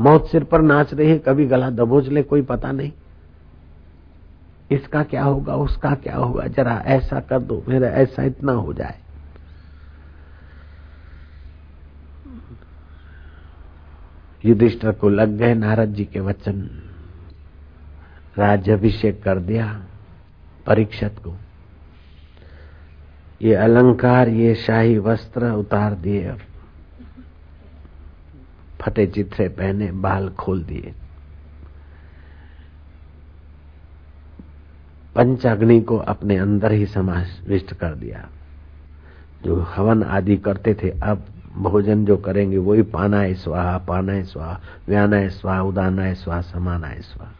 मौत 0.00 0.26
सिर 0.26 0.44
पर 0.44 0.60
नाच 0.60 0.94
रही 0.94 1.10
है 1.10 1.18
कभी 1.18 1.46
गला 1.46 1.70
दबोच 1.70 2.08
ले, 2.08 2.22
कोई 2.22 2.42
पता 2.42 2.72
नहीं। 2.72 2.92
इसका 4.70 5.02
क्या 5.02 5.24
होगा, 5.24 5.54
उसका 5.54 5.94
क्या 5.94 6.16
होगा, 6.16 6.46
जरा 6.46 6.82
ऐसा 6.86 7.20
कर 7.20 7.38
दो, 7.38 7.64
मेरा 7.68 7.88
ऐसा 7.88 8.22
इतना 8.22 8.52
हो 8.52 8.72
जाए। 8.72 8.98
युधिष्ठर 14.44 14.92
को 14.92 15.08
लग 15.08 15.28
गए 15.28 15.54
नारद 15.54 15.94
जी 15.94 16.04
के 16.04 16.20
वचन। 16.20 16.68
राज्यभिषेक 18.38 19.22
कर 19.22 19.38
दिया 19.38 19.84
परीक्षत 20.66 21.16
को। 21.24 21.36
ये 23.42 23.54
अलंकार, 23.54 24.28
ये 24.28 24.54
शाही 24.54 24.98
वस्त्र 24.98 25.50
उतार 25.50 25.94
दिए 25.94 26.32
फटे 28.82 29.06
चित्रे 29.06 29.48
पहने, 29.48 29.92
बाल 29.92 30.28
खोल 30.28 30.64
दिए। 30.64 30.94
पंचाग्नि 35.14 35.80
को 35.80 35.96
अपने 35.96 36.36
अंदर 36.36 36.72
ही 36.72 36.86
समाविष्ट 36.86 37.74
कर 37.74 37.94
दिया। 37.94 38.28
जो 39.44 39.60
हवन 39.60 40.02
आदि 40.02 40.36
करते 40.36 40.74
थे, 40.74 40.90
अब 40.90 41.24
भोजन 41.56 42.04
जो 42.04 42.16
करेंगे, 42.16 42.58
वही 42.58 42.82
पाना 42.82 43.20
है 43.20 43.34
स्वाहा 43.34 43.78
पाना 43.78 44.12
है 44.12 44.24
स्वाहा 44.24 44.60
व्याना 44.88 45.16
है 45.16 45.28
स्वाहा 45.28 45.62
उदाना 45.62 46.02
है 46.02 46.14
स्वाहा 46.14 46.40
समाना 46.40 46.86
है 46.86 47.00
स्वाहा। 47.00 47.32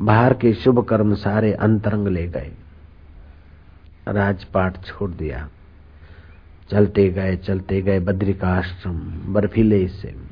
बाहर 0.00 0.34
के 0.34 0.52
शुभ 0.52 0.84
कर्म 0.84 1.14
सारे 1.14 1.52
अंतरंग 1.52 2.08
ले 2.08 2.28
गए। 2.28 2.52
राजपाट 4.08 4.84
छोड़ 4.84 5.10
दिया। 5.10 5.48
चलते 6.70 7.08
गए 7.08 7.36
चलते 7.36 7.82
गए 7.82 8.00
बद्री 8.00 8.34
का 8.34 8.48
आश्रम 8.48 8.98
बर्फीले 9.32 9.88
से। 9.88 10.29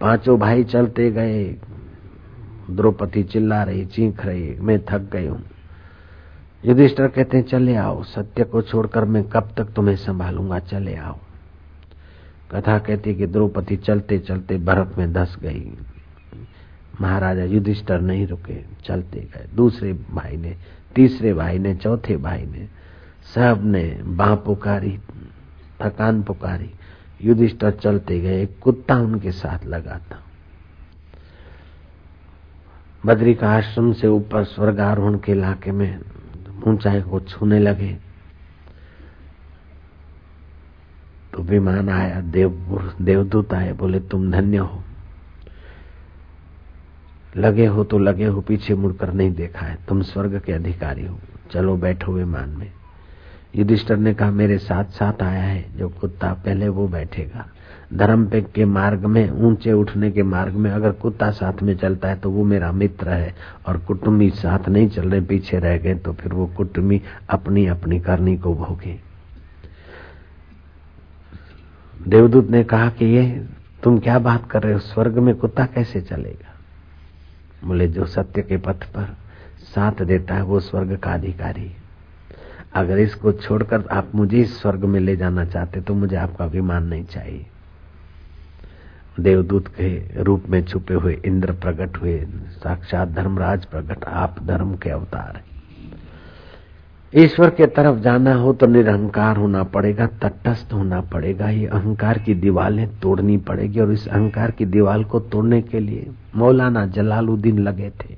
पाँचों 0.00 0.38
भाई 0.38 0.64
चलते 0.64 1.10
गए। 1.10 1.56
द्रौपदी 2.70 3.22
चिल्ला 3.22 3.62
रही, 3.62 3.86
चीख 3.86 4.26
रही, 4.26 4.56
मैं 4.60 4.84
थक 4.84 5.00
गई 5.12 5.26
हूँ। 5.26 5.44
युधिष्ठर 6.64 7.08
कहते 7.08 7.36
हैं, 7.36 7.44
चले 7.44 7.76
आओ, 7.76 8.02
सत्य 8.02 8.44
को 8.44 8.62
छोड़कर 8.62 9.04
मैं 9.04 9.24
कब 9.24 9.50
तक 9.56 9.64
तुम्हें 9.64 9.96
संभालूँगा? 9.96 10.58
चले 10.58 10.94
आओ। 10.94 11.18
कथा 12.54 12.78
कहती 12.78 13.14
कि 13.14 13.26
द्रौपदी 13.26 13.76
चलते 13.76 14.18
चलते 14.18 14.56
बर्फ़ 14.58 14.98
में 14.98 15.12
धस 15.12 15.36
गई। 15.42 15.72
महाराजा 17.00 17.44
युधिष्ठर 17.44 18.00
नहीं 18.00 18.26
रुके, 18.26 18.64
चलते 18.84 19.20
गए। 19.20 19.46
दूसरे 19.54 19.92
भाई 19.92 20.36
ने, 20.36 20.56
तीसरे 20.94 21.34
भाई 21.34 21.58
ने, 21.58 21.74
चौथे 21.74 22.16
भाई 22.16 22.46
ने, 22.46 22.68
सबने 23.34 24.00
बाह 24.04 24.34
पुकारी, 24.34 24.98
थकान 25.82 26.22
पुकारी। 26.22 26.70
युधिष्ठर 27.22 27.70
चलते 27.70 28.20
गए 28.20 28.46
कुत्ता 28.46 28.96
उनके 28.96 29.32
साथ 29.32 29.66
लगा 29.66 29.98
था। 29.98 30.24
बद्री 33.06 33.34
का 33.34 33.50
आश्रम 33.50 33.92
से 33.92 34.06
ऊपर 34.06 34.44
स्वर्गारोहण 34.44 35.18
के 35.18 35.32
इलाके 35.32 35.72
में 35.72 36.00
ऊंचाई 36.66 37.02
को 37.02 37.20
छूने 37.20 37.58
लगे। 37.58 37.96
तो 41.32 41.42
विमान 41.42 41.88
आया, 41.88 42.20
देव, 42.20 42.92
देवदूत 43.02 43.54
आए, 43.54 43.72
बोले, 43.72 44.00
तुम 44.00 44.30
धन्य 44.30 44.56
हो। 44.56 44.82
लगे 47.36 47.66
हो 47.66 47.84
तो 47.84 47.98
लगे 47.98 48.26
हो, 48.26 48.40
पीछे 48.40 48.74
मुड़कर 48.74 49.12
नहीं 49.12 49.32
देखा 49.32 49.66
है। 49.66 49.78
तुम 49.88 50.02
स्वर्ग 50.02 50.40
के 50.40 50.52
अधिकारी 50.52 51.06
हो। 51.06 51.18
चलो 51.52 51.76
बैठो 51.76 52.12
विमान 52.12 52.48
में। 52.48 52.72
युधिष्ठर 53.54 53.96
ने 53.96 54.14
कहा, 54.14 54.30
मेरे 54.30 54.58
साथ 54.58 54.84
साथ 54.84 55.22
आया 55.22 55.42
है, 55.42 55.64
जो 55.76 55.88
कुत्ता 55.88 56.32
पहले 56.34 56.68
वो 56.68 56.88
बैठेगा। 56.88 57.46
धर्म 57.94 58.26
पे 58.26 58.40
के 58.54 58.64
मार्ग 58.64 59.04
में, 59.06 59.30
ऊँचे 59.30 59.72
उठने 59.72 60.10
के 60.10 60.22
मार्ग 60.22 60.54
में 60.54 60.70
अगर 60.70 60.92
कुत्ता 60.92 61.30
साथ 61.30 61.62
में 61.62 61.76
चलता 61.76 62.08
है 62.08 62.16
तो 62.16 62.30
वो 62.30 62.44
मेरा 62.44 62.72
मित्र 62.72 63.08
है, 63.08 63.34
और 63.66 63.78
कुटुम्बी 63.78 64.30
साथ 64.30 64.68
नहीं 64.68 64.88
चल 64.88 65.10
रहे 65.10 65.20
पीछे 65.20 65.58
रह 65.58 65.76
गए 65.78 65.94
तो 65.94 66.12
फिर 66.12 66.32
वो 66.32 66.46
कुटुम्बी 66.46 67.02
अपनी 67.30 67.66
अपनी 67.66 68.00
करनी 68.00 68.36
को 68.36 68.54
भोगे। 68.54 69.00
देवदूत 72.08 72.50
ने 72.50 72.64
कहा 72.64 72.88
कि 72.88 73.04
ये, 73.04 73.46
तुम 73.82 73.98
क्या 73.98 74.18
बात 74.18 74.50
कर 74.50 74.62
रहे 74.62 74.72
हो? 74.72 74.78
स्वर्ग 74.78 75.18
में 75.18 75.34
कुत्ता 75.34 75.66
कैसे 75.66 76.00
चलेगा? 76.00 76.54
बोले, 77.64 77.88
जो 77.88 78.06
सत्य 78.06 78.42
के 78.42 78.56
पथ 78.56 78.84
पर 78.84 79.16
साथ 79.74 80.02
देता 80.02 80.34
है, 80.34 80.42
वो 80.42 80.60
स्वर्ग 80.60 80.96
का 80.96 81.14
अधिकारी। 81.14 81.72
अगर 82.72 82.98
इसको 82.98 83.32
छोड़कर 83.34 83.84
आप 83.92 84.10
मुझे 84.14 84.40
इस 84.40 84.60
स्वर्ग 84.60 84.84
में 84.84 84.98
ले 85.00 85.16
जाना 85.16 85.44
चाहते 85.44 85.80
तो 85.80 85.94
मुझे 85.94 86.16
आपका 86.16 86.46
विमान 86.46 86.84
नहीं 86.84 87.04
चाहिए। 87.04 87.46
देवदूत 89.20 89.68
के 89.70 90.22
रूप 90.22 90.44
में 90.48 90.64
छुपे 90.64 90.94
हुए 90.94 91.20
इंद्र 91.24 91.52
प्रकट 91.54 91.96
हुए, 91.96 92.18
साक्षात 92.54 93.08
धर्मराज 93.08 93.64
प्रकट, 93.64 94.04
आप 94.04 94.36
धर्म 94.42 94.74
के 94.76 94.90
अवतार 94.90 95.40
ईश्वर 97.12 97.50
के 97.50 97.66
तरफ़ 97.66 97.98
जाना 97.98 98.34
हो 98.34 98.52
तो 98.52 98.66
निरहंकार 98.66 99.36
होना 99.36 99.62
पड़ेगा, 99.64 100.06
तटस्थ 100.22 100.72
होना 100.72 101.00
पड़ेगा, 101.02 101.48
ये 101.50 101.66
अहंकार 101.66 102.18
की 102.18 102.34
दीवारें 102.34 102.88
तोड़नी 103.00 103.36
पड़ेगी 103.38 103.80
और 103.80 103.92
इस 103.92 104.06
अहंकार 104.08 104.50
की 104.50 104.64
दीवार 104.66 105.02
को 105.04 105.20
तोड़ने 105.22 105.60
के 105.62 105.80
लिए 105.80 106.10
मौलाना 106.36 106.86
जलालुद्दीन 106.86 107.58
लगे 107.58 107.90
थे। 108.00 108.16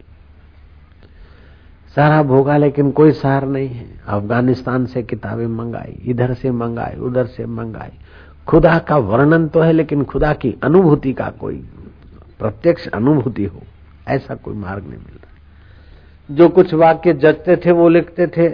सारा 1.96 2.22
भोगा 2.22 2.56
लेकिन 2.56 2.90
कोई 2.90 3.12
सार 3.12 3.46
नहीं 3.46 3.68
है। 3.68 3.86
अफ़गानिस्तान 4.06 4.86
से 4.86 5.02
किताबें 5.02 5.46
मंगाई, 5.46 5.92
इधर 6.04 6.34
से 6.34 6.50
मंगाई, 6.50 6.96
उधर 6.96 7.26
से 7.26 7.46
मंगाई। 7.46 7.98
खुदा 8.46 8.78
का 8.78 8.96
वर्णन 8.96 9.48
तो 9.48 9.60
है, 9.60 9.72
लेकिन 9.72 10.04
खुदा 10.04 10.32
की 10.32 10.54
अनुभूति 10.62 11.12
का 11.12 11.30
कोई 11.30 11.56
प्रत्यक्ष 12.38 12.86
अनुभूति 12.88 13.44
हो, 13.44 13.62
ऐसा 14.08 14.34
कोई 14.34 14.54
मार्ग 14.54 14.82
नहीं 14.82 14.98
मिल 14.98 15.14
रहा 15.14 16.34
जो 16.34 16.48
कुछ 16.48 16.74
वाक्य 16.74 17.12
जचते 17.12 17.56
थे, 17.56 17.70
वो 17.70 17.88
लिखते 17.88 18.26
थे। 18.26 18.48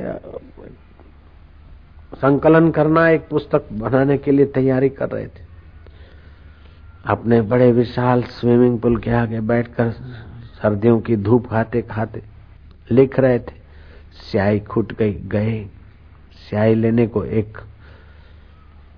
संकलन 2.16 2.70
करना, 2.70 3.08
एक 3.08 3.28
पुस्तक 3.28 3.68
बनाने 3.72 4.18
के 4.18 4.30
लिए 4.30 4.46
तैयारी 4.46 4.88
कर 4.88 5.08
रहे 5.08 5.26
थे। 5.26 5.44
अपने 7.06 7.40
बड़े 7.42 7.72
विशाल 7.72 8.22
स्विमिंग 8.22 8.78
पूल 8.80 8.96
के 8.96 9.10
आगे 9.10 9.40
बैठकर 9.40 9.90
सर्दियों 10.62 11.00
की 11.00 11.16
धूप 11.16 11.46
खाते 11.46 11.82
खाते 11.82 12.35
लिख 12.90 13.20
रहे 13.20 13.38
थे। 13.38 13.66
स्याही 14.30 14.60
खुट 14.60 14.92
गई, 14.92 15.12
गए। 15.12 15.66
स्याही 16.48 16.74
लेने 16.74 17.06
को 17.06 17.24
एक 17.24 17.58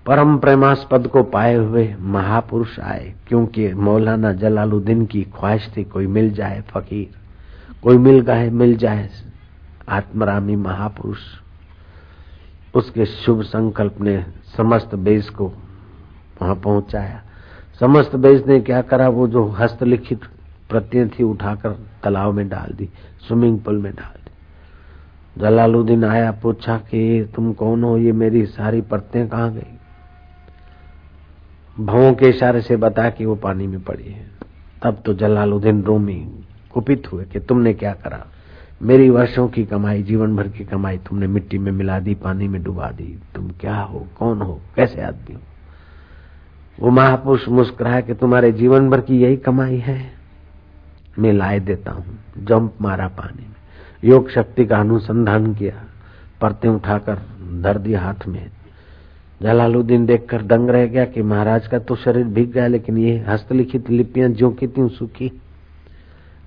परम 0.07 0.39
प्रेमास्पद 0.39 1.07
को 1.07 1.23
पाए 1.23 1.55
हुए 1.55 1.95
महापुरुष 2.01 2.81
आए, 2.81 3.15
क्योंकि 3.29 3.75
मौलाना 3.75 4.33
जलालुद्दीन 4.33 5.07
की 5.07 5.23
ख्वाहिश 5.23 5.71
थी, 5.77 5.85
कोई 5.85 6.07
मिल 6.07 6.31
जाए 6.31 6.61
फकीर, 6.61 7.09
कोई 7.83 7.99
मिल 7.99 8.21
गए, 8.21 8.51
मिल 8.51 8.77
जाए 8.77 9.11
आत्मरामी 9.89 10.57
महापुरुष। 10.57 11.19
उसके 12.75 13.07
शुभ 13.07 13.43
संकल्प 13.43 14.01
ने 14.01 14.27
समस्त 14.57 14.95
बेस 14.95 15.31
को 15.31 15.53
वहाँ 16.43 16.55
पहुँचाया। 16.55 17.23
समस्त 17.81 18.17
बेस 18.17 18.47
ने 18.47 18.61
क्या 18.61 18.83
करा, 18.83 19.09
वो 19.09 19.29
जो 19.29 19.49
हस्तलिखित 19.49 20.21
प्रत्यय 20.71 21.07
थी 21.07 21.25
उठाकर 21.25 21.88
तालाब 22.09 22.35
में 22.35 22.49
डाल 22.49 22.75
दी, 22.75 22.89
स्विमिंग 23.29 23.61
पूल 23.61 23.79
में 23.79 23.95
डाल 23.95 24.19
दी। 24.25 24.31
जलालुद्दीन 25.41 26.05
आया, 26.05 26.33
पूछा 26.33 26.79
कि 26.79 27.33
तुम 27.35 27.53
कौन 27.53 27.85
हो? 27.85 27.99
ये 27.99 28.13
मेरी 28.13 28.47
सारी 28.47 28.81
परतें 28.81 29.29
कहाँ 29.29 29.53
गई? 29.53 29.79
भवों 31.85 32.15
के 32.15 32.29
इशारे 32.29 32.61
से 32.61 32.77
बता 32.77 33.11
कि 33.11 33.25
वो 33.25 33.35
पानी 33.35 33.67
में 33.67 33.81
पड़ी 33.81 34.05
है। 34.05 34.27
तब 34.83 35.03
तो 35.07 35.15
जलालुद्दीन 35.15 35.83
रोमी 35.83 36.31
कुपित 36.73 37.13
हुए 37.13 37.25
कि 37.25 37.41
तुमने 37.41 37.75
क्या 37.75 37.93
करा? 37.93 38.27
मेरी 38.83 39.11
वर्षों 39.11 39.49
की 39.49 39.65
कमाई, 39.65 40.03
जीवन 40.03 40.37
भर 40.37 40.49
की 40.49 40.65
कमाई 40.65 40.99
तुमने 40.99 41.27
मिट्टी 41.27 41.59
में 41.59 41.73
मिला 41.73 42.01
दी, 42.01 42.15
पानी 42.15 42.49
में 42.49 42.63
डुबा 42.63 42.91
दी। 42.91 43.19
तुम 43.35 43.51
क्या 43.51 43.77
हो? 43.77 44.07
कौन 44.19 44.43
हो? 44.43 44.61
कैसे 44.77 45.03
आदमी 45.03 45.35
हो? 45.35 45.41
वो 46.81 46.91
महापुरुष 46.91 47.49
मुस्कुराया 47.49 48.01
कि 48.01 48.15
तुम्हारे 48.15 48.53
जीवन 48.53 48.91
भर 48.91 49.01
की 49.01 49.21
यही 49.21 49.37
कमाई 49.37 49.77
है। 49.77 50.18
मैं 51.19 51.33
लाए 51.33 51.61
देता 51.61 51.91
हूँ, 51.91 52.19
जंप 52.39 52.75
मारा 52.81 53.09
पानी 53.09 53.43
में। 53.43 53.55
योग 54.05 54.31
शक्ति 54.31 54.67
का 54.67 54.79
अनुसंधान 54.81 55.55
किया, 55.55 55.85
परते 56.41 56.69
उठाकर 56.69 57.15
धर 57.63 57.79
दिया 57.79 58.01
हाथ 58.01 58.27
में। 58.29 58.51
जलालुद्दीन 59.43 60.07
देखकर 60.07 60.43
दंग 60.43 60.71
रह 60.71 60.87
गया 60.87 61.05
कि 61.05 61.23
महाराज 61.23 61.67
का 61.67 61.79
तो 61.79 61.97
शरीर 61.97 62.25
भीग 62.25 62.53
गया, 62.53 62.67
लेकिन 62.67 62.99
ये 62.99 63.25
हस्तलिखित 63.29 63.91
लिपियाँ 63.91 64.29
जो 64.29 64.51
की 64.51 64.67
त्यों 64.67 64.89
सुखी। 64.89 65.41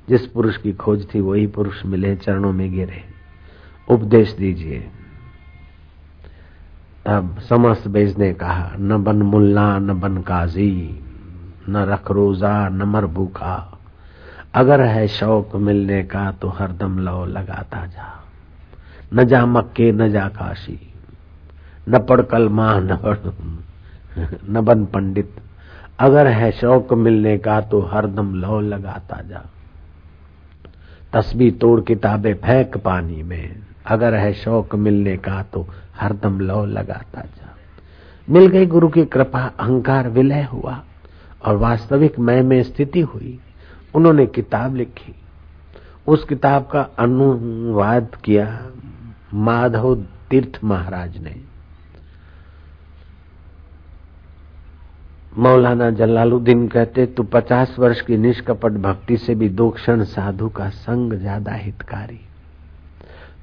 जिस 0.10 0.28
पुरुष 0.28 0.58
की 0.58 0.74
खोज 0.74 1.08
थी, 1.16 1.22
वही 1.22 1.48
पुरुष 1.48 1.86
मिले 1.86 2.16
चरणों 2.16 2.52
में 2.52 2.72
गिरे। 2.72 3.04
उपदेश 3.90 4.34
दीजिए। 4.34 4.80
तब 7.06 7.40
समस्त 7.40 7.88
बेज 7.88 8.18
ने 8.18 8.34
कहा, 8.34 8.72
न 8.80 9.04
बन 9.04 9.16
मुल्ला, 9.16 9.80
न 9.80 10.00
बन 10.00 10.18
काजी, 10.18 11.00
न 11.70 11.78
रख 11.78 12.12
रोजा, 12.12 12.70
न 12.70 12.82
मर 12.82 13.06
भूखा। 13.06 13.71
अगर 14.54 14.82
है 14.82 15.08
शौक 15.08 15.56
मिलने 15.56 16.04
का 16.04 16.32
तो 16.32 16.50
हरदम 16.50 17.00
लो 17.00 17.26
लगाता 17.26 17.86
जा। 17.86 18.24
न 19.14 19.24
जा 19.24 19.46
मक्के, 19.46 19.92
न 19.92 20.10
जा 20.10 20.28
काशी। 20.28 20.94
न 21.90 22.00
पढ़ 22.00 22.22
कलमा 22.22 22.80
न 22.80 22.98
न 24.50 24.62
बन 24.62 24.86
पंडित। 24.86 25.36
अगर 26.00 26.28
है 26.28 26.52
शौक 26.52 26.94
मिलने 26.94 27.38
का 27.38 27.62
तो 27.62 27.82
हरदम 27.82 28.36
लो 28.36 28.60
लगाता 28.60 29.22
जा। 29.22 29.42
तस्बी 31.14 31.52
तोड़ 31.52 31.82
किताबें 31.82 32.34
फेंक 32.34 32.78
पानी 32.78 33.24
में। 33.24 33.56
अगर 33.86 34.14
है 34.14 34.34
शौक 34.34 34.76
मिलने 34.76 35.18
का 35.18 35.44
तो 35.44 35.68
हरदम 36.00 36.40
लो 36.40 36.66
लगाता 36.66 37.22
जा। 37.22 37.56
मिल 38.30 38.48
गई 38.48 38.66
गुरु 38.66 38.88
की 38.88 39.06
कृपा, 39.06 39.52
अहंकार 39.60 40.10
विलय 40.10 40.44
हुआ। 40.44 40.84
और 41.46 41.56
वास्तविक 41.56 42.20
मैं 42.20 42.42
में 42.42 42.64
स्थिति 42.64 43.02
हुई। 43.02 43.40
उन्होंने 43.96 44.26
किताब 44.26 44.76
लिखी। 44.76 45.14
उस 46.08 46.24
किताब 46.24 46.68
का 46.72 46.82
अनुवाद 47.00 48.16
किया 48.26 48.48
माधव 49.34 49.96
तीर्थ 50.30 50.60
महाराज 50.64 51.18
ने। 51.18 51.36
मौलाना 55.38 55.90
जलालुद्दीन 55.90 56.68
कहते, 56.68 57.06
तू 57.06 57.24
पचास 57.24 57.76
वर्ष 57.80 58.02
की 58.02 58.18
निष्कपट 58.18 58.72
भक्ति 58.72 59.18
से 59.18 59.36
भी 59.36 59.50
दो 59.50 59.70
क्षण 59.70 60.04
साधु 60.04 60.50
का 60.50 60.70
संग 60.70 61.14
ज़्यादा 61.14 61.54
हितकारी। 61.54 62.20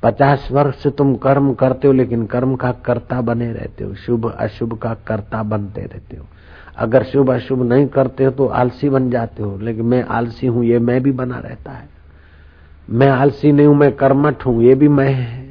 पचास 0.02 0.48
वर्ष 0.52 0.82
से 0.82 0.90
तुम 0.90 1.14
कर्म 1.16 1.52
करते 1.54 1.86
हो, 1.88 1.92
लेकिन 1.92 2.26
कर्म 2.26 2.54
का 2.56 2.72
कर्ता 2.72 3.20
बने 3.20 3.52
रहते 3.52 3.84
हो, 3.84 3.94
शुभ 3.94 4.30
अशुभ 4.32 4.78
का 4.78 4.94
कर्ता 5.06 5.42
बनते 5.42 5.80
रहते 5.82 6.16
हो। 6.16 6.26
अगर 6.78 7.02
शुभ 7.02 7.30
अशुभ 7.30 7.62
नहीं 7.62 7.86
करते 7.86 8.24
हो 8.24 8.30
तो 8.30 8.46
आलसी 8.46 8.88
बन 8.88 9.10
जाते 9.10 9.42
हो, 9.42 9.58
लेकिन 9.58 9.84
मैं 9.84 10.02
आलसी 10.04 10.46
हूँ, 10.46 10.64
ये 10.64 10.78
मैं 10.78 11.02
भी 11.02 11.12
बना 11.12 11.38
रहता 11.38 11.72
है। 11.72 11.88
मैं 12.90 13.08
आलसी 13.08 13.52
नहीं 13.52 13.66
हूँ, 13.66 13.76
मैं 13.76 13.92
कर्मठ 13.92 14.46
हूँ, 14.46 14.62
ये 14.62 14.74
भी 14.74 14.88
मैं 14.88 15.12
है। 15.12 15.48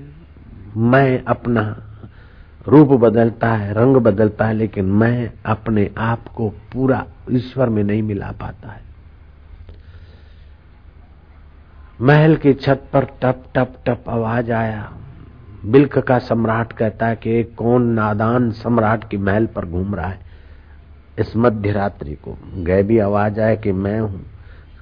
मैं 0.78 1.24
अपना 1.24 1.84
रूप 2.68 2.88
बदलता 2.88 3.52
है, 3.52 3.74
रंग 3.74 3.96
बदलता 3.96 4.46
है, 4.46 4.54
लेकिन 4.54 4.86
मैं 4.86 5.32
अपने 5.46 5.90
आप 5.98 6.28
को 6.28 6.50
पूरा 6.50 7.06
ईश्वर 7.32 7.70
में 7.70 7.84
नहीं 7.84 8.04
मिला 8.04 8.32
पाता 8.32 8.70
है। 8.70 8.82
महल 12.02 12.36
की 12.36 12.54
छत 12.54 12.84
पर 12.94 13.06
टप 13.22 13.44
टप 13.56 13.74
टप 13.86 14.04
आवाज़ 14.08 14.52
आया। 14.52 14.92
बिल्क 15.66 15.98
का 16.00 16.20
सम्राट 16.20 16.74
कहता 16.74 17.08
है 17.08 17.16
कि 17.16 17.44
कौन 17.44 17.88
नादान 17.88 18.52
सम्राट 18.52 19.10
की 19.10 19.18
महल 19.18 19.46
पर 19.46 19.66
घूम 19.66 19.96
रहा 19.96 20.08
है। 20.08 20.27
इस 21.20 21.36
मध्य 21.36 21.72
रात्रि 21.72 22.16
को। 22.16 22.38
गैबी 22.56 22.98
आवाज़ 22.98 23.40
आए 23.42 23.58
कि 23.58 23.72
मैं 23.72 24.00
हूँ। 24.00 24.26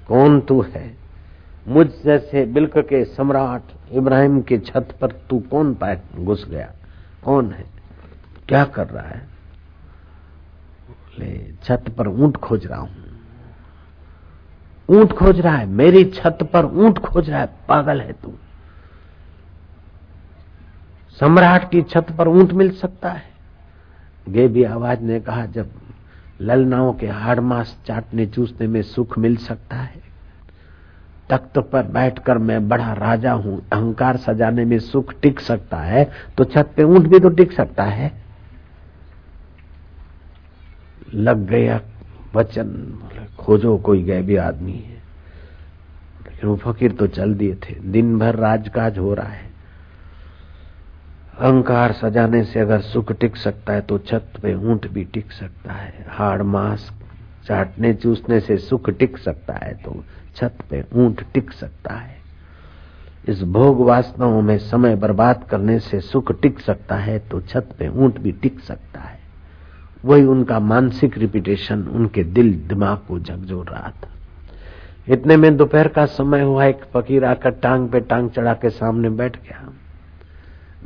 कौन 0.07 0.41
तू 0.41 0.61
है? 0.61 0.97
मुझ 1.67 1.87
जैसे 2.05 2.45
बिल्क 2.45 2.77
के 2.77 3.05
सम्राट 3.05 3.61
इब्राहिम 3.91 4.41
की 4.41 4.57
छत 4.57 4.97
पर 5.01 5.11
तू 5.11 5.39
कौन 5.39 5.73
पाए? 5.75 6.01
घुस 6.15 6.45
गया। 6.49 6.71
कौन 7.23 7.51
है? 7.51 7.65
क्या 8.47 8.65
कर 8.65 8.87
रहा 8.87 9.07
है? 9.07 9.35
छत 11.63 11.83
पर 11.97 12.07
ऊँट 12.07 12.37
खोज 12.37 12.65
रहा 12.65 12.79
हूँ। 12.79 12.95
ऊँट 14.89 15.13
खोज 15.13 15.39
रहा 15.39 15.55
है? 15.55 15.65
मेरी 15.65 16.05
छत 16.05 16.37
पर 16.53 16.65
ऊँट 16.65 16.99
खोज 16.99 17.29
रहा 17.29 17.39
है? 17.39 17.49
पागल 17.69 18.01
है 18.01 18.13
तू। 18.13 18.33
सम्राट 21.19 21.71
की 21.71 21.81
छत 21.81 22.07
पर 22.17 22.27
ऊँट 22.27 22.51
मिल 22.51 22.71
सकता 22.71 23.09
है? 23.09 23.23
गेबी 24.29 24.63
आवाज़ 24.63 24.99
ने 24.99 25.19
कहा, 25.19 25.45
जब 25.45 25.71
ललनाओं 26.41 26.93
के 26.93 27.07
हाड़ 27.07 27.39
मास 27.39 27.77
चाटने 27.87 28.25
चूसने 28.25 28.67
में 28.67 28.81
सुख 28.81 29.17
मिल 29.17 29.35
सकता 29.37 29.75
है। 29.75 30.03
तख्त 31.29 31.57
पर 31.71 31.83
बैठकर 31.83 32.37
मैं 32.37 32.67
बड़ा 32.69 32.91
राजा 32.93 33.31
हूँ, 33.33 33.57
अहंकार 33.73 34.17
सजाने 34.17 34.65
में 34.65 34.77
सुख 34.79 35.13
टिक 35.21 35.39
सकता 35.39 35.77
है 35.77 36.03
तो 36.37 36.43
छत 36.43 36.73
पे 36.77 36.83
ऊँट 36.83 37.07
भी 37.07 37.19
तो 37.19 37.29
टिक 37.29 37.51
सकता 37.51 37.83
है। 37.83 38.11
लग 41.13 41.45
गया 41.47 41.79
वचन 42.35 42.99
खोजो 43.39 43.77
कोई 43.77 44.03
गैबी 44.03 44.35
आदमी 44.35 44.71
है। 44.71 44.93
लेकिन 46.25 46.49
वो 46.49 46.55
फकीर 46.55 46.91
तो 46.91 47.07
चल 47.07 47.33
दिए 47.33 47.55
थे। 47.55 47.75
दिन 47.81 48.17
भर 48.19 48.35
राजकाज 48.35 48.97
हो 48.97 49.13
रहा 49.13 49.27
है। 49.27 49.44
अहंकार 51.35 51.91
सजाने 51.91 52.43
से 52.43 52.59
अगर 52.59 52.81
सुख 52.81 53.11
टिक 53.11 53.35
सकता 53.37 53.73
है 53.73 53.81
तो 53.81 53.97
छत 53.99 54.33
पे 54.41 54.53
ऊँट 54.55 54.87
भी 54.87 55.03
टिक 55.03 55.31
सकता 55.31 55.73
है। 55.73 56.05
हाड़ 56.09 56.41
मांस 56.43 56.89
चाटने, 57.47 57.93
चूसने 57.93 58.39
से 58.39 58.57
सुख 58.57 58.89
टिक 58.89 59.17
सकता 59.17 59.53
है 59.55 59.73
तो 59.75 60.03
छत 60.35 60.63
पे 60.69 60.83
ऊँट 60.95 61.23
टिक 61.33 61.51
सकता 61.51 61.95
है। 61.95 62.15
इस 63.27 63.43
भोग 63.43 63.81
वास्तवों 63.81 64.41
में 64.41 64.57
समय 64.59 64.95
बर्बाद 64.95 65.43
करने 65.49 65.79
से 65.79 65.99
सुख 65.99 66.31
टिक 66.41 66.59
सकता 66.59 66.95
है 66.95 67.19
तो 67.19 67.41
छत 67.41 67.75
पे 67.79 67.87
ऊँट 67.89 68.19
भी 68.19 68.31
टिक 68.31 68.59
सकता 68.59 69.01
है। 69.01 69.19
वही 70.05 70.23
उनका 70.23 70.59
मानसिक 70.61 71.17
रिपीटेशन 71.17 71.83
उनके 71.83 72.23
दिल 72.23 72.53
दिमाग 72.67 72.97
को 73.07 73.19
झकझोर 73.19 73.65
रहा 73.65 73.91
था। 73.91 74.09
इतने 75.07 75.37
में 75.37 75.55
दोपहर 75.57 75.87
का 75.87 76.05
समय 76.05 76.41
हुआ, 76.41 76.65
एक 76.65 76.83
फकीर 76.93 77.25
आकर 77.25 77.51
टांग 77.51 77.89
पे 77.89 77.99
टांग 77.99 78.29
चढ़ा 78.29 78.53
के 78.53 78.69
सामने 78.69 79.09
बैठ 79.11 79.41
गया। 79.43 79.73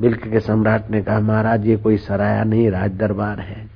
बिल्क 0.01 0.27
के 0.27 0.39
सम्राट 0.39 0.91
ने 0.91 1.01
कहा, 1.01 1.19
महाराज, 1.19 1.67
ये 1.67 1.77
कोई 1.77 1.97
सराया 1.97 2.43
नहीं 2.43 2.71
राज 2.71 2.91
दरबार 2.91 3.39
है। 3.39 3.67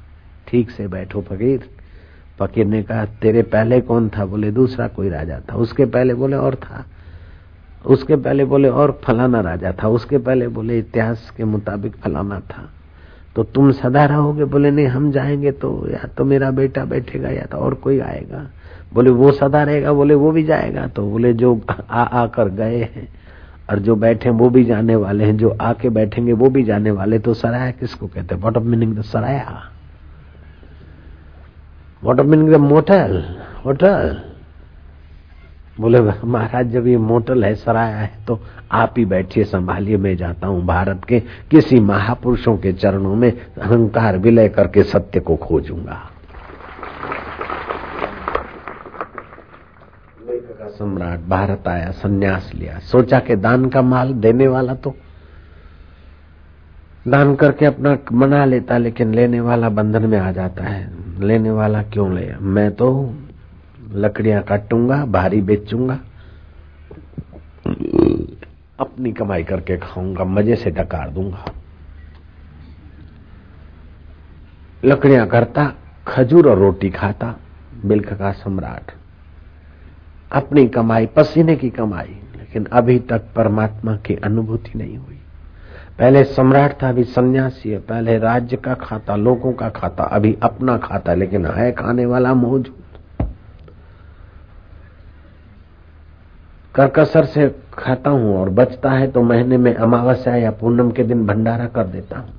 ठीक 0.47 0.71
से 0.71 0.87
बैठो 0.87 1.21
फकीर। 1.21 1.69
फकीर 2.39 2.65
ने 2.65 2.83
कहा, 2.83 3.05
तेरे 3.05 3.41
पहले 3.41 3.81
कौन 3.81 4.09
था? 4.09 4.25
बोले, 4.25 4.51
दूसरा 4.51 4.87
कोई 4.87 5.09
राजा 5.09 5.39
था। 5.51 5.55
उसके 5.55 5.85
पहले 5.85 6.13
बोले, 6.13 6.35
और 6.35 6.55
था। 6.55 6.85
उसके 7.85 8.15
पहले 8.15 8.45
बोले, 8.45 8.69
और 8.69 9.01
फलाना 9.03 9.41
राजा 9.41 9.73
था। 9.83 9.87
उसके 9.87 10.17
पहले 10.17 10.47
बोले, 10.47 10.79
इतिहास 10.79 11.33
के 11.37 11.43
मुताबिक 11.43 11.95
फलाना 11.95 12.39
था। 12.39 12.69
तो 13.35 13.43
तुम 13.43 13.71
सदा 13.71 14.05
रहोगे? 14.05 14.45
बोले, 14.45 14.71
नहीं, 14.71 14.87
हम 14.87 15.11
जाएँगे 15.11 15.51
तो 15.51 15.87
या 15.89 16.07
तो 16.07 16.25
मेरा 16.25 16.51
बेटा 16.51 16.85
बैठेगा 16.85 17.29
या 17.29 17.45
तो 17.45 17.57
और 17.57 17.73
कोई 17.73 17.99
आएगा। 17.99 18.47
बोले, 18.93 19.09
वो 19.09 19.31
सदा 19.31 19.63
रहेगा? 19.63 19.93
बोले, 19.93 20.13
वो 20.13 20.31
भी 20.31 20.43
जाएगा। 20.43 20.87
तो 20.87 21.09
बोले, 21.09 21.33
जो 21.33 21.61
आ, 21.89 22.03
आकर 22.03 22.49
गए 22.49 22.79
हैं 22.79 23.22
और 23.69 23.79
जो 23.79 23.95
बैठे 23.95 24.29
वो 24.29 24.49
भी 24.49 24.63
जाने 24.65 24.95
वाले 24.95 25.25
हैं, 25.25 25.37
जो 25.37 25.49
आके 25.61 25.89
बैठेंगे 25.89 26.33
वो 26.33 26.49
भी 26.49 26.63
जाने 26.63 26.91
वाले 26.91 27.19
तो 27.19 27.33
सराया 27.33 27.71
किसको 27.71 28.07
कहते 28.07 28.35
हैं? 28.35 28.41
What 28.41 28.57
of 28.57 28.63
meaning 28.63 28.95
the 28.97 29.01
Saraiya 29.03 29.61
what 32.03 32.19
of 32.19 32.27
meaning 32.27 32.49
the 32.49 32.57
motel 32.59 33.23
hotel 33.65 34.21
बोले, 35.79 35.99
महाराज, 36.01 36.67
जब 36.71 36.87
ये 36.87 36.97
मोटल 36.97 37.43
है, 37.43 37.53
सराया 37.55 37.97
है 37.97 38.11
तो 38.27 38.39
आप 38.71 38.93
ही 38.97 39.05
बैठिए, 39.05 39.43
संभालिए, 39.43 39.97
मैं 39.97 40.15
जाता 40.17 40.47
हूँ 40.47 40.65
भारत 40.65 41.05
के 41.05 41.19
किसी 41.51 41.79
महापुरुषों 41.79 42.55
के 42.57 42.73
चरणों 42.73 43.15
में 43.15 43.31
अहंकार 43.31 44.17
विलय 44.17 44.49
करके 44.49 44.83
सत्य 44.83 45.19
को 45.19 45.35
खोजूँगा 45.37 46.01
का 50.53 50.62
सम्राट, 50.73 51.19
भारत 51.19 51.67
आया, 51.67 51.91
सन्यास 51.91 52.51
लिया। 52.55 52.79
सोचा 52.79 53.19
कि 53.19 53.35
दान 53.35 53.69
का 53.69 53.81
माल 53.81 54.13
देने 54.13 54.47
वाला 54.47 54.73
तो 54.73 54.95
दान 57.07 57.35
करके 57.35 57.65
अपना 57.65 57.97
मना 58.11 58.45
लेता, 58.45 58.77
लेकिन 58.77 59.13
लेने 59.13 59.39
वाला 59.39 59.69
बंधन 59.69 60.05
में 60.05 60.17
आ 60.19 60.31
जाता 60.31 60.63
है। 60.63 60.91
लेने 61.19 61.51
वाला 61.51 61.81
क्यों 61.83 62.13
ले? 62.15 62.35
मैं 62.35 62.71
तो 62.71 63.13
लकड़ियाँ 63.91 64.41
काटूँगा, 64.43 65.05
भारी 65.05 65.41
बेचूँगा। 65.41 65.99
अपनी 68.79 69.11
कमाई 69.11 69.43
करके 69.43 69.77
खाऊँगा, 69.77 70.23
मज़े 70.23 70.55
से 70.55 70.71
डकार 70.71 71.09
दूँगा। 71.09 71.45
लकड़ियाँ 74.85 75.27
करता, 75.27 75.71
खजूर 76.07 76.49
और 76.49 76.57
रोटी 76.57 76.89
खाता 76.89 77.35
बिल्क 77.85 78.13
का 78.13 78.31
सम्राट। 78.31 78.91
अपनी 80.33 80.67
कमाई, 80.67 81.05
पसीने 81.05 81.55
की 81.55 81.69
कमाई, 81.69 82.21
लेकिन 82.37 82.65
अभी 82.65 82.99
तक 82.99 83.23
परमात्मा 83.35 83.95
की 83.95 84.15
अनुभूति 84.15 84.77
नहीं 84.77 84.97
हुई। 84.97 85.19
पहले 85.99 86.23
सम्राट 86.23 86.81
था, 86.83 86.89
अभी 86.89 87.03
सन्यासी 87.03 87.69
है। 87.69 87.79
पहले 87.79 88.17
राज्य 88.17 88.57
का 88.57 88.73
खाता, 88.73 89.15
लोगों 89.15 89.53
का 89.53 89.69
खाता, 89.69 90.03
अभी 90.03 90.37
अपना 90.43 90.77
खाता, 90.77 91.13
लेकिन 91.13 91.45
है 91.45 91.71
खाने 91.71 92.05
वाला 92.05 92.33
मौजूद। 92.33 92.73
करकसर 96.75 97.25
से 97.25 97.55
खाता 97.73 98.09
हूँ 98.09 98.37
और 98.37 98.49
बचता 98.49 98.91
है 98.91 99.11
तो 99.11 99.21
महीने 99.21 99.57
में 99.57 99.73
अमावस्या 99.75 100.35
या 100.35 100.51
पूनम 100.51 100.91
के 100.91 101.03
दिन 101.03 101.25
भंडारा 101.27 101.65
कर 101.65 101.83
देता 101.83 102.19
हूँ। 102.19 102.33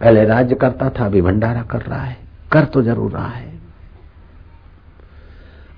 पहले 0.00 0.24
राज्य 0.24 0.54
करता 0.54 0.90
था, 0.90 1.06
अभी 1.06 1.22
भंडारा 1.22 1.62
कर 1.62 1.82
रहा 1.82 2.02
है। 2.02 2.16
कर 2.52 2.64
तो 2.64 2.82
ज़रूर 2.82 3.10
रहा 3.12 3.28
है। 3.28 3.55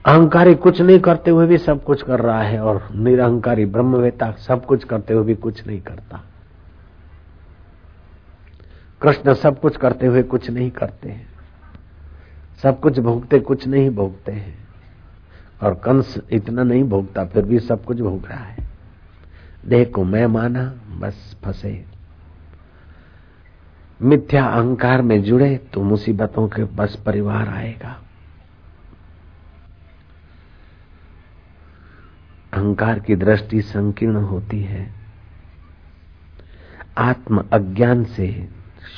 अहंकारी 0.07 0.55
कुछ 0.55 0.81
नहीं 0.81 1.01
करते 1.01 1.31
हुए 1.31 1.47
भी 1.47 1.59
सब 1.59 1.85
कुछ 1.85 2.03
कर 2.03 2.21
रहा 2.21 2.43
है 2.43 2.61
और 2.61 2.89
निरहंकारी, 2.95 3.67
ब्रह्मवेता 3.67 4.33
सब 4.33 4.67
कुछ 4.67 4.85
करते 4.85 5.15
हुए 5.15 5.25
भी 5.25 5.35
कुछ 5.35 5.67
नहीं 5.67 5.81
करता। 5.81 6.25
कृष्ण 9.03 9.35
सब 9.35 9.61
कुछ 9.61 9.77
करते 9.77 10.07
हुए 10.07 10.23
कुछ 10.23 10.51
नहीं 10.51 10.71
करते 10.71 11.09
हैं। 11.09 11.27
सब 12.63 12.81
कुछ 12.81 12.99
भोगते, 12.99 13.39
कुछ 13.39 13.67
नहीं 13.67 13.91
भोगते 13.91 14.33
हैं। 14.33 14.69
और 15.63 15.75
कंस 15.75 16.19
इतना 16.31 16.63
नहीं 16.63 16.85
भोगता, 16.85 17.25
फिर 17.25 17.45
भी 17.45 17.59
सब 17.59 17.85
कुछ 17.85 18.01
भोग 18.01 18.27
रहा 18.27 18.45
है। 18.45 18.69
देह 19.67 19.85
को 19.85 20.05
मैं 20.05 20.27
माना, 20.27 20.75
बस 20.99 21.37
फंसे। 21.45 21.85
मिथ्या 24.03 24.45
अहंकार 24.45 25.03
में 25.03 25.23
जुड़े 25.23 25.61
तो 25.73 25.83
मुसीबतों 25.83 26.49
के 26.49 26.65
बस 26.65 27.03
परिवार 27.07 27.49
आएगा। 27.49 28.03
अहंकार 32.59 32.99
की 32.99 33.17
दृष्टि 33.17 33.63
संकीर्ण 33.63 34.17
होती 34.17 34.61
है। 34.61 34.91
आत्म 36.99 37.45
अज्ञान 37.53 38.05
से 38.05 38.49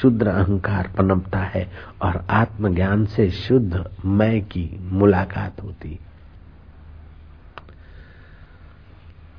शुद्ध 0.02 0.26
अहंकार 0.26 0.90
पनपता 0.98 1.38
है 1.38 1.70
और 2.02 2.26
आत्मज्ञान 2.30 3.06
से 3.06 3.30
शुद्ध 3.30 3.90
मैं 4.06 4.44
की 4.44 4.78
मुलाकात 4.82 5.62
होती। 5.62 5.98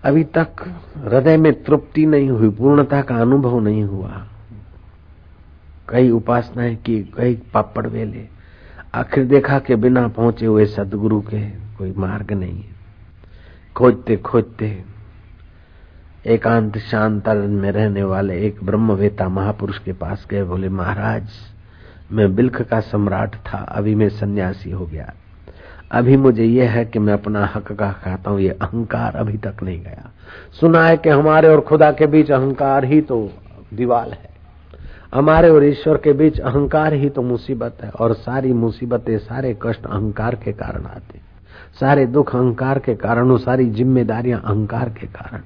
अभी 0.04 0.24
तक 0.24 0.48
हृदय 0.98 1.38
में 1.38 1.64
तृप्ति 1.64 2.06
नहीं 2.06 2.30
हुई, 2.30 2.50
पूर्णता 2.50 3.02
का 3.02 3.16
अनुभव 3.16 3.60
नहीं 3.60 3.84
हुआ। 3.84 4.28
कई 5.90 6.10
उपासनाएँ 6.10 6.76
की, 6.76 7.04
कई 7.04 7.42
पापड़ 7.54 7.88
वेले। 7.88 8.28
आखिर 8.94 9.26
देखा 9.26 9.60
के 9.60 9.76
बिना 9.76 10.08
पहुँचे 10.08 10.46
हुए 10.46 10.66
सदगुरु 10.66 11.22
के 11.22 11.50
कोई 11.50 11.94
मार्ग 11.98 12.32
नहीं 12.32 12.64
है। 12.64 12.71
खोजते 13.76 14.16
खोजते 14.18 14.68
एकांत 16.26 16.78
शांत 16.78 17.28
में 17.28 17.72
रहने 17.72 18.04
वाले 18.04 18.36
एक 18.46 18.64
ब्रह्मवेता 18.64 19.28
महापुरुष 19.30 19.78
के 19.80 19.94
पास 19.94 20.26
गए, 20.30 20.44
बोले, 20.44 20.70
महाराज, 20.70 21.30
मैं 22.12 22.36
बिल्क 22.36 22.62
का 22.62 22.80
सम्राट 22.80 23.36
था, 23.36 23.58
अभी 23.58 23.96
मैं 23.96 24.10
सन्यासी 24.10 24.72
हो 24.72 24.86
गया। 24.86 25.14
अभी 25.92 26.18
मुझे 26.18 26.46
यह 26.46 26.72
है 26.72 26.86
कि 26.86 27.00
मैं 27.00 27.14
अपना 27.14 27.46
हक 27.46 27.72
का 27.72 27.92
खाता 27.92 28.32
हूँ, 28.32 28.40
ये 28.40 28.50
अहंकार 28.52 29.16
अभी 29.16 29.38
तक 29.38 29.64
नहीं 29.64 29.82
गया। 29.82 30.12
सुना 30.60 30.86
है 30.86 30.98
कि 30.98 31.10
हमारे 31.10 31.48
और 31.48 31.62
खुदा 31.62 31.92
के 31.92 32.08
बीच 32.08 32.32
अहंकार 32.32 32.86
ही 32.86 33.02
तो 33.02 33.32
दीवाल 33.74 34.12
है। 34.12 34.30
हमारे 35.14 35.50
और 35.50 35.64
ईश्वर 35.64 35.98
के 35.98 36.14
बीच 36.14 36.40
अहंकार 36.40 36.94
ही 36.94 37.10
तो 37.10 37.22
मुसीबत 37.22 37.78
है, 37.84 37.90
और 37.90 38.14
सारी 38.14 38.54
मुसीबतें, 38.54 39.18
सारे 39.18 39.58
कष्ट 39.62 39.86
अहंकार 39.86 40.36
के 40.36 40.54
कारण 40.54 40.86
आते 40.86 41.21
सारे 41.82 42.06
दुख 42.06 42.36
अहंकार 42.36 42.80
के 42.80 42.96
कारण 42.96 43.38
सारी 43.38 43.66
जिम्मेदारियाँ 43.72 44.40
अहंकार 44.42 44.90
के 44.90 45.08
कारण। 45.08 45.42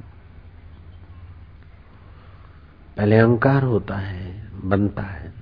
पहले 2.97 3.17
अहंकार 3.17 3.63
होता 3.63 3.95
है, 3.95 4.49
बनता 4.63 5.01
है। 5.01 5.33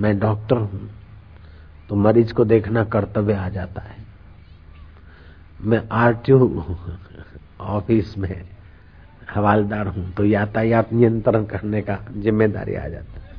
मैं 0.00 0.18
डॉक्टर 0.18 0.56
हूँ 0.56 0.90
तो 1.88 1.96
मरीज़ 1.96 2.32
को 2.34 2.44
देखना 2.44 2.84
कर्तव्य 2.84 3.34
आ 3.34 3.48
जाता 3.48 3.82
है। 3.82 4.02
मैं 5.60 5.82
आरटीओ 5.92 6.64
ऑफ़िस 7.60 8.16
में 8.18 8.44
हवालदार 9.34 9.86
हूँ 9.86 10.12
तो 10.14 10.24
यातायात 10.24 10.92
नियंत्रण 10.92 11.44
करने 11.44 11.82
का 11.82 11.98
ज़िम्मेदारी 12.12 12.74
आ 12.74 12.88
जाता 12.88 13.20
है। 13.20 13.32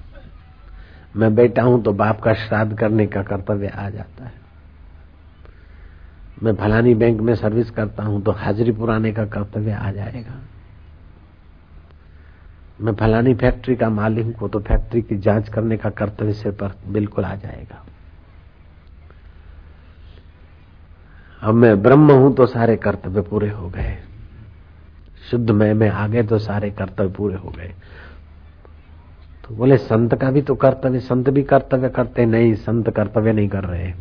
मैं 1.16 1.36
बेटा 1.36 1.64
हूँ 1.64 1.84
तो 1.84 1.94
बाप 1.94 2.22
का 2.22 2.34
श्राद्ध 2.34 2.78
करने 2.78 3.08
का 3.08 3.24
कर्तव्य 3.24 3.68
आ 3.68 3.90
जाता 3.90 4.26
है। 4.26 4.45
मैं 6.44 6.54
फलानी 6.56 6.94
बैंक 6.96 7.22
में 7.22 7.34
सर्विस 7.36 7.70
करता 7.70 8.04
हूँ 8.04 8.22
तो 8.24 8.32
हाजिरी 8.32 8.72
पुराने 8.72 9.12
का 9.14 9.26
कर्तव्य 9.26 9.72
आ 9.72 9.92
जाएगा। 9.92 10.42
मैं 12.82 12.94
फलानी 12.94 13.34
फैक्ट्री 13.34 13.76
का 13.76 13.90
मालिक 13.90 14.36
हूँ 14.36 14.50
तो 14.50 14.60
फैक्ट्री 14.60 15.02
की 15.02 15.18
जाँच 15.18 15.50
करने 15.50 15.78
का 15.78 15.90
कर्तव्य 15.90 16.34
सिर 16.34 16.52
पर 16.52 16.76
बिल्कुल 16.88 17.26
आ 17.26 17.36
जाएगा। 17.36 17.84
अब 21.42 21.54
मैं 21.54 21.82
ब्रह्म 21.84 22.12
हूँ 22.12 22.34
तो 22.36 22.46
सारे 22.46 22.76
कर्तव्य 22.78 23.22
पूरे 23.22 23.50
हो 23.50 23.70
गए। 23.70 23.98
शुद्ध 25.32 25.52
मैं, 25.52 25.74
में 25.74 25.90
आ 25.90 26.08
गए 26.08 26.24
तो 26.24 26.40
सारे 26.40 26.70
कर्तव्य 26.72 27.10
पूरे 27.10 27.36
हो 27.36 27.50
गए। 27.50 27.74
तो 29.44 29.56
बोले, 29.56 29.78
संत 29.78 30.16
का 30.16 30.32
भी 30.32 30.42
तो 30.42 30.56
कर्तव्य, 30.56 31.00
संत 31.00 31.30
भी 31.30 31.44
कर्तव्य 31.44 31.90
करते 31.90 32.26
नहीं, 32.26 32.54
संत 32.56 32.90
कर्तव्य 32.90 33.34
नहीं 33.34 33.50
कर 33.50 33.64
रहे। 33.64 33.94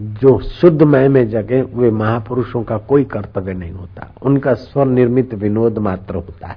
जो 0.00 0.38
शुद्ध 0.40 0.82
मय 0.82 1.08
में 1.08 1.28
जगे, 1.30 1.62
वे 1.62 1.90
महापुरुषों 1.90 2.62
का 2.62 2.76
कोई 2.78 3.04
कर्तव्य 3.04 3.52
नहीं 3.52 3.72
होता। 3.72 4.14
उनका 4.22 4.54
स्वनिर्मित 4.54 5.34
विनोद 5.34 5.78
मात्र 5.78 6.14
होता 6.14 6.46
है। 6.46 6.56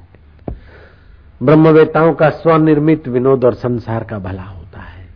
ब्रह्मवेताओं 1.44 2.14
का 2.14 2.30
स्वनिर्मित 2.30 3.08
विनोद 3.08 3.46
और 3.46 3.54
संसार 3.54 4.04
का 4.04 4.20
भला 4.20 4.44
होता 4.44 4.80
है। 4.80 5.08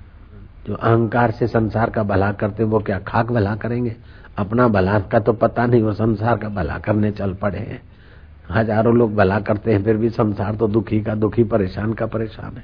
जो 0.68 0.74
अहंकार 0.74 1.32
से 1.32 1.48
संसार 1.48 1.90
का 1.90 2.04
भला 2.04 2.32
करते 2.32 2.64
वो 2.64 2.80
क्या 2.80 3.00
खाक 3.00 3.32
भला 3.32 3.56
करेंगे? 3.56 3.96
अपना 4.38 4.68
भला 4.68 5.00
का 5.00 5.20
तो 5.20 5.34
पता 5.34 5.66
नहीं, 5.66 5.82
वो 5.82 5.94
संसार 5.94 6.38
का 6.38 6.50
भला 6.50 6.78
करने 6.78 7.12
चल 7.12 7.34
पड़े 7.34 7.60
हैं। 7.60 7.82
हज़ारों 8.52 8.96
लोग 8.96 9.16
भला 9.16 9.40
करते 9.40 9.74
हैं, 9.74 9.84
फिर 9.84 9.98
भी 9.98 10.10
संसार 10.10 10.56
तो 10.56 10.68
दुखी 10.68 11.02
का 11.02 11.16
दुखी 11.16 11.44
परेशान 11.44 11.94
का 11.94 12.06
परेशान 12.06 12.58
है। 12.58 12.64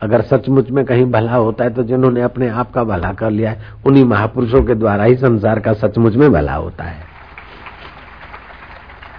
अगर 0.00 0.22
सचमुच 0.22 0.70
में 0.70 0.84
कहीं 0.84 1.04
भला 1.04 1.34
होता 1.34 1.64
है 1.64 1.70
तो 1.70 1.82
जिन्होंने 1.82 2.22
अपने 2.22 2.48
आप 2.48 2.72
का 2.72 2.84
भला 2.84 3.12
कर 3.12 3.30
लिया 3.30 3.50
है, 3.50 3.74
उन्हीं 3.86 4.04
महापुरुषों 4.04 4.62
के 4.64 4.74
द्वारा 4.74 5.04
ही 5.04 5.16
संसार 5.16 5.60
का 5.60 5.72
सचमुच 5.72 6.16
में 6.16 6.30
भला 6.32 6.54
होता 6.54 6.84
है। 6.84 7.04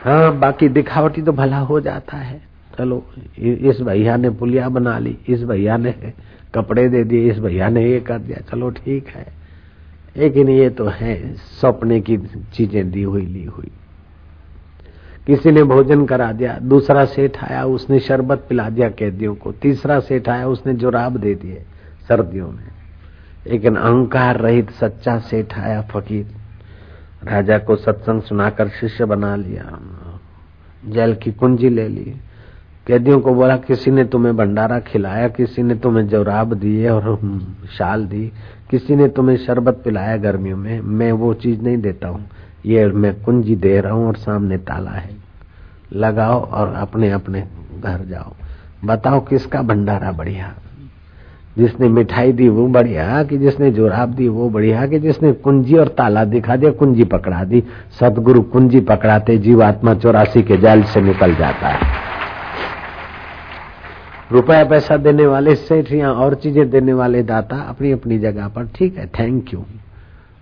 हाँ 0.03 0.37
बाकी 0.39 0.69
दिखावटी 0.69 1.21
तो 1.21 1.31
भला 1.31 1.59
हो 1.59 1.79
जाता 1.79 2.17
है। 2.17 2.41
चलो 2.77 3.03
इस 3.39 3.81
भैया 3.81 4.15
ने 4.17 4.29
पुलिया 4.29 4.69
बना 4.69 4.97
ली, 4.99 5.17
इस 5.27 5.43
भैया 5.43 5.77
ने 5.77 5.93
कपड़े 6.55 6.87
दे 6.89 7.03
दिए, 7.03 7.31
इस 7.31 7.39
भैया 7.39 7.69
ने 7.69 7.83
ये 7.85 7.99
कर 7.99 8.19
दिया। 8.19 8.39
चलो, 8.51 8.69
ठीक 8.69 9.07
है। 9.07 9.25
लेकिन 10.17 10.49
ये 10.49 10.69
तो 10.69 10.85
है, 10.85 11.33
सपने 11.61 11.99
की 12.01 12.17
चीज़ें 12.53 12.89
दी 12.91 13.03
हुई, 13.03 13.21
ली 13.21 13.43
हुई। 13.45 13.71
किसी 15.27 15.51
ने 15.51 15.63
भोजन 15.63 16.05
करा 16.05 16.31
दिया, 16.31 16.59
दूसरा 16.61 17.05
सेठ 17.05 17.43
आया, 17.43 17.65
उसने 17.65 17.99
शरबत 17.99 18.45
पिला 18.49 18.69
दिया 18.69 18.89
कैदियों 18.89 19.35
को, 19.35 19.51
तीसरा 19.51 19.99
सेठ 19.99 20.29
आया, 20.29 20.47
उसने 20.47 20.73
जोराब 20.73 21.17
दे 21.17 21.35
दिए 21.35 21.63
सर्दियों 22.07 22.47
में। 22.47 22.67
लेकिन 23.47 23.75
अहंकार 23.75 24.39
रहित 24.39 24.71
सच्चा 24.71 25.19
सेठ 25.19 25.59
आया 25.59 25.81
फकीर। 25.81 26.27
राजा 27.23 27.57
को 27.57 27.75
सत्संग 27.75 28.21
सुनाकर 28.21 28.67
शिष्य 28.67 29.05
बना 29.05 29.35
लिया, 29.35 29.79
जेल 30.89 31.15
की 31.15 31.31
कुंजी 31.31 31.69
ले 31.69 31.87
ली। 31.87 32.15
कैदियों 32.87 33.19
को 33.19 33.33
बोला, 33.33 33.57
किसी 33.57 33.91
ने 33.91 34.05
तुम्हें 34.05 34.37
भंडारा 34.37 34.79
खिलाया, 34.79 35.27
किसी 35.27 35.63
ने 35.63 35.75
तुम्हें 35.75 36.07
जोराब 36.07 36.53
दिए 36.53 36.89
और 36.89 37.19
शाल 37.77 38.05
दी, 38.05 38.31
किसी 38.71 38.95
ने 38.95 39.07
तुम्हें 39.07 39.37
शरबत 39.37 39.81
पिलाया 39.85 40.17
गर्मियों 40.17 40.57
में, 40.57 40.81
मैं 40.81 41.11
वो 41.11 41.33
चीज़ 41.33 41.61
नहीं 41.61 41.77
देता 41.77 42.07
हूँ। 42.07 42.29
ये 42.65 42.85
मैं 42.87 43.21
कुंजी 43.21 43.55
दे 43.55 43.81
रहा 43.81 43.93
हूँ 43.93 44.07
और 44.07 44.15
सामने 44.15 44.57
ताला 44.57 44.91
है। 44.91 45.15
लगाओ 45.93 46.41
और 46.41 46.73
अपने 46.73 47.11
अपने 47.11 47.47
घर 47.79 48.05
जाओ। 48.05 48.33
बताओ 48.85 49.19
किसका 49.19 49.61
भंडारा 49.61 50.11
बढ़िया? 50.11 50.53
जिसने 51.57 51.87
मिठाई 51.89 52.31
दी 52.31 52.49
वो 52.49 52.67
बढ़िया 52.67 53.23
कि 53.23 53.37
जिसने 53.37 53.71
जोराब 53.71 54.09
दी 54.09 54.27
वो 54.27 54.49
बढ़िया 54.49 54.87
कि 54.87 54.99
जिसने 54.99 55.31
कुंजी 55.33 55.75
और 55.75 55.87
ताला 55.87 56.23
दिखा 56.25 56.55
दिया, 56.55 56.71
कुंजी 56.71 57.03
पकड़ा 57.03 57.43
दी। 57.43 57.63
सदगुरु 57.99 58.41
कुंजी 58.41 58.79
पकड़ाते, 58.79 59.37
जीवात्मा 59.37 59.93
चौरासी 59.93 60.43
के 60.43 60.57
जाल 60.57 60.83
से 60.83 61.01
निकल 61.01 61.35
जाता 61.35 61.67
है। 61.67 61.95
रुपया 64.31 64.63
पैसा 64.63 64.97
देने 64.97 65.25
वाले 65.27 65.55
सेठ 65.55 65.91
या 65.91 66.11
और 66.11 66.35
चीज़ें 66.35 66.69
देने 66.69 66.93
वाले 66.93 67.23
दाता 67.23 67.55
अपनी 67.55 67.91
अपनी 67.91 68.19
जगह 68.19 68.47
पर, 68.47 68.67
ठीक 68.75 68.97
है 68.97 69.07
थैंक 69.07 69.53
यू 69.53 69.65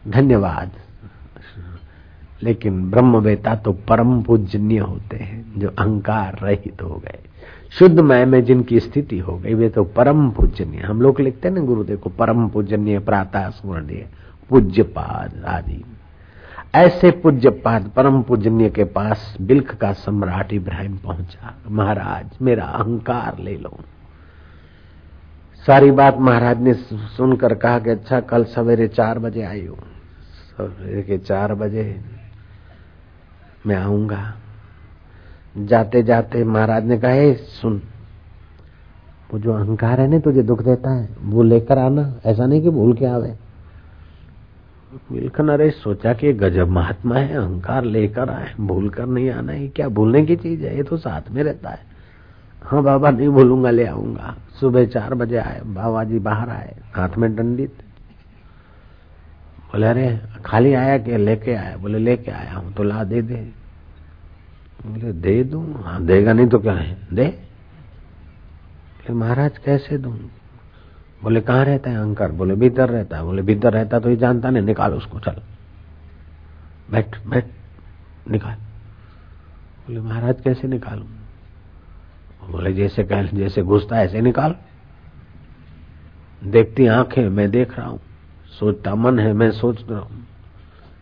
धन्यवाद। 0.07 0.71
लेकिन 2.43 2.89
ब्रह्म 2.91 3.17
वेता 3.17 3.55
तो 3.55 3.71
परम 3.87 4.21
पूजनीय 4.21 4.79
होते 4.79 5.17
हैं, 5.17 5.53
जो 5.57 5.69
अहंकार 5.69 6.39
रहित 6.43 6.81
हो 6.81 6.95
गए। 6.95 7.19
शुद्ध 7.69 7.99
मय 7.99 8.25
में 8.25 8.43
जिनकी 8.45 8.79
स्थिति 8.79 9.19
हो 9.19 9.37
गई, 9.37 9.53
वे 9.53 9.69
तो 9.69 9.83
परम 9.83 10.29
पूजनीय। 10.31 10.81
हम 10.81 11.01
लोग 11.01 11.19
लिखते 11.19 11.47
हैं 11.47 11.55
ना 11.55 11.61
गुरुदेव 11.61 11.97
को 11.97 12.09
परम 12.09 12.47
पूजनीय, 12.49 12.99
प्रातः 12.99 13.49
स्मरणीय 13.49 14.07
पूज्य 14.49 14.83
पाद 14.83 15.43
आदि। 15.47 15.83
ऐसे 16.75 17.11
पूज्य 17.11 17.49
पाद 17.49 17.91
परम 17.95 18.21
पूजनीय 18.21 18.69
के 18.69 18.83
पास 18.83 19.35
बिल्क 19.41 19.73
का 19.75 19.91
सम्राट 19.93 20.53
इब्राहिम 20.53 20.97
पहुँचा। 20.97 21.53
महाराज, 21.69 22.37
मेरा 22.41 22.63
अहंकार 22.63 23.39
ले 23.39 23.55
लो। 23.57 23.77
सारी 25.65 25.91
बात 25.91 26.17
महाराज 26.19 26.61
ने 26.61 26.73
सुनकर 26.73 27.53
कहा 27.53 27.79
कि 27.79 27.89
अच्छा 27.89 28.19
कल 28.21 28.43
सवेरे 28.45 28.87
चार 28.87 29.19
बजे 29.19 29.43
आई 29.43 29.65
हो 29.65 29.77
सवेरे 30.49 31.01
के 31.01 31.17
चार 31.17 31.53
बजे 31.53 31.83
मैं 33.67 33.75
आऊँगा। 33.75 34.33
जाते 35.57 36.03
जाते 36.03 36.43
महाराज 36.43 36.85
ने 36.85 36.97
कहा 36.97 37.33
सुन, 37.61 37.81
वो 39.33 39.39
जो 39.39 39.53
अहंकार 39.53 40.01
है 40.01 40.07
ना, 40.07 40.19
तुझे 40.19 40.43
दुख 40.43 40.61
देता 40.61 40.91
है, 40.91 41.09
वो 41.21 41.43
लेकर 41.43 41.77
आना। 41.77 42.13
ऐसा 42.25 42.45
नहीं 42.45 42.61
कि 42.61 42.69
भूल 42.69 42.93
के 42.93 43.05
आवे। 43.05 43.35
मिलकर 45.11 45.49
अरे, 45.49 45.69
सोचा 45.69 46.13
कि 46.13 46.33
गजब 46.33 46.67
महात्मा 46.67 47.15
है, 47.15 47.35
अहंकार 47.35 47.83
लेकर 47.83 48.29
आए, 48.29 48.53
भूल 48.59 48.89
कर 48.89 49.05
नहीं 49.05 49.29
आना। 49.29 49.51
ही 49.51 49.67
क्या 49.69 49.87
भूलने 49.89 50.25
की 50.25 50.35
चीज़ 50.35 50.63
है? 50.63 50.75
ये 50.77 50.83
तो 50.83 50.97
साथ 50.97 51.31
में 51.31 51.43
रहता 51.43 51.69
है। 51.69 51.79
हाँ 52.63 52.83
बाबा, 52.83 53.11
नहीं 53.11 53.29
भूलूँगा, 53.29 53.69
ले 53.69 53.85
आऊँगा। 53.85 54.35
सुबह 54.59 54.85
चार 54.85 55.13
बजे 55.13 55.37
आए, 55.37 55.61
बाबा 55.65 56.03
जी 56.03 56.19
बाहर 56.19 56.49
आए, 56.49 56.75
हाथ 56.95 57.17
में 57.17 57.35
डंडित 57.35 57.73
बोले, 59.75 59.87
अरे, 59.87 60.21
खाली 60.45 60.73
आया 60.73 60.97
कि 60.97 61.17
लेके 61.17 61.53
आया? 61.53 61.77
बोले, 61.77 61.99
लेके 61.99 62.31
आया 62.31 62.53
हूँ 62.53 62.73
तो 62.73 62.83
ला 62.83 63.03
दे 63.03 63.21
दे। 63.21 63.35
बोले, 64.85 65.13
दे 65.13 65.43
दू? 65.43 65.73
हाँ 65.73 66.05
देगा, 66.05 66.33
नहीं 66.33 66.47
तो 66.47 66.59
क्या 66.59 66.73
है? 66.73 66.97
दे। 67.13 67.39
महाराज, 69.11 69.57
कैसे 69.57 69.97
दू? 69.97 70.09
बोले, 71.23 71.41
कहाँ 71.41 71.65
रहता 71.65 71.89
है 71.89 71.97
अंकर 71.97 72.31
बोले, 72.31 72.55
भीतर 72.55 72.89
रहता 72.89 73.17
है। 73.17 73.23
बोले, 73.23 73.41
भीतर 73.41 73.73
रहता 73.73 73.99
तो 73.99 74.09
ये 74.09 74.15
जानता 74.15 74.49
नहीं, 74.49 74.63
निकाल 74.63 74.93
उसको, 74.93 75.19
चल। 75.19 75.35
बैठ 76.91 77.27
बैठ, 77.27 77.45
निकाल। 78.31 78.55
बोले, 79.87 79.99
महाराज, 79.99 80.41
कैसे 80.41 80.67
निकालू? 80.67 81.03
बोले, 82.51 82.73
जैसे 82.73 83.03
कह, 83.03 83.23
जैसे 83.23 83.61
घुसता 83.61 84.01
ऐसे 84.01 84.21
निकाल। 84.21 84.55
देखती 86.43 86.87
आँखें, 86.87 87.29
मैं 87.29 87.51
देख 87.51 87.79
रहा 87.79 87.87
हूँ। 87.87 87.99
सोचता, 88.59 88.95
मन 88.95 89.19
है, 89.19 89.33
मैं 89.33 89.51
सोच 89.51 89.85
रहा 89.89 89.99
हूँ। 89.99 90.27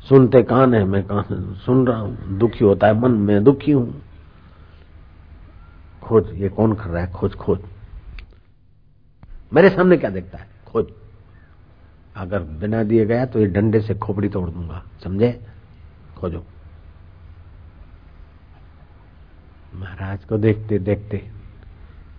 सुनते, 0.09 0.43
कान 0.43 0.73
है, 0.73 0.85
मैं 0.85 1.03
कान 1.03 1.53
सुन 1.65 1.87
रहा 1.87 1.97
हूँ। 1.97 2.37
दुखी 2.37 2.65
होता 2.65 2.87
है, 2.87 2.99
मन, 2.99 3.11
मैं 3.11 3.43
दुखी 3.43 3.71
हूँ। 3.71 4.01
खोज, 6.03 6.33
ये 6.33 6.49
कौन 6.49 6.73
कर 6.73 6.85
रहा 6.85 7.03
है? 7.03 7.11
खोज 7.11 7.33
खोज। 7.33 7.59
मेरे 9.53 9.69
सामने 9.69 9.97
क्या 9.97 10.09
देखता 10.09 10.37
है? 10.37 10.47
खोज। 10.67 10.85
अगर 12.15 12.39
बिना 12.39 12.83
दिए 12.83 13.05
गया 13.05 13.25
तो 13.25 13.39
ये 13.39 13.45
डंडे 13.45 13.81
से 13.81 13.95
खोपड़ी 13.95 14.29
तोड़ 14.29 14.49
दूँगा, 14.49 14.83
समझे? 15.03 15.45
खोजो। 16.17 16.43
महाराज 19.75 20.25
को 20.25 20.37
देखते 20.37 20.79
देखते, 20.79 21.31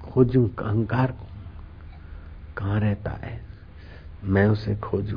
खोजू 0.03 0.51
अहंकार 0.59 1.13
को। 1.13 1.27
कहा 2.57 2.79
रहता 2.79 3.11
है? 3.11 3.54
मैं 4.25 4.47
उसे 4.47 4.75
खोजू 4.77 5.17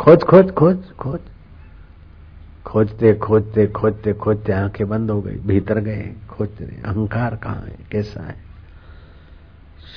खोज 0.00 0.22
खोज 0.22 0.50
खोज 0.50 0.78
खोज। 0.98 1.18
खोजते 2.66 3.14
खोजते 3.14 3.66
खोजते 3.66 4.12
खोजते 4.12 4.52
आँखें 4.52 4.88
बंद 4.88 5.10
हो 5.10 5.20
गई, 5.22 5.34
भीतर 5.34 5.78
गए, 5.78 6.12
खोजते 6.30 6.64
अहंकार 6.64 7.36
कहाँ 7.36 7.62
है? 7.66 7.76
कैसा 7.92 8.22
है? 8.22 8.36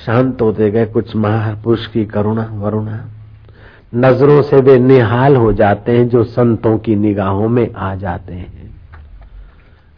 शांत 0.05 0.41
होते 0.41 0.71
गए 0.71 0.85
कुछ 0.85 1.15
महापुरुष 1.15 1.87
की 1.87 2.05
करुणा, 2.05 2.49
वरुणा। 2.53 3.05
नज़रों 3.95 4.41
से 4.41 4.61
वे 4.61 4.79
निहाल 4.79 5.35
हो 5.35 5.53
जाते 5.53 5.97
हैं 5.97 6.09
जो 6.09 6.23
संतों 6.23 6.77
की 6.77 6.95
निगाहों 6.95 7.49
में 7.49 7.73
आ 7.73 7.95
जाते 7.95 8.33
हैं। 8.33 8.79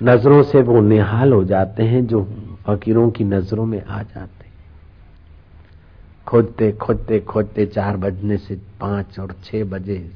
नज़रों 0.04 0.44
से 0.44 0.62
वो 0.62 0.82
निहाल 0.82 1.34
हो 1.34 1.44
जाते 1.44 1.84
हैं 1.84 2.06
जो 2.08 2.24
फकीरों 2.68 3.10
की 3.12 3.24
नज़रों 3.24 3.66
में 3.66 3.86
आ 3.86 4.02
जाते 4.04 4.46
हैं। 4.46 4.51
खोजते 6.32 6.72
खोजते 6.72 7.20
खोजते 7.20 7.66
चार 7.66 7.98
बजने 7.98 8.38
से 8.38 8.56
पाँच 8.56 9.20
और 9.20 9.36
छह 9.44 9.64
बजे 9.64 10.12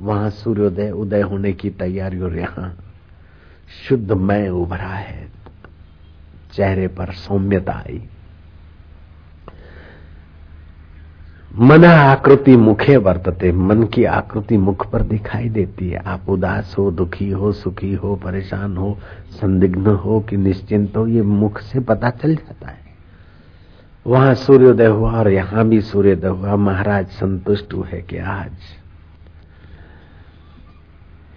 वहाँ 0.00 0.30
सूर्योदय, 0.30 0.90
उदय 0.90 1.20
होने 1.20 1.52
की 1.52 1.70
तैयारी 1.70 2.20
और 2.20 2.38
यहाँ। 2.38 2.76
शुद्ध 3.88 4.12
मय 4.12 4.48
उभरा 4.48 4.86
है। 4.86 5.28
चेहरे 6.52 6.88
पर 6.88 7.12
सौम्यता 7.12 7.72
आई। 7.72 8.08
मना 11.58 11.90
आकृति 11.90 12.56
मुखे 12.56 12.96
वर्तते, 12.96 13.52
मन 13.52 13.82
की 13.82 14.04
आकृति 14.04 14.56
मुख 14.56 14.90
पर 14.90 15.02
दिखाई 15.02 15.48
देती 15.48 15.90
है। 15.90 15.98
आप 15.98 16.28
उदास 16.28 16.74
हो, 16.78 16.90
दुखी 16.90 17.30
हो, 17.30 17.52
सुखी 17.52 17.94
हो, 17.94 18.16
परेशान 18.16 18.76
हो, 18.76 18.98
संदिग्ध 19.30 19.88
हो 19.88 20.20
कि 20.20 20.36
निश्चिंत 20.36 20.96
हो, 20.96 21.06
ये 21.06 21.22
मुख 21.22 21.60
से 21.60 21.80
पता 21.80 22.10
चल 22.10 22.36
जाता 22.36 22.68
है। 22.68 22.83
वहाँ 24.06 24.34
सूर्योदय 24.34 24.86
हुआ 24.86 25.12
और 25.12 25.28
यहाँ 25.28 25.68
भी 25.68 25.80
सूर्योदय 25.80 26.28
हुआ। 26.28 26.56
महाराज 26.56 27.06
संतुष्ट 27.06 27.74
हुए 27.74 28.02
कि 28.02 28.18
आज 28.18 28.52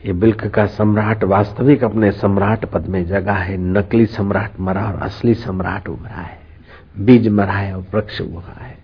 ये 0.06 0.14
बिल्क 0.14 0.48
का 0.48 0.66
सम्राट 0.66 1.24
वास्तविक 1.24 1.84
अपने 1.84 2.12
सम्राट 2.12 2.66
पद 2.66 2.88
में 2.88 3.06
जगा 3.06 3.34
है। 3.34 3.58
नकली 3.58 4.06
सम्राट 4.06 4.52
मरा 4.60 4.86
और 4.86 5.00
असली 5.00 5.34
सम्राट 5.34 5.90
उभरा 5.90 6.22
है। 6.22 6.40
बीज 7.00 7.28
मरा 7.28 7.54
है 7.54 7.78
और 7.78 7.86
वृक्ष 7.94 8.22
हुआ 8.22 8.44
है। 8.62 8.78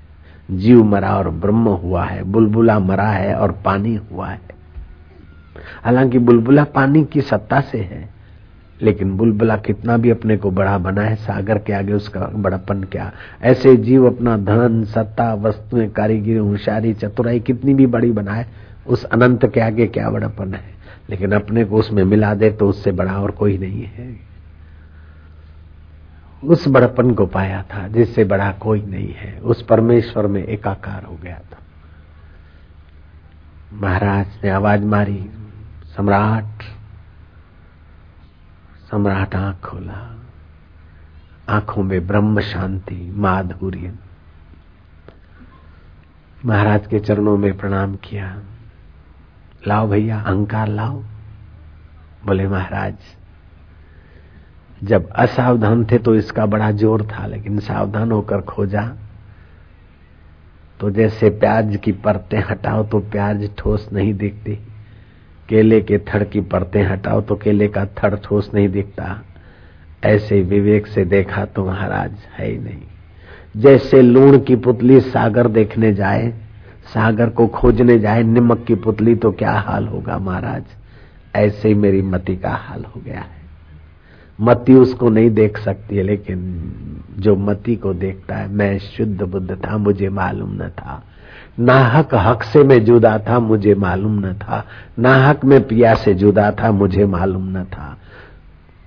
जीव 0.51 0.83
मरा 0.83 1.17
और 1.17 1.29
ब्रह्म 1.29 1.69
हुआ 1.69 2.05
है। 2.05 2.23
बुलबुला 2.23 2.79
मरा 2.79 3.09
है 3.09 3.35
और 3.35 3.51
पानी 3.51 3.95
हुआ 3.95 4.27
है। 4.27 4.41
हालाँकि 5.83 6.19
बुलबुला 6.19 6.63
पानी 6.63 7.05
की 7.05 7.21
सत्ता 7.21 7.61
से 7.61 7.77
है। 7.77 8.12
लेकिन 8.83 9.17
बुलबुला 9.17 9.57
कितना 9.57 9.97
भी 9.97 10.09
अपने 10.09 10.37
को 10.37 10.51
बड़ा 10.51 10.77
बना 10.77 11.01
है, 11.01 11.15
सागर 11.15 11.57
के 11.57 11.73
आगे 11.73 11.93
उसका 11.93 12.19
बड़ापन 12.19 12.83
क्या? 12.83 13.11
ऐसे 13.41 13.75
जीव 13.75 14.15
अपना 14.15 14.37
धन, 14.37 14.83
सत्ता, 14.83 15.33
वस्तुएँ, 15.33 15.89
कारीगिरी, 15.89 16.37
होशियारी, 16.37 16.93
चतुराई 16.93 17.39
कितनी 17.39 17.73
भी 17.73 17.85
बड़ी 17.85 18.11
बनाए 18.11 18.45
उस 18.87 19.03
अनंत 19.03 19.45
के 19.53 19.59
आगे 19.59 19.87
क्या 19.87 20.09
बड़ापन 20.09 20.53
है? 20.53 20.73
लेकिन 21.09 21.31
अपने 21.31 21.65
को 21.65 21.75
उसमें 21.75 22.03
मिला 22.03 22.33
दे 22.33 22.51
तो 22.51 22.69
उससे 22.69 22.91
बड़ा 22.91 23.21
और 23.21 23.31
कोई 23.31 23.57
नहीं 23.57 23.83
है। 23.83 24.15
उस 26.43 26.67
बड़पन 26.67 27.11
को 27.11 27.25
पाया 27.25 27.63
था, 27.63 27.87
जिससे 27.87 28.23
बड़ा 28.23 28.51
कोई 28.51 28.81
नहीं 28.81 29.13
है। 29.13 29.39
उस 29.39 29.61
परमेश्वर 29.61 30.27
में 30.27 30.43
एकाकार 30.43 31.03
हो 31.03 31.19
गया 31.23 31.39
था। 31.51 31.57
महाराज 33.73 34.27
ने 34.43 34.49
आवाज़ 34.49 34.81
मारी, 34.81 35.29
सम्राट 35.97 36.63
सम्राट 38.93 39.35
आँख 39.35 39.55
खोला। 39.59 39.99
आँखों 41.49 41.83
में 41.83 42.07
ब्रह्म 42.07 42.41
शांति 42.41 42.95
माधुर्य 43.15 43.93
महाराज 46.45 46.87
के 46.87 46.99
चरणों 46.99 47.37
में 47.37 47.57
प्रणाम 47.57 47.95
किया। 47.95 48.27
लाओ 49.67 49.87
भैया, 49.87 50.19
अहंकार 50.19 50.67
लाओ। 50.67 51.01
बोले, 52.25 52.47
महाराज, 52.47 52.95
जब 54.83 55.09
असावधान 55.09 55.85
थे 55.85 55.97
तो 55.97 56.15
इसका 56.15 56.45
बड़ा 56.45 56.71
ज़ोर 56.71 57.05
था, 57.07 57.25
लेकिन 57.25 57.59
सावधान 57.59 58.11
होकर 58.11 58.41
खोजा। 58.41 58.85
तो 60.79 60.89
जैसे 60.91 61.29
प्याज 61.29 61.79
की 61.83 61.91
परतें 61.91 62.39
हटाओ 62.39 62.83
तो 62.83 62.99
प्याज 62.99 63.49
ठोस 63.57 63.89
नहीं 63.93 64.13
दिखती। 64.13 64.59
केले 65.49 65.81
के 65.81 65.97
थड़ 65.97 66.23
की 66.23 66.41
परतें 66.41 66.83
हटाओ 66.83 67.21
तो 67.21 67.35
केले 67.35 67.67
का 67.67 67.85
थड़ 67.85 68.15
ठोस 68.15 68.51
नहीं 68.53 68.69
दिखता। 68.69 69.21
ऐसे 70.03 70.41
विवेक 70.41 70.87
से 70.87 71.05
देखा 71.05 71.45
तो 71.45 71.65
महाराज 71.65 72.11
है 72.33 72.51
ही 72.51 72.57
नहीं। 72.57 72.81
जैसे 73.57 74.01
लूण 74.01 74.39
की 74.39 74.55
पुतली 74.55 74.99
सागर 74.99 75.47
देखने 75.47 75.93
जाए, 75.93 76.33
सागर 76.93 77.29
को 77.29 77.47
खोजने 77.47 77.99
जाए 77.99 78.23
निमक 78.23 78.63
की 78.63 78.75
पुतली 78.75 79.15
तो 79.15 79.31
क्या 79.31 79.51
हाल 79.51 79.87
होगा 79.87 80.17
महाराज? 80.17 80.63
ऐसे 81.35 81.67
ही 81.67 81.73
मेरी 81.73 82.01
मति 82.01 82.35
का 82.35 82.49
हाल 82.49 82.85
हो 82.85 83.01
गया 83.01 83.19
है। 83.19 83.41
मति 84.41 84.73
उसको 84.73 85.09
नहीं 85.09 85.29
देख 85.29 85.57
सकती 85.57 85.97
है, 85.97 86.03
लेकिन 86.03 86.39
जो 87.19 87.35
मति 87.35 87.75
को 87.75 87.93
देखता 87.93 88.35
है, 88.35 88.47
मैं 88.47 88.79
शुद्ध 88.79 89.21
बुद्ध 89.21 89.55
था, 89.55 89.77
मुझे 89.77 90.09
मालूम 90.09 90.53
न 90.53 90.69
था। 90.69 91.03
नाहक 91.59 92.09
हक 92.13 92.43
से 92.43 92.63
मैं 92.63 92.85
जुदा 92.85 93.17
था, 93.17 93.39
मुझे 93.39 93.75
मालूम 93.75 94.19
न 94.19 94.33
था। 94.33 94.65
नाहक 94.99 95.45
में 95.45 95.67
पिया 95.67 95.95
से 95.95 96.13
जुदा 96.13 96.51
था, 96.51 96.71
मुझे 96.71 97.05
मालूम 97.05 97.57
न 97.57 97.63
था। 97.63 97.97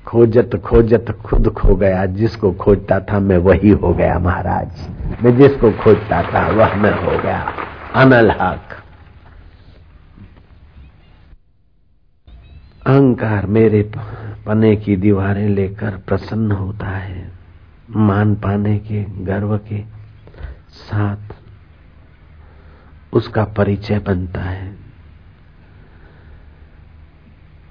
खोजत 0.07 0.51
खोजत 0.65 1.07
खुद 1.11 1.49
खो 1.49 1.77
गया, 1.77 2.07
जिसको 2.07 2.53
खोजता 2.53 3.01
था 3.01 3.19
मैं 3.19 3.39
वही 3.39 3.71
हो 3.71 3.95
गया 3.95 4.19
महाराज। 4.19 4.89
मैं 5.25 5.37
जिसको 5.37 5.71
खोजता 5.71 6.23
था, 6.23 6.49
वह 6.49 6.75
मैं 6.75 7.05
हो 7.05 7.23
गया। 7.23 7.53
अनल 7.95 8.31
हक। 8.31 8.61
अहंकार 12.87 13.47
मेरे 13.47 13.93
पने 14.47 14.77
की 14.77 14.97
दीवारें 14.97 15.49
लेकर 15.49 15.91
प्रसन्न 15.91 16.53
होता 16.53 16.87
है। 16.87 17.31
मान 17.91 18.35
पाने 18.35 18.79
के, 18.79 19.05
गर्व 19.05 19.57
के 19.57 19.83
साथ 20.71 21.46
उसका 23.13 23.45
परिचय 23.45 23.99
बनता 23.99 24.41
है। 24.41 24.77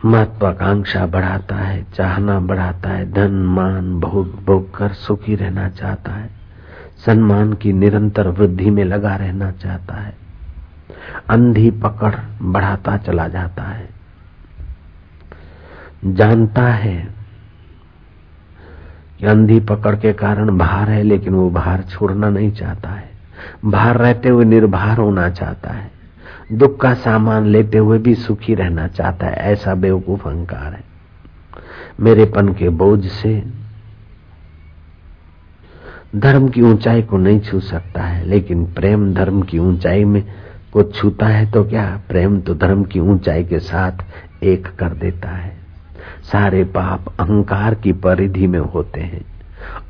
महत्वाकांक्षा 0.05 1.05
बढ़ाता 1.05 1.55
है, 1.55 1.83
चाहना 1.83 2.39
बढ़ाता 2.39 2.89
है, 2.89 3.11
धन, 3.11 3.31
मान, 3.31 3.99
भोग 3.99 4.43
भोग 4.45 4.75
कर 4.75 4.93
सुखी 4.93 5.35
रहना 5.35 5.69
चाहता 5.69 6.11
है। 6.11 6.29
सम्मान 7.05 7.53
की 7.53 7.73
निरंतर 7.73 8.27
वृद्धि 8.27 8.69
में 8.69 8.83
लगा 8.83 9.15
रहना 9.15 9.51
चाहता 9.51 9.93
है। 9.93 10.17
अंधी 11.29 11.71
पकड़ 11.71 12.15
बढ़ाता 12.41 12.97
चला 12.97 13.27
जाता 13.27 13.63
है। 13.63 13.89
जानता 16.05 16.63
है 16.63 17.15
कि 19.19 19.25
अंधी 19.25 19.59
पकड़ 19.59 19.95
के 19.95 20.13
कारण 20.13 20.57
भार 20.57 20.89
है, 20.89 21.03
लेकिन 21.03 21.33
वो 21.33 21.49
भार 21.49 21.81
छोड़ना 21.81 22.29
नहीं 22.29 22.51
चाहता 22.51 22.89
है। 22.89 23.14
भार 23.65 23.97
रहते 23.97 24.29
हुए 24.29 24.45
निर्भर 24.45 24.97
होना 24.97 25.29
चाहता 25.29 25.69
है। 25.69 25.91
दुख 26.51 26.79
का 26.81 26.93
सामान 26.93 27.45
लेते 27.45 27.77
हुए 27.77 27.97
भी 27.97 28.15
सुखी 28.15 28.55
रहना 28.55 28.87
चाहता 28.87 29.27
है। 29.27 29.33
ऐसा 29.33 29.75
बेवकूफ़ 29.75 30.27
अहंकार 30.27 30.73
है। 30.73 30.83
मेरेपन 31.99 32.53
के 32.53 32.69
बोझ 32.69 33.05
से 33.05 33.43
धर्म 36.15 36.47
की 36.49 36.61
ऊंचाई 36.61 37.01
को 37.01 37.17
नहीं 37.17 37.39
छू 37.39 37.59
सकता 37.59 38.01
है, 38.01 38.25
लेकिन 38.25 38.65
प्रेम 38.65 39.13
धर्म 39.13 39.41
की 39.41 39.59
ऊंचाई 39.59 40.03
में 40.03 40.23
को 40.73 40.83
छूता 40.83 41.25
है 41.25 41.51
तो 41.51 41.63
क्या? 41.63 42.01
प्रेम 42.09 42.39
तो 42.41 42.55
धर्म 42.55 42.83
की 42.83 42.99
ऊंचाई 42.99 43.43
के 43.43 43.59
साथ 43.59 44.43
एक 44.43 44.67
कर 44.67 44.89
देता 44.89 45.29
है। 45.29 45.57
सारे 46.23 46.63
पाप 46.63 47.05
अहंकार 47.19 47.75
की 47.75 47.93
परिधि 47.93 48.47
में 48.47 48.59
होते 48.59 49.01
हैं 49.01 49.25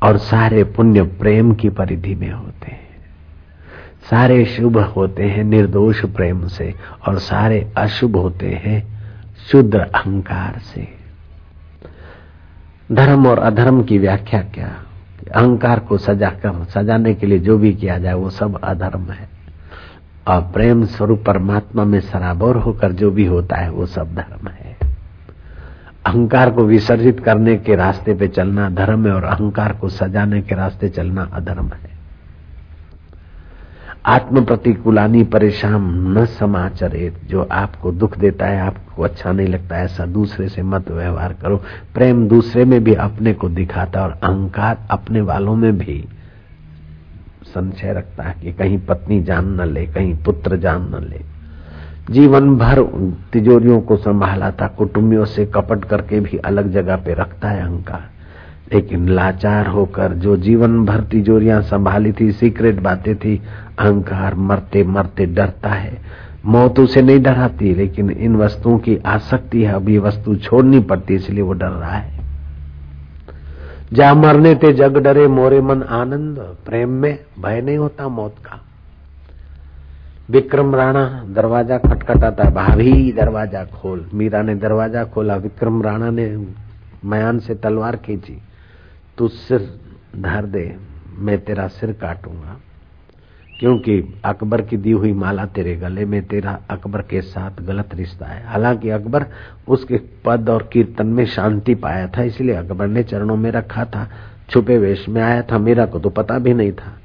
और 0.02 0.16
सारे 0.16 0.64
पुण्य 0.64 1.02
प्रेम 1.02 1.54
की 1.54 1.68
परिधि 1.68 2.14
में 2.14 2.32
होते 2.32 2.70
हैं। 2.70 2.85
सारे 4.10 4.44
शुभ 4.44 4.78
होते 4.78 5.22
हैं 5.22 5.44
निर्दोष 5.44 6.04
प्रेम 6.04 6.46
से 6.46 6.74
और 7.08 7.18
सारे 7.18 7.72
अशुभ 7.76 8.16
होते 8.16 8.46
हैं 8.46 8.96
शुद्ध 9.52 9.74
अहंकार 9.74 10.58
से। 10.58 10.88
धर्म 12.92 13.26
और 13.26 13.38
अधर्म 13.38 13.82
की 13.82 13.98
व्याख्या 13.98 14.40
क्या? 14.40 14.72
अहंकार 15.34 15.78
को 15.78 15.98
सजा 15.98 16.30
कर, 16.30 16.64
सजाने 16.64 17.14
के 17.14 17.26
लिए 17.26 17.38
जो 17.38 17.58
भी 17.58 17.72
किया 17.72 17.98
जाए, 17.98 18.14
वो 18.14 18.30
सब 18.30 18.60
अधर्म 18.60 19.10
है। 19.10 19.28
और 20.28 20.40
प्रेम 20.40 20.84
स्वरूप 20.84 21.24
परमात्मा 21.26 21.84
में 21.84 22.00
सराबोर 22.00 22.56
होकर 22.56 22.92
जो 22.92 23.10
भी 23.10 23.26
होता 23.26 23.56
है, 23.56 23.70
वो 23.70 23.86
सब 23.86 24.14
धर्म 24.14 24.48
है। 24.48 24.76
अहंकार 26.06 26.50
को 26.50 26.64
विसर्जित 26.64 27.20
करने 27.20 27.56
के 27.56 27.76
रास्ते 27.76 28.14
पे 28.14 28.28
चलना 28.28 28.70
धर्म 28.70 29.06
है 29.06 29.12
और 29.12 29.24
अहंकार 29.24 29.72
को 29.72 29.88
सजाने 29.88 30.42
के 30.42 30.54
रास्ते 30.54 30.88
चलना 30.88 31.30
अधर्म 31.32 31.66
है। 31.66 31.85
आत्म 34.06 34.44
प्रतिकूलानी 34.44 35.24
परेशान 35.24 35.82
न 36.18 36.24
समाचरे। 36.24 37.12
जो 37.24 37.48
आपको 37.52 37.92
दुख 37.92 38.18
देता 38.18 38.46
है, 38.46 38.60
आपको 38.60 39.02
अच्छा 39.02 39.32
नहीं 39.32 39.48
लगता, 39.48 39.76
ऐसा 39.76 40.06
दूसरे 40.06 40.48
से 40.48 40.62
मत 40.62 40.90
व्यवहार 40.90 41.32
करो। 41.32 41.56
प्रेम 41.94 42.28
दूसरे 42.28 42.64
में 42.64 42.84
भी 42.84 42.94
अपने 42.94 43.32
को 43.34 43.48
दिखाता 43.48 44.02
और 44.02 44.10
अहंकार 44.10 44.78
अपने 44.90 45.20
वालों 45.20 45.56
में 45.56 45.78
भी 45.78 46.08
संशय 47.44 47.92
रखता 47.92 48.22
है 48.22 48.34
कि 48.42 48.52
कहीं 48.52 48.78
पत्नी 48.78 49.22
जान 49.22 49.60
न 49.60 49.64
ले, 49.64 49.86
कहीं 49.86 50.16
पुत्र 50.16 50.56
जान 50.56 50.82
न 50.82 51.06
ले। 51.10 51.20
जीवन 52.10 52.56
भर 52.56 52.82
तिजोरियों 53.32 53.80
को 53.80 53.96
संभाला 53.96 54.50
था 54.50 54.66
कुटुंबियों 54.66 55.24
से 55.24 55.46
कपट 55.46 55.84
करके 55.84 56.20
भी 56.20 56.38
अलग 56.38 56.72
जगह 56.72 56.96
पे 56.96 57.14
रखता 57.14 57.48
है 57.48 57.62
अहंकार। 57.62 58.15
लेकिन 58.72 59.08
लाचार 59.08 59.66
होकर 59.66 60.12
जो 60.12 60.36
जीवन 60.36 60.84
भर 60.86 61.00
तिजोरियाँ 61.00 61.60
संभाली 61.62 62.12
थी 62.12 62.32
सीक्रेट 62.32 62.80
बातें 62.80 63.16
थी, 63.16 63.42
अहंकार 63.78 64.34
मरते 64.34 64.84
मरते 64.84 65.26
डरता 65.26 65.68
है। 65.68 66.00
मौत 66.44 66.78
उसे 66.78 67.02
नहीं 67.02 67.20
डराती, 67.20 67.74
लेकिन 67.74 68.10
इन 68.10 68.36
वस्तुओं 68.36 68.78
की 68.78 68.96
आसक्ति 68.96 69.62
है। 69.62 69.72
अभी 69.72 69.98
वस्तु 69.98 70.34
छोड़नी 70.36 70.80
पड़ती, 70.80 71.14
इसलिए 71.14 71.42
वो 71.42 71.52
डर 71.52 71.68
रहा 71.68 71.96
है। 71.96 72.24
जा 73.92 74.14
मरने 74.14 74.54
ते 74.54 74.72
जग 74.72 74.96
डरे, 74.96 75.26
मोरे 75.28 75.60
मन 75.60 75.82
आनंद, 75.82 76.38
प्रेम 76.38 76.88
में 76.88 77.18
भय 77.38 77.60
नहीं 77.60 77.76
होता 77.76 78.08
मौत 78.08 78.34
का। 78.38 78.60
विक्रम 80.30 80.74
राणा 80.74 81.24
दरवाज़ा 81.28 81.78
खटखटाता, 81.78 82.44
भाभी 82.44 83.12
दरवाज़ा 83.12 83.64
खोल। 83.64 84.06
मीरा 84.14 84.42
ने 84.42 84.54
दरवाज़ा 84.54 85.04
खोला, 85.04 85.36
विक्रम 85.36 85.82
राणा 85.82 86.10
ने 86.10 86.46
मयान 87.04 87.38
से 87.38 87.54
तलवार 87.54 87.96
खींची। 87.96 88.38
तू 89.18 89.28
सिर 89.28 89.80
धर 90.16 90.44
दे, 90.44 90.76
मैं 91.18 91.44
तेरा 91.44 91.66
सिर 91.66 91.92
काटूँगा। 91.92 92.56
क्योंकि 93.60 94.20
अकबर 94.24 94.62
की 94.62 94.76
दी 94.76 94.90
हुई 94.90 95.12
माला 95.12 95.46
तेरे 95.46 95.76
गले 95.76 96.04
में, 96.04 96.26
तेरा 96.26 96.60
अकबर 96.70 97.02
के 97.02 97.20
साथ 97.20 97.62
गलत 97.62 97.88
रिश्ता 97.94 98.26
है। 98.26 98.46
हालाँकि 98.46 98.90
अकबर 98.90 99.26
उसके 99.68 100.00
पद 100.24 100.48
और 100.48 100.70
कीर्तन 100.72 101.06
में 101.06 101.26
शांति 101.26 101.74
पाया 101.74 102.06
था, 102.06 102.22
इसलिए 102.22 102.54
अकबर 102.54 102.86
ने 102.86 103.02
चरणों 103.02 103.36
में 103.36 103.50
रखा 103.50 103.84
था, 103.84 104.10
छुपे 104.50 104.78
वेश 104.78 105.08
में 105.08 105.22
आया 105.22 105.42
था, 105.42 105.58
मेरा 105.58 105.86
को 105.86 105.98
तो 105.98 106.10
पता 106.10 106.38
भी 106.38 106.54
नहीं 106.54 106.72
था। 106.72 106.98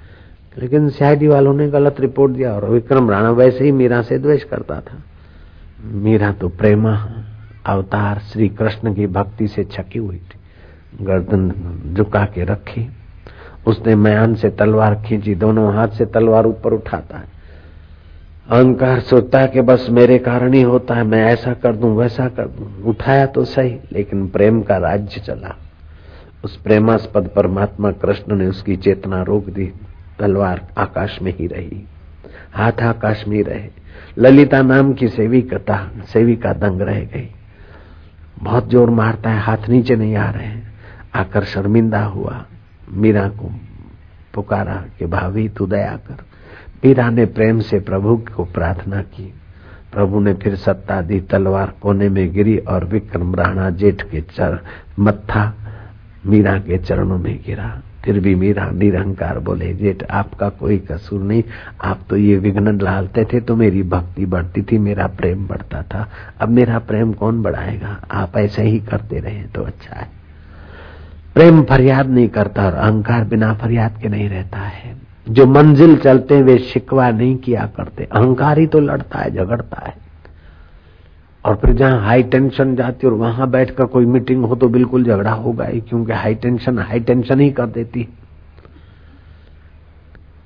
लेकिन 0.58 0.90
सीआईडी 0.90 1.28
वालों 1.28 1.54
ने 1.54 1.70
गलत 1.70 1.96
रिपोर्ट 2.00 2.34
दिया 2.34 2.54
और 2.54 2.70
विक्रम 2.70 3.12
राणा 3.12 3.32
वैसे 3.32 3.64
ही 3.64 3.72
मीरा 3.72 4.02
से 4.02 4.18
द्वेष 4.18 4.44
करता 4.44 4.82
था। 4.82 4.98
मीरा 5.84 6.32
तो 6.32 6.50
प्रेमा, 6.50 7.24
अवतार 7.66 8.20
श्री 8.20 8.50
कृष्ण 8.50 8.94
की 8.94 9.08
भक्ति 9.08 9.48
से 9.48 9.64
छकी 9.64 10.00
हुई 10.00 10.18
थी। 10.18 10.41
गर्दन 11.02 11.52
झुका 11.94 12.26
के 12.26 12.44
रखी। 12.44 12.90
उसने 13.68 13.96
मयान 13.96 14.36
से 14.36 14.50
तलवार 14.50 14.96
खींची, 14.96 15.36
दोनों 15.36 15.74
हाथ 15.74 15.88
से 15.88 16.06
तलवार 16.06 16.46
ऊपर 16.46 16.74
उठाता 16.74 17.18
है। 17.18 17.42
अहंकार 18.50 19.00
सोचता 19.00 19.40
है 19.40 19.48
कि 19.48 19.62
बस 19.62 19.88
मेरे 19.90 20.20
कारण 20.20 20.54
ही 20.54 20.62
होता 20.62 20.96
है, 20.96 21.04
मैं 21.04 21.26
ऐसा 21.26 21.54
कर 21.54 21.76
दूँ, 21.76 21.98
वैसा 21.98 22.28
कर 22.28 22.48
दूँ। 22.48 22.84
उठाया 22.84 23.26
तो 23.26 23.46
सही, 23.46 23.78
लेकिन 23.92 24.28
प्रेम 24.28 24.62
का 24.62 24.78
राज्य 24.78 25.22
चला। 25.22 25.56
उस 26.44 26.58
प्रेमास्पद 26.58 27.30
परमात्मा 27.36 27.92
कृष्ण 27.92 28.36
ने 28.36 28.48
उसकी 28.48 28.76
चेतना 28.76 29.22
रोक 29.22 29.46
दी। 29.46 29.74
तलवार 30.20 30.68
आकाश 30.78 31.22
में 31.22 31.34
ही 31.38 31.48
रही। 31.48 31.88
हाथ 32.54 32.72
आकाश 32.72 33.28
में 33.28 33.38
ही 33.38 33.44
रहे। 33.44 33.70
ललिता 34.18 34.62
नाम 34.62 34.94
की 34.94 35.08
सेविकता 35.08 35.92
सेविका 36.14 36.54
दंग 36.54 36.82
रह 36.82 37.00
गई। 37.00 37.30
बहुत 38.44 38.70
ज़ोर 38.70 38.90
मारता 38.90 39.30
है, 39.30 39.40
हाथ 39.40 39.70
नीचे 39.70 39.96
नहीं 39.96 40.16
आ 40.16 40.30
रहे 40.30 40.71
आकर 41.16 41.44
शर्मिंदा 41.44 42.04
हुआ। 42.04 42.46
मीरा 42.92 43.28
को 43.28 43.52
पुकारा 44.34 44.86
कि, 45.00 45.06
भाभी, 45.06 45.50
तू 45.50 45.66
दया 45.66 46.00
कर। 46.08 46.14
मीरा 46.86 47.10
ने 47.10 47.26
प्रेम 47.26 47.60
से 47.60 47.80
प्रभु 47.80 48.24
को 48.36 48.46
प्रार्थना 48.46 49.02
की। 49.02 49.34
प्रभु 49.94 50.20
ने 50.20 50.34
फिर 50.34 50.56
सत्ता 50.56 51.02
दी, 51.02 51.20
तलवार 51.20 51.74
कोने 51.82 52.10
में 52.10 52.34
गिरी 52.34 52.58
और 52.58 52.86
विक्रम 52.86 53.36
राणा 53.36 53.70
जेठ 53.70 54.04
के 54.04 54.22
चर, 54.22 54.60
मत्था 55.00 55.54
मीरा 56.26 56.60
के 56.60 56.78
चरणों 56.78 57.18
में 57.18 57.44
गिरा। 57.46 57.82
फिर 58.06 58.20
भी 58.20 58.36
मीरा 58.36 58.70
निरंकार 58.70 59.40
बोले, 59.40 59.74
जेठ, 59.74 60.04
आपका 60.04 60.50
कोई 60.50 60.78
कसूर 60.78 61.22
नहीं। 61.22 61.44
आप 61.84 62.00
तो 62.10 62.18
ये 62.18 62.38
विघ्न 62.38 62.78
डालते 62.78 63.26
थे 63.26 63.40
तो 63.40 63.56
मेरी 63.56 63.84
भक्ति 63.84 64.26
बढ़ती 64.26 64.62
थी, 64.62 64.78
मेरा 64.78 65.08
प्रेम 65.08 65.48
बढ़ता 65.48 65.82
था। 65.82 66.12
अब 66.40 66.50
मेरा 66.50 66.80
प्रेम 66.80 67.14
कौन 67.14 67.42
बढ़ाएगा? 67.42 68.02
आप 68.12 68.38
ऐसे 68.38 68.64
ही 68.64 68.80
करते 68.80 69.20
रहे 69.20 69.44
तो 69.44 69.64
अच्छा 69.64 69.96
है। 69.96 70.21
प्रेम 71.36 71.62
फरियाद 71.64 72.10
नहीं 72.10 72.28
करता 72.30 72.66
और 72.66 72.74
अहंकार 72.74 73.24
बिना 73.24 73.54
फरियाद 73.54 73.98
के 74.02 74.10
नहीं 74.10 74.30
रहता 74.30 74.58
है। 74.58 74.96
जो 75.30 75.46
मंजिल 75.46 75.96
चलते 75.98 76.42
वे 76.42 76.58
शिकवा 76.58 77.10
नहीं 77.10 77.36
किया 77.36 77.66
करते। 77.78 78.04
अहंकार 78.04 78.60
ही 78.60 78.68
तो 78.68 78.80
लड़ता 78.80 79.20
है, 79.20 79.32
झगड़ता 79.32 79.84
है। 79.88 79.94
और 81.46 81.56
फिर 81.56 81.74
जहाँ 81.74 82.02
हाई 82.02 82.24
टेंशन 82.24 82.76
जाती 82.76 83.08
और 83.08 83.14
वहाँ 83.14 83.50
बैठकर 83.50 83.86
कोई 83.86 84.06
मीटिंग 84.06 84.46
हो 84.46 84.56
तो 84.56 84.68
बिल्कुल 84.70 85.04
झगड़ा 85.04 85.32
होगा 85.32 85.66
ही, 85.66 85.80
क्योंकि 85.82 86.14
हाई 86.14 86.36
टेंशन 86.36 86.80
हाई 86.80 87.00
टेंशन 87.00 87.40
ही 87.40 87.50
कर 87.52 87.66
देती। 87.68 88.08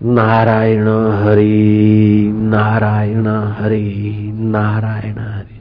नारायण 0.04 0.88
हरि 1.24 2.32
नारायण 2.36 3.28
हरि 3.28 4.32
नारायण 4.34 5.20
हरि। 5.20 5.60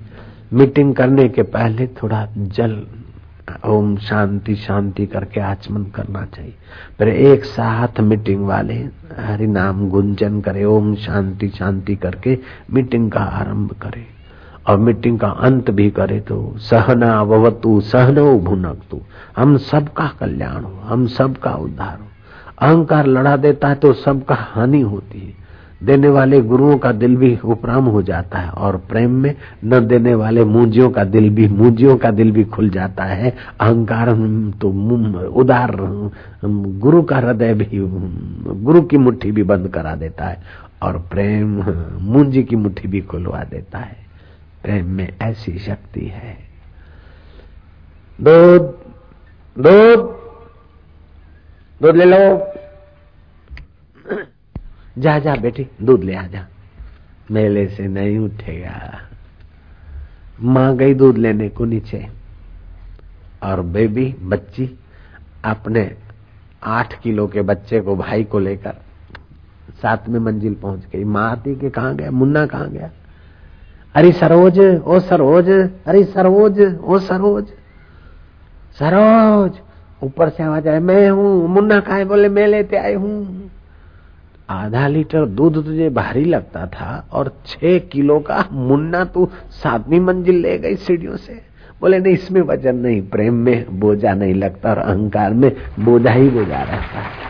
मीटिंग 0.53 0.95
करने 0.95 1.29
के 1.29 1.43
पहले 1.43 1.87
थोड़ा 1.97 2.27
जल 2.37 2.83
ओम 3.67 3.97
शांति 3.97 4.55
शांति 4.55 5.07
करके 5.07 5.41
आचमन 5.41 5.85
करना 5.85 6.25
चाहिए। 6.25 6.55
फिर 6.99 7.09
एक 7.09 7.45
साथ 7.45 8.01
मीटिंग 8.01 8.47
वाले, 8.47 8.89
हरि 9.19 9.47
नाम 9.47 9.89
गुंजन 9.89 10.41
करे, 10.41 10.65
ओम 10.65 10.95
शांति 10.95 11.49
शांति 11.49 11.97
करके 11.97 12.39
मीटिंग 12.71 13.11
का 13.11 13.21
आरंभ 13.21 13.73
करे। 13.73 14.15
और 14.67 14.79
मीटिंग 14.79 15.19
का 15.19 15.29
अंत 15.29 15.71
भी 15.71 15.91
करे 15.91 16.21
तो 16.21 16.55
सहना 16.57 17.23
ववतु 17.23 17.81
सहनो 17.81 18.39
भुनकतु। 18.39 19.01
हम 19.37 19.57
सबका 19.57 20.13
कल्याण 20.21 20.65
हो, 20.65 20.81
हम 20.85 21.07
सबका 21.07 21.51
उद्धार 21.51 21.99
हो। 22.01 22.07
अहंकार 22.59 23.07
लड़ा 23.07 23.37
देता 23.37 23.69
है 23.69 23.75
तो 23.75 23.93
सबका 23.93 24.35
हानि 24.35 24.81
होती 24.81 25.21
है। 25.21 25.44
देने 25.85 26.09
वाले 26.09 26.41
गुरुओं 26.41 26.79
का 26.79 26.93
दिल 26.93 27.17
भी 27.17 27.39
उपराम 27.45 27.85
हो 27.85 28.03
जाता 28.03 28.39
है 28.39 28.51
और 28.51 28.77
प्रेम 28.77 29.11
में 29.11 29.35
न 29.65 29.87
देने 29.87 30.15
वाले 30.15 30.45
मूजियों 30.45 30.91
का 30.91 31.05
दिल 31.05 31.31
भी, 31.31 31.49
मूजियों 31.49 31.97
का 31.97 32.11
दिल 32.11 32.33
भी 32.33 32.45
खुल 32.45 32.69
जाता 32.71 33.05
है। 33.05 33.31
अहंकार 33.61 34.07
तो 34.61 34.69
उदार 35.29 35.77
गुरु 36.81 37.03
का 37.03 37.17
हृदय 37.17 37.55
भी, 37.55 37.69
गुरु 38.65 38.83
की 38.83 38.97
मुट्ठी 38.97 39.33
भी 39.33 39.43
बंद 39.43 39.69
करा 39.69 39.95
देता 39.95 40.25
है 40.25 40.43
और 40.83 40.99
प्रेम, 41.11 41.65
मूंजी 42.01 42.43
की 42.43 42.57
मुट्ठी 42.57 42.89
भी 42.89 43.01
खुलवा 43.01 43.45
देता 43.45 43.79
है। 43.79 43.97
प्रेम 44.65 44.87
में 44.87 45.09
ऐसी 45.23 45.59
शक्ति 45.59 46.07
है। 46.07 46.37
दूध 48.21 48.63
दूध 49.57 50.01
दूध 51.83 51.97
ले 51.97 52.05
लो। 52.05 52.54
जा 54.99 55.19
जा 55.19 55.35
बेटी, 55.35 55.67
दूध 55.83 56.05
ले 56.05 56.15
आ, 56.15 56.27
जा। 56.27 56.47
मेले 57.31 57.69
से 57.69 57.87
नहीं 57.87 58.19
उठेगा। 58.19 59.01
माँ 60.43 60.77
गई 60.77 60.95
दूध 60.95 61.19
लेने 61.19 61.49
को 61.49 61.65
नीचे। 61.65 62.07
और 63.43 63.61
बेबी, 63.61 64.17
बच्ची, 64.23 64.79
अपने 65.45 65.97
आठ 66.63 67.01
किलो 67.03 67.27
के 67.27 67.43
बच्चे 67.43 67.81
को, 67.81 67.97
भाई 67.97 68.25
को 68.25 68.39
लेकर 68.39 68.75
सातवें 69.83 70.21
मंजिल 70.21 70.55
पहुँच 70.55 70.81
गई। 70.93 71.05
माँ 71.05 71.31
आती 71.31 71.57
के 71.57 71.71
कहा 71.71 71.93
गया? 71.93 72.11
मुन्ना 72.11 72.47
कहा 72.47 72.65
गया? 72.65 72.91
अरे 73.95 74.13
सरोज, 74.13 74.61
ओ 74.85 75.01
सरोज, 75.01 75.51
अरे 75.87 76.05
सरोज, 76.05 76.79
ओ 76.81 76.99
सरोज 76.99 77.47
सरोज, 78.79 79.53
ऊपर 80.03 80.29
से 80.29 80.43
आवाज़ 80.43 80.69
आए 80.69 80.79
मैं 80.79 81.11
हूँ। 81.11 81.49
मुन्ना 81.49 81.81
कहा 81.81 82.05
बोले 82.05 82.29
मैं 82.29 82.47
लेते 82.47 82.77
आए 82.77 82.95
हूँ। 82.95 83.51
आधा 84.51 84.87
लीटर 84.89 85.25
दूध 85.27 85.55
तुझे 85.55 85.89
भारी 85.91 86.25
लगता 86.25 86.67
था 86.67 87.09
और 87.13 87.41
छह 87.47 87.79
किलो 87.79 88.19
का 88.21 88.45
मुन्ना 88.53 89.05
तू 89.05 89.29
सातवीं 89.51 90.01
मंजिल 90.01 90.41
ले 90.41 90.59
गई 90.59 90.77
सीढ़ियों 90.77 91.17
से। 91.17 91.41
बोले, 91.81 91.99
नहीं, 91.99 92.15
इसमें 92.15 92.41
वज़न 92.41 92.77
नहीं, 92.77 93.03
प्रेम 93.03 93.35
में 93.35 93.81
बोझा 93.81 94.15
नहीं 94.15 94.35
लगता 94.35 94.71
और 94.71 94.79
अहंकार 94.79 95.35
में 95.35 95.53
बोझा 95.81 96.11
ही 96.11 96.29
बोझा 96.31 96.63
रहता 96.63 97.01
है। 97.01 97.23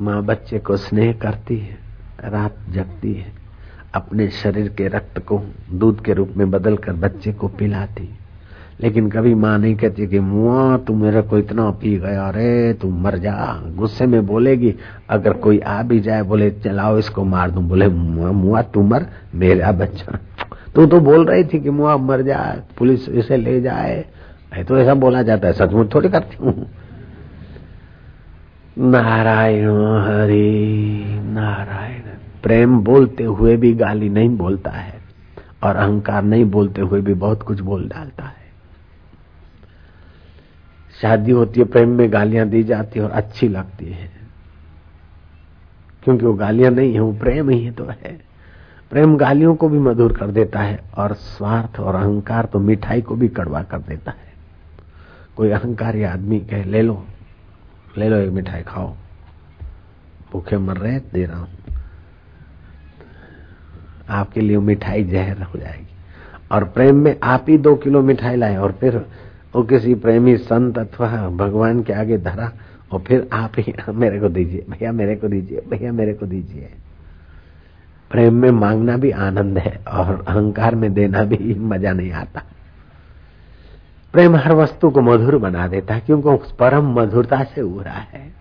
माँ 0.00 0.22
बच्चे 0.24 0.58
को 0.58 0.76
स्नेह 0.76 1.12
करती 1.12 1.56
है, 1.58 1.78
रात 2.20 2.56
जगती 2.70 3.12
है, 3.12 3.32
अपने 3.94 4.28
शरीर 4.28 4.68
के 4.68 4.88
रक्त 4.88 5.18
को 5.18 5.40
दूध 5.70 6.04
के 6.04 6.12
रूप 6.12 6.32
में 6.36 6.50
बदलकर 6.50 6.92
बच्चे 6.92 7.32
को 7.32 7.48
पिलाती 7.48 8.06
है। 8.06 8.27
लेकिन 8.80 9.10
कभी 9.10 9.34
माँ 9.34 9.58
नहीं 9.58 9.76
कहती 9.76 10.06
कि, 10.06 10.20
मुआ, 10.20 10.76
तू 10.76 10.94
मेरे 10.94 11.22
को 11.22 11.38
इतना 11.38 11.70
पी 11.70 11.96
गया 11.98 12.28
अरे 12.28 12.72
तू 12.74 12.90
मर 12.90 13.18
जा। 13.18 13.62
गुस्से 13.76 14.06
में 14.06 14.26
बोलेगी, 14.26 14.74
अगर 15.10 15.32
कोई 15.32 15.58
आ 15.58 15.82
भी 15.82 16.00
जाए, 16.00 16.22
बोले, 16.22 16.50
चलाओ 16.50 16.98
इसको 16.98 17.24
मार 17.24 17.50
दू। 17.50 17.60
बोले, 17.60 17.88
मुआ 17.88 18.30
मुआ, 18.32 18.62
तू 18.62 18.82
मर, 18.82 19.06
मेरा 19.34 19.72
बच्चा। 19.72 20.18
तू 20.74 20.86
तो 20.86 21.00
बोल 21.00 21.24
रही 21.24 21.44
थी 21.44 21.60
कि, 21.60 21.70
मुआ, 21.70 21.96
मर 21.96 22.22
जा, 22.22 22.56
पुलिस 22.78 23.08
इसे 23.08 23.36
ले 23.36 23.60
जाए। 23.60 24.04
तो 24.68 24.78
ऐसा 24.78 24.94
बोला 24.94 25.22
जाता 25.22 25.46
है, 25.46 25.52
सचमुच 25.52 25.94
थोड़ी 25.94 26.08
करती 26.08 26.36
हूँ। 26.44 26.66
नारायण 28.78 29.68
हरि, 29.98 31.04
नारायण। 31.24 32.00
प्रेम 32.42 32.78
बोलते 32.78 33.24
हुए 33.24 33.56
भी 33.56 33.74
गाली 33.74 34.08
नहीं 34.08 34.28
बोलता 34.28 34.70
है 34.70 34.94
और 35.62 35.76
अहंकार 35.76 36.22
नहीं 36.22 36.44
बोलते 36.44 36.80
हुए 36.80 37.00
भी 37.00 37.14
बहुत 37.14 37.42
कुछ 37.42 37.60
बोल 37.60 37.88
डालता 37.88 38.24
है। 38.24 38.37
शादी 41.02 41.30
होती 41.30 41.60
है, 41.60 41.66
प्रेम 41.66 41.88
में 41.88 42.12
गालियाँ 42.12 42.48
दी 42.48 42.62
जाती 42.62 42.98
है 42.98 43.04
और 43.04 43.10
अच्छी 43.10 43.48
लगती 43.48 43.92
है। 43.92 44.10
क्योंकि 46.02 46.26
वो 46.26 46.34
गालियाँ 46.34 46.70
नहीं 46.70 46.94
है, 46.94 47.00
वो 47.00 47.12
प्रेम 47.12 47.50
ही 47.50 47.70
तो 47.70 47.84
है। 47.84 48.20
प्रेम 48.90 49.16
गालियों 49.16 49.54
को 49.54 49.68
भी 49.68 49.78
मधुर 49.78 50.12
कर 50.12 50.26
देता 50.26 50.60
है 50.60 50.80
और 50.96 51.14
स्वार्थ 51.14 51.80
और 51.80 51.94
अहंकार 51.94 52.44
तो 52.44 52.58
मिठाई 52.58 53.02
को 53.02 53.16
भी 53.16 53.28
कड़वा 53.28 53.62
कर 53.62 53.78
देता 53.78 54.10
है। 54.10 54.32
कोई 55.36 55.50
अहंकारी 55.50 56.02
आदमी 56.02 56.40
कहे, 56.40 56.64
ले 56.64 56.82
लो 56.82 57.06
ले 57.98 58.08
लो 58.08 58.16
एक 58.16 58.30
मिठाई, 58.30 58.62
खाओ। 58.62 58.94
भूखे 60.32 60.58
मर 60.58 60.76
रहे 60.76 60.98
दे 60.98 61.24
रहा 61.24 61.38
हूँ। 61.38 61.48
आपके 64.10 64.40
लिए 64.40 64.58
मिठाई 64.58 65.04
जहर 65.04 65.42
हो 65.42 65.58
जाएगी। 65.58 65.86
और 66.52 66.64
प्रेम 66.64 66.96
में 66.96 67.16
आप 67.22 67.46
ही 67.48 67.58
दो 67.58 67.74
किलो 67.74 68.02
मिठाई 68.02 68.36
लाए 68.36 68.56
और 68.56 68.72
फिर 68.72 69.06
वो 69.56 69.62
किसी 69.62 69.94
प्रेमी 69.94 70.36
संत 70.36 70.78
अथवा 70.78 71.28
भगवान 71.28 71.82
के 71.82 71.92
आगे 71.92 72.18
धरा, 72.18 72.52
और 72.92 73.00
फिर 73.00 73.28
आप 73.32 73.52
ही 73.58 73.74
मेरे 73.88 74.20
को 74.20 74.28
दीजिए, 74.28 74.64
भैया 74.70 74.92
मेरे 74.92 75.16
को 75.16 75.28
दीजिए, 75.28 75.62
भैया 75.68 75.92
मेरे 75.92 76.14
को 76.14 76.26
दीजिए। 76.26 76.70
प्रेम 78.10 78.34
में 78.34 78.50
मांगना 78.50 78.96
भी 78.96 79.10
आनंद 79.10 79.58
है, 79.58 79.84
और 79.88 80.24
अहंकार 80.28 80.74
में 80.74 80.94
देना 80.94 81.24
भी 81.24 81.54
मज़ा 81.54 81.92
नहीं 81.92 82.12
आता। 82.12 82.42
प्रेम 84.12 84.36
हर 84.36 84.52
वस्तु 84.52 84.90
को 84.90 85.00
मधुर 85.00 85.36
बना 85.38 85.66
देता 85.68 85.94
है, 85.94 86.00
क्योंकि 86.00 86.28
उस 86.28 86.52
परम 86.52 87.00
मधुरता 87.00 87.44
से 87.44 87.60
उड़ा 87.60 87.90
है। 87.90 88.32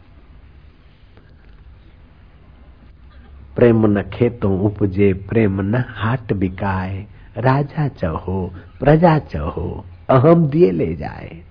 प्रेम 3.55 3.85
न 3.85 4.01
खेतों 4.01 4.59
उपजे, 4.59 5.13
प्रेम 5.13 5.61
न 5.61 5.83
हाट 5.87 6.33
बिकाए, 6.33 7.07
राजा 7.37 7.87
चहो, 7.87 8.53
प्रजा 8.79 9.19
चहो। 9.19 9.85
अहम 10.09 10.47
दिए 10.47 10.71
ले 10.71 10.95
जाए। 10.95 11.41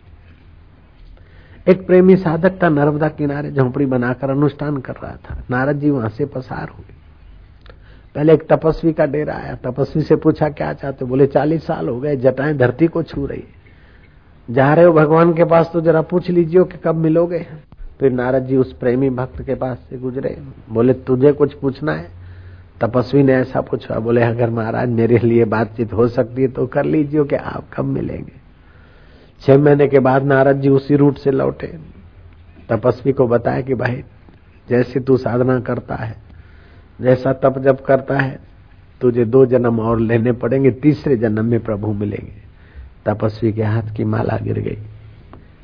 एक 1.68 1.86
प्रेमी 1.86 2.16
साधक 2.16 2.62
था 2.62 2.68
नर्मदा 2.68 3.08
किनारे 3.08 3.50
झोंपड़ी 3.50 3.86
बनाकर 3.86 4.30
अनुष्ठान 4.30 4.76
कर 4.76 4.94
रहा 4.94 5.16
था। 5.16 5.42
नारद 5.50 5.80
जी 5.80 5.90
वहाँ 5.90 6.08
से 6.08 6.26
पसार 6.26 6.68
हुए। 6.68 6.94
पहले 8.14 8.34
एक 8.34 8.46
तपस्वी 8.52 8.92
का 8.92 9.06
डेरा 9.06 9.34
आया। 9.34 9.54
तपस्वी 9.54 10.02
से 10.02 10.16
पूछा, 10.16 10.48
क्या 10.48 10.72
चाहते 10.72 11.04
बोले, 11.04 11.26
चालीस 11.26 11.66
साल 11.66 11.88
हो 11.88 12.00
गए, 12.00 12.16
जटाएँ 12.16 12.56
धरती 12.56 12.86
को 12.86 13.02
छू 13.02 13.26
रही 13.26 13.44
जा 14.50 14.74
रहे 14.74 14.84
हो 14.84 14.92
भगवान 14.92 15.32
के 15.34 15.44
पास 15.44 15.70
तो 15.72 15.80
जरा 15.80 16.02
पूछ 16.02 16.30
लीजिए 16.30 16.64
कि 16.64 16.78
कब 16.84 16.94
मिलोगे? 16.94 17.46
फिर 18.00 18.12
नारद 18.12 18.42
जी 18.42 18.56
उस 18.56 18.72
प्रेमी 18.72 19.10
भक्त 19.10 19.42
के 19.42 19.54
पास 19.54 19.78
से 19.90 19.98
गुजरे। 19.98 20.36
बोले, 20.70 20.92
तुझे 20.92 21.32
कुछ 21.32 21.54
पूछना 21.54 21.92
है? 21.92 22.08
तपस्वी 22.80 23.22
ने 23.22 23.34
ऐसा 23.34 23.60
पूछा, 23.60 23.98
बोले, 23.98 24.22
अगर 24.22 24.50
महाराज 24.50 24.88
मेरे 24.88 25.18
लिए 25.18 25.44
बातचीत 25.44 25.92
हो 25.92 26.08
सकती 26.08 26.42
है 26.42 26.48
तो 26.48 26.66
कर 26.66 26.84
लीजिए 26.84 27.24
कि 27.24 27.36
आप 27.36 27.64
कब 27.74 27.84
मिलेंगे? 27.84 28.45
छह 29.42 29.58
महीने 29.58 29.86
के 29.88 29.98
बाद 29.98 30.22
नारद 30.22 30.60
जी 30.60 30.68
उसी 30.68 30.96
रूट 30.96 31.18
से 31.18 31.30
लौटे। 31.30 31.66
तपस्वी 32.68 33.12
को 33.12 33.26
बताया 33.26 33.60
कि 33.60 33.74
भाई, 33.74 34.02
जैसे 34.68 35.00
तू 35.00 35.16
साधना 35.16 35.58
करता 35.60 35.94
है, 35.94 36.16
जैसा 37.00 37.32
तप 37.32 37.58
जब 37.58 37.84
करता 37.84 38.18
है, 38.18 38.38
तुझे 39.00 39.24
दो 39.24 39.46
जन्म 39.46 39.80
और 39.80 40.00
लेने 40.00 40.32
पड़ेंगे, 40.32 40.70
तीसरे 40.70 41.16
जन्म 41.16 41.44
में 41.44 41.60
प्रभु 41.60 41.92
मिलेंगे। 41.92 42.44
तपस्वी 43.06 43.52
के 43.52 43.62
हाथ 43.62 43.94
की 43.96 44.04
माला 44.04 44.36
गिर 44.36 44.58
गई। 44.58 44.78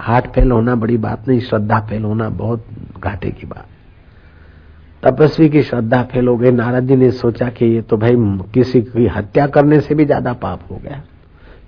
हार्ट 0.00 0.26
फेल 0.26 0.50
होना 0.52 0.74
बड़ी 0.74 0.96
बात 0.96 1.28
नहीं, 1.28 1.40
श्रद्धा 1.40 1.80
फेल 1.80 2.04
होना 2.04 2.28
बहुत 2.28 2.66
घाटे 3.00 3.30
की 3.30 3.46
बात। 3.46 3.66
तपस्वी 5.02 5.48
की 5.48 5.62
श्रद्धा 5.62 6.02
फेल 6.02 6.28
हो 6.28 6.36
गई। 6.36 6.50
नारद 6.50 6.88
जी 6.88 6.96
ने 6.96 7.10
सोचा 7.10 7.48
कि 7.48 7.66
ये 7.66 7.82
तो 7.82 7.96
भाई, 7.96 8.16
किसी 8.54 8.82
की 8.82 9.06
हत्या 9.06 9.46
करने 9.46 9.80
से 9.80 9.94
भी 9.94 10.04
ज़्यादा 10.04 10.32
पाप 10.32 10.60
हो 10.70 10.76
गया। 10.76 11.02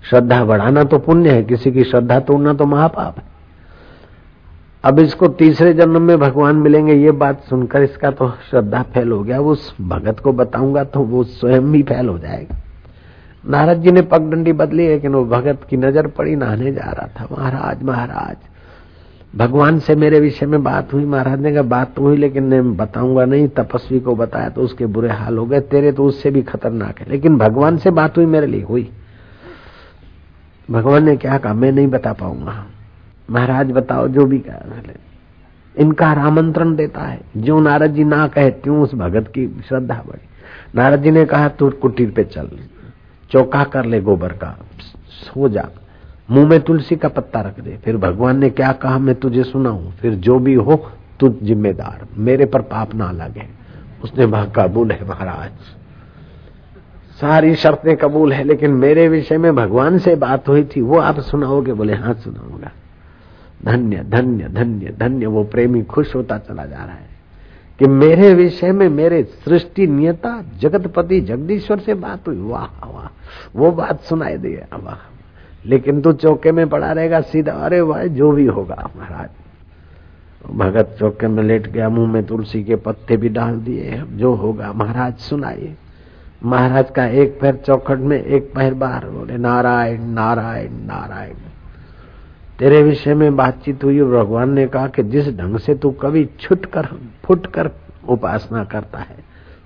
श्रद्धा 0.05 0.43
बढ़ाना 0.45 0.83
तो 0.83 0.97
पुण्य 0.99 1.29
है, 1.29 1.43
किसी 1.43 1.71
की 1.71 1.83
श्रद्धा 1.83 2.19
तोड़ना 2.21 2.53
तो 2.53 2.65
महापाप 2.65 3.17
है। 3.17 3.33
अब 4.83 4.99
इसको 4.99 5.27
तीसरे 5.29 5.73
जन्म 5.73 6.01
में 6.01 6.17
भगवान 6.19 6.55
मिलेंगे, 6.55 6.93
ये 6.95 7.11
बात 7.13 7.43
सुनकर 7.43 7.83
इसका 7.83 8.09
तो 8.11 8.29
श्रद्धा 8.49 8.81
फैल 8.83 9.11
हो 9.11 9.21
गया। 9.23 9.39
उस 9.41 9.73
भगत 9.81 10.19
को 10.19 10.31
बताऊँगा 10.33 10.83
तो 10.83 10.99
वो 11.01 11.23
स्वयं 11.23 11.71
भी 11.71 11.81
फैल 11.83 12.09
हो 12.09 12.17
जाएगा। 12.19 12.57
नारद 13.43 13.81
जी 13.81 13.91
ने 13.91 14.01
पगडंडी 14.01 14.53
बदली, 14.53 14.87
लेकिन 14.87 15.13
वो 15.13 15.23
भगत 15.25 15.65
की 15.69 15.77
नज़र 15.77 16.07
पड़ी, 16.07 16.35
नहाने 16.35 16.71
जा 16.71 16.91
रहा 16.91 17.07
था। 17.09 17.27
महाराज 17.31 17.83
महाराज, 17.83 18.35
भगवान 19.33 19.79
से 19.79 19.95
मेरे 19.95 20.19
विषय 20.19 20.45
में 20.45 20.63
बात 20.63 20.93
हुई। 20.93 21.05
महाराज 21.05 21.39
ने 21.39 21.51
कहा, 21.53 21.61
बात 21.63 21.93
तो 21.95 22.01
हुई, 22.01 22.17
लेकिन 22.17 22.43
मैं 22.43 22.75
बताऊँगा 22.77 23.25
नहीं, 23.25 23.47
तपस्वी 23.49 23.99
को 23.99 24.15
बताया 24.15 24.49
तो 24.49 24.61
उसके 24.61 24.85
बुरे 24.87 25.09
हाल 25.11 25.37
हो 25.37 25.45
गए। 25.45 25.59
तेरे 25.61 25.91
तो 25.91 26.05
उससे 26.05 26.31
भी 26.31 26.41
खतरनाक 26.43 26.99
है। 26.99 27.09
लेकिन 27.09 27.37
भगवान 27.37 27.77
से 27.77 27.91
बात 27.91 28.17
हुई, 28.17 28.25
मेरे 28.27 28.47
लिए 28.47 28.61
हुई। 28.61 28.89
भगवान 30.71 31.03
ने 31.03 31.17
क्या 31.17 31.37
कहा 31.37 31.53
मैं 31.53 31.71
नहीं 31.71 31.87
बता 31.87 32.13
पाऊँगा। 32.13 32.65
महाराज 33.31 33.71
बताओ, 33.71 34.07
जो 34.07 34.25
भी 34.25 34.39
कहा 34.39 34.81
इनकार 35.77 36.19
आमंत्रण 36.19 36.75
देता 36.75 37.01
है। 37.01 37.21
जो 37.37 37.59
नारद 37.59 37.91
जी 37.91 38.03
ना 38.03 38.27
कहे, 38.27 38.49
त्यों 38.49 38.81
उस 38.81 38.95
भगत 38.95 39.27
की 39.27 39.61
श्रद्धा 39.69 40.03
बढ़ी। 40.07 40.27
नारद 40.75 41.03
जी 41.03 41.11
ने 41.11 41.25
कहा, 41.25 41.49
तू 41.49 41.69
कुटीर 41.69 42.11
पे 42.11 42.23
चल। 42.23 42.49
चौका 43.31 43.63
कर 43.63 43.85
ले 43.85 44.01
गोबर 44.01 44.29
का। 44.29 44.59
सो 45.07 45.49
जा। 45.49 45.69
मुँह 46.31 46.47
में 46.47 46.61
तुलसी 46.61 46.95
का 46.95 47.07
पत्ता 47.07 47.41
रख 47.41 47.59
दे। 47.59 47.77
फिर 47.85 47.97
भगवान 47.97 48.37
ने 48.37 48.49
क्या 48.49 48.71
कहा, 48.71 48.97
मैं 48.97 49.15
तुझे 49.15 49.43
सुनाऊ। 49.43 49.91
फिर 49.91 50.13
जो 50.13 50.39
भी 50.39 50.53
हो, 50.53 50.91
तू 51.19 51.35
जिम्मेदार। 51.43 52.07
मेरे 52.17 52.45
पर 52.45 52.61
पाप 52.61 52.95
ना 52.95 53.11
लगे। 53.11 53.47
उसने 54.03 54.31
कहा 54.31 54.45
कबूल 54.45 54.91
है 54.91 55.07
महाराज। 55.09 55.51
सारी 57.21 57.55
शर्तें 57.55 57.97
कबूल 57.97 58.33
है, 58.33 58.43
लेकिन 58.43 58.71
मेरे 58.71 59.07
विषय 59.07 59.37
में 59.37 59.55
भगवान 59.55 59.97
से 59.97 60.15
बात 60.15 60.49
हुई 60.49 60.63
थी, 60.63 60.81
वो 60.81 60.99
आप 60.99 61.19
सुनाओगे, 61.19 61.73
बोले 61.73 61.93
हाँ 61.93 62.13
सुनाऊँगा। 62.13 62.71
धन्य 63.65 63.97
धन्य 63.97 64.43
धन्य 64.43 64.95
धन्य, 64.99 65.25
वो 65.25 65.43
प्रेमी 65.43 65.83
खुश 65.83 66.15
होता 66.15 66.37
चला 66.37 66.65
जा 66.65 66.77
रहा 66.77 66.85
है। 66.85 67.15
कि 67.79 67.87
मेरे 67.87 68.33
विषय 68.33 68.71
में 68.71 68.89
मेरे 68.89 69.23
सृष्टि 69.23 69.87
नियता, 69.87 70.43
जगतपति 70.59 71.21
जगदीश्वर 71.21 71.79
से 71.79 71.93
बात 71.93 72.27
हुई। 72.27 72.41
वाह 72.41 72.87
वाह, 72.87 73.07
वो 73.55 73.71
बात 73.71 74.01
सुनाई 74.01 74.37
दी 74.37 74.55
वाह 74.55 75.11
लेकिन 75.65 76.01
तू 76.01 76.13
चौके 76.13 76.51
में 76.51 76.69
पड़ा 76.69 76.91
रहेगा, 76.91 77.21
सीधा, 77.21 77.51
अरे 77.51 77.83
भाई, 77.83 78.09
जो 78.09 78.31
भी 78.31 78.45
होगा, 78.45 78.89
महाराज। 78.97 79.29
भगत 80.55 80.95
चौके 80.99 81.27
में 81.27 81.43
लेट 81.43 81.67
गया, 81.67 81.89
मुँह 81.89 82.13
में 82.13 82.25
तुलसी 82.25 82.63
के 82.63 82.75
पत्ते 82.75 83.17
भी 83.17 83.29
डाल 83.29 83.55
दिए। 83.55 84.03
जो 84.11 84.33
होगा, 84.33 84.73
महाराज, 84.73 85.17
सुनाइए। 85.17 85.75
महाराज 86.41 86.89
का 86.91 87.05
एक 87.05 87.39
पैर 87.41 87.55
चौखट 87.57 87.99
में, 87.99 88.21
एक 88.21 88.51
पैर 88.55 88.73
बाहर, 88.73 89.05
बोले, 89.05 89.37
नारायण 89.37 90.01
नारायण 90.09 90.73
नारायण, 90.85 91.35
तेरे 92.59 92.81
विषय 92.83 93.13
में 93.13 93.35
बातचीत 93.35 93.83
हुई 93.83 94.01
भगवान 94.01 94.49
ने 94.49 94.65
कहा 94.67 94.87
कि 94.87 95.03
जिस 95.03 95.29
ढंग 95.37 95.57
से 95.57 95.75
तू 95.75 95.91
कभी 96.01 96.25
छुट 96.39 96.65
कर 96.65 96.87
फुट 97.25 97.47
कर 97.47 97.69
उपासना 98.07 98.63
करता 98.63 98.99
है, 98.99 99.23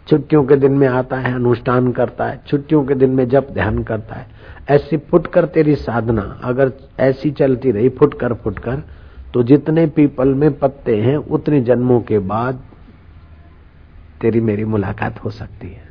छुट्टियों 0.07 0.43
के 0.45 0.55
दिन 0.55 0.71
में 0.73 0.87
आता 0.87 1.17
है, 1.17 1.33
अनुष्ठान 1.33 1.91
करता 1.91 2.25
है, 2.25 2.39
छुट्टियों 2.47 2.83
के 2.85 2.95
दिन 2.95 3.09
में 3.09 3.27
जब 3.29 3.53
ध्यान 3.53 3.83
करता 3.83 4.15
है, 4.15 4.27
ऐसी 4.69 4.97
फुटकर 5.09 5.45
तेरी 5.47 5.75
साधना, 5.75 6.21
अगर 6.43 6.71
ऐसी 6.99 7.31
चलती 7.31 7.71
रही 7.71 7.89
फुटकर 7.89 8.33
फुटकर 8.33 8.83
तो 9.33 9.43
जितने 9.43 9.85
पीपल 9.87 10.27
में 10.27 10.51
पत्ते 10.59 10.95
हैं, 10.97 11.15
उतने 11.17 11.61
जन्मों 11.61 11.99
के 12.01 12.19
बाद 12.19 12.63
तेरी 14.21 14.39
मेरी 14.41 14.65
मुलाकात 14.65 15.23
हो 15.23 15.29
सकती 15.29 15.67
है। 15.67 15.88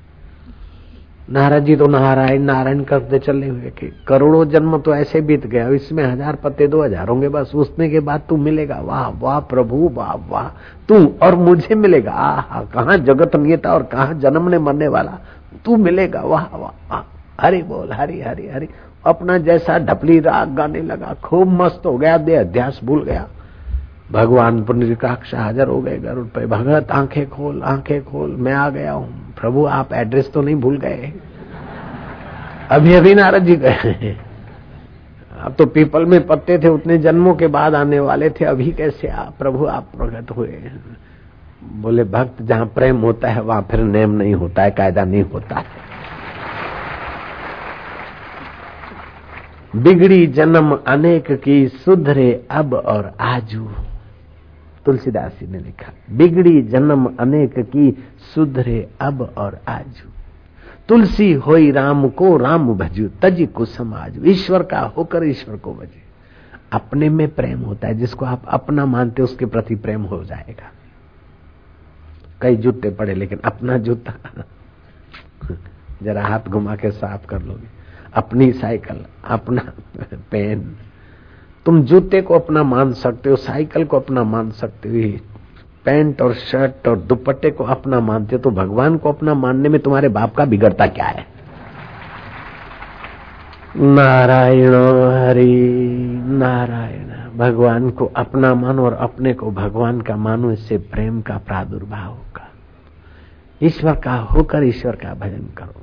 नारायण 1.29 1.65
जी 1.65 1.75
तो 1.77 1.87
नारायण 1.87 2.43
नारायण 2.43 2.83
करते 2.85 3.19
चले 3.19 3.49
हुए 3.49 3.71
कि 3.71 3.87
करोड़ों 4.09 4.45
जन्म 4.49 4.77
तो 4.79 4.95
ऐसे 4.95 5.21
बीत 5.21 5.47
गया, 5.47 5.69
इसमें 5.69 6.03
हज़ार 6.05 6.35
पत्ते 6.35 6.67
दो 6.67 6.83
हज़ार 6.83 7.09
होंगे, 7.09 7.29
बस 7.29 7.53
उसने 7.55 7.89
के 7.91 8.01
बाद 8.01 8.23
तू 8.29 8.37
मिलेगा। 8.37 8.81
वाह 8.81 9.09
वाह 9.21 9.39
प्रभु, 9.41 9.91
वाह 9.95 10.15
वाह। 10.31 10.49
तू 10.89 11.05
और 11.23 11.35
मुझे 11.35 11.75
मिलेगा। 11.75 12.13
आह, 12.13 12.61
कहा 12.65 12.97
जगत 12.97 13.37
नियता 13.37 13.75
और 13.75 13.83
कहा 13.83 14.13
जन्म 14.15 14.49
ने 14.49 14.59
मरने 14.59 14.89
वाला? 14.89 15.19
तू 15.65 15.77
मिलेगा। 15.77 16.21
वाह 16.23 16.57
वाह 16.57 16.73
वाह। 16.91 17.03
हरि 17.41 17.63
बोल, 17.63 17.93
हरी 17.93 18.21
हरी 18.21 18.49
हरी। 18.49 18.69
अपना 19.07 19.39
जैसा 19.39 19.79
ढपली 19.79 20.19
राग 20.21 20.55
गाने 20.55 20.83
लगा, 20.83 21.15
खूब 21.25 21.49
मस्त 21.53 21.87
हो 21.87 21.97
गया 21.99 22.17
दे 22.19 22.35
अध्यास 22.37 22.81
भूल 22.85 23.03
गया। 23.05 23.27
भगवान 24.13 24.63
पुनरिकाक्ष 24.65 25.35
हाजिर 25.35 25.67
हो 25.67 25.81
गए 25.81 25.99
गरुड़ 25.99 26.27
पे। 26.27 26.47
भगत, 26.47 26.91
आँखें 26.91 27.29
खोल 27.31 27.63
आँखें 27.63 28.05
खोल, 28.05 28.31
मैं 28.31 28.53
आ 28.53 28.69
गया 28.69 28.93
हूँ। 28.93 29.35
प्रभु, 29.41 29.65
आप 29.67 29.93
एड्रेस 29.93 30.31
तो 30.33 30.43
नहीं 30.43 30.57
भूल 30.57 30.79
गए। 30.79 31.13
अभी 32.71 32.95
अभी 32.95 33.15
नारद 33.15 33.45
जी 33.45 33.57
गए 33.57 34.17
अब 35.41 35.55
तो 35.55 35.67
पीपल 35.67 36.05
में 36.05 36.27
पत्ते 36.27 36.59
थे, 36.59 36.69
उतने 36.69 36.99
जन्मों 36.99 37.35
के 37.35 37.47
बाद 37.47 37.75
आने 37.75 38.01
वाले 38.01 38.31
थे। 38.31 38.45
अभी 38.45 38.71
कैसे 38.73 39.09
आप 39.09 39.35
प्रभु, 39.39 39.67
आप 39.67 39.91
प्रकट 39.97 40.31
हुए 40.31 40.71
बोले, 41.73 42.05
भक्त, 42.05 42.43
जहाँ 42.43 42.67
प्रेम 42.67 42.97
होता 42.97 43.29
है, 43.29 43.43
वहाँ 43.43 43.69
फिर 43.71 43.81
नेम 43.81 44.11
नहीं 44.11 44.35
होता 44.35 44.63
है, 44.63 44.71
कायदा 44.71 45.05
नहीं 45.05 45.23
होता 45.23 45.57
है। 45.57 45.65
बिगड़ी 49.77 50.27
जन्म 50.27 50.79
अनेक 50.87 51.31
की, 51.33 51.69
सुधरे 51.69 52.47
अब 52.51 52.75
और 52.75 53.13
आजू। 53.21 53.69
तुलसीदास 54.89 55.41
जी 55.41 55.47
ने 55.47 55.59
लिखा, 55.59 55.93
बिगड़ी 56.11 56.63
जन्म 56.63 57.17
अनेक 57.21 57.59
की 57.59 58.05
सुधरे 58.35 58.89
अब 59.01 59.35
और 59.39 59.61
आजू। 59.69 60.11
तुलसी 60.89 61.33
होई 61.33 61.71
राम 61.71 62.09
को 62.09 62.37
राम 62.37 62.75
भजू, 62.75 63.09
तज 63.23 63.49
को 63.55 63.65
समाज, 63.65 64.23
ईश्वर 64.27 64.63
का 64.63 64.81
होकर 64.81 65.25
ईश्वर 65.25 65.57
को 65.57 65.75
भजे 65.75 66.03
अपने 66.73 67.09
में 67.09 67.35
प्रेम 67.35 67.61
होता 67.61 67.89
है, 67.89 67.95
जिसको 67.95 68.25
आप 68.25 68.43
अपना 68.49 68.87
मानते 68.87 69.23
उसके 69.23 69.47
प्रति 69.47 69.75
प्रेम 69.75 70.03
हो 70.03 70.25
जाएगा। 70.25 70.71
कई 72.41 72.57
जूते 72.57 72.91
पड़े, 72.91 73.15
लेकिन 73.15 73.39
अपना 73.39 73.79
जूता 73.79 74.15
जरा 76.03 76.27
हाथ 76.27 76.41
घुमा 76.41 76.77
के 76.77 76.91
साफ़ 76.91 77.27
कर 77.27 77.43
लोगे। 77.43 77.69
अपनी 78.15 78.53
साइकिल, 78.53 79.05
अपना 79.25 79.73
पेन 80.31 80.77
तुम 81.69 81.83
जूते 81.83 82.23
को 82.23 82.35
अपना 82.35 82.63
मान 82.63 82.93
सकते 82.93 83.31
हो 83.31 83.37
साइकिल 83.37 83.85
को 83.85 83.97
अपना 83.97 84.25
मान 84.25 84.51
सकते 84.51 84.89
हो 84.89 85.19
पैंट 85.85 86.23
और 86.23 86.35
शर्ट 86.35 86.89
और 86.89 86.99
दुपट्टे 86.99 87.51
को 87.51 87.65
अपना 87.65 88.01
मानते 88.01 88.37
हो 88.37 88.43
तो 88.43 88.51
भगवान 88.51 88.97
को 88.97 89.09
अपना 89.09 89.35
मानने 89.35 89.69
में 89.69 89.81
तुम्हारे 89.81 90.09
बाप 90.09 90.35
का 90.35 90.45
बिगड़ता 90.45 90.87
क्या 90.87 91.05
है? 91.05 91.27
नारायण 93.77 94.75
हरि 95.29 95.71
नारायण 96.27 97.39
भगवान 97.39 97.91
को 97.91 98.05
अपना 98.17 98.55
मानो 98.55 98.85
और 98.85 98.93
अपने 98.93 99.35
को 99.35 99.51
भगवान 99.51 100.01
का 100.01 100.17
मानो 100.17 100.51
इससे 100.51 100.79
प्रेम 100.79 101.21
का 101.21 101.37
प्रादुर्भाव 101.37 102.11
होगा। 102.11 102.49
ईश्वर 103.63 103.95
का 103.95 104.15
होकर 104.15 104.63
ईश्वर 104.63 104.97
का 104.97 105.15
भजन 105.15 105.47
करो। 105.59 105.81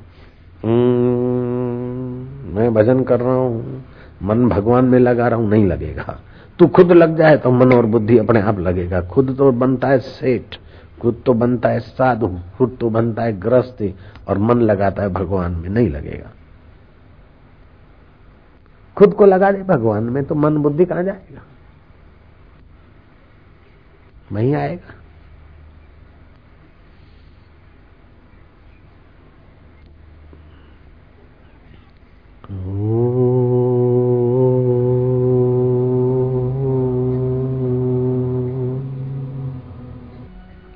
हम्म, 0.68 2.56
मैं 2.56 2.74
भजन 2.74 3.04
कर 3.04 3.20
रहा 3.20 3.36
हूँ। 3.36 3.86
मन 4.24 4.50
भगवान 4.50 4.86
में 4.86 5.00
लगा 5.00 5.28
रहा 5.28 5.40
हूँ, 5.40 5.50
नहीं 5.50 5.66
लगेगा। 5.66 6.20
तू 6.60 6.68
खुद 6.68 6.92
लग 6.92 7.18
जाए 7.18 7.38
तो 7.38 7.52
मन 7.52 7.74
और 7.74 7.86
बुद्धि 7.86 8.18
अपने 8.18 8.42
आप 8.42 8.60
लगेगा। 8.60 9.02
खुद 9.02 9.36
तो 9.38 9.52
बनता 9.52 9.88
है 9.88 10.00
सेठ, 10.00 10.56
खुद 11.02 11.24
तो 11.26 11.34
बनता 11.34 11.70
है 11.70 11.80
साधु, 11.80 12.40
खुद 12.58 12.78
तो 12.80 12.90
बनता 12.90 13.24
है 13.24 13.40
ग्रस्ती, 13.40 13.96
और 14.28 14.38
मन 14.38 14.62
लगाता 14.62 15.04
है 15.04 15.10
भगवान 15.10 15.52
में, 15.52 15.70
नहीं 15.70 15.90
लगेगा। 15.90 16.32
खुद 18.98 19.14
को 19.14 19.26
लगा 19.26 19.52
दे 19.52 19.64
भगवान 19.64 20.04
में 20.04 20.24
तो 20.24 20.36
मन 20.36 20.58
बुद्धि 20.58 20.86
कहाँ 20.86 21.04
जाएगा? 21.04 21.42
वहीं 24.32 24.56
आएगा। 24.56 24.94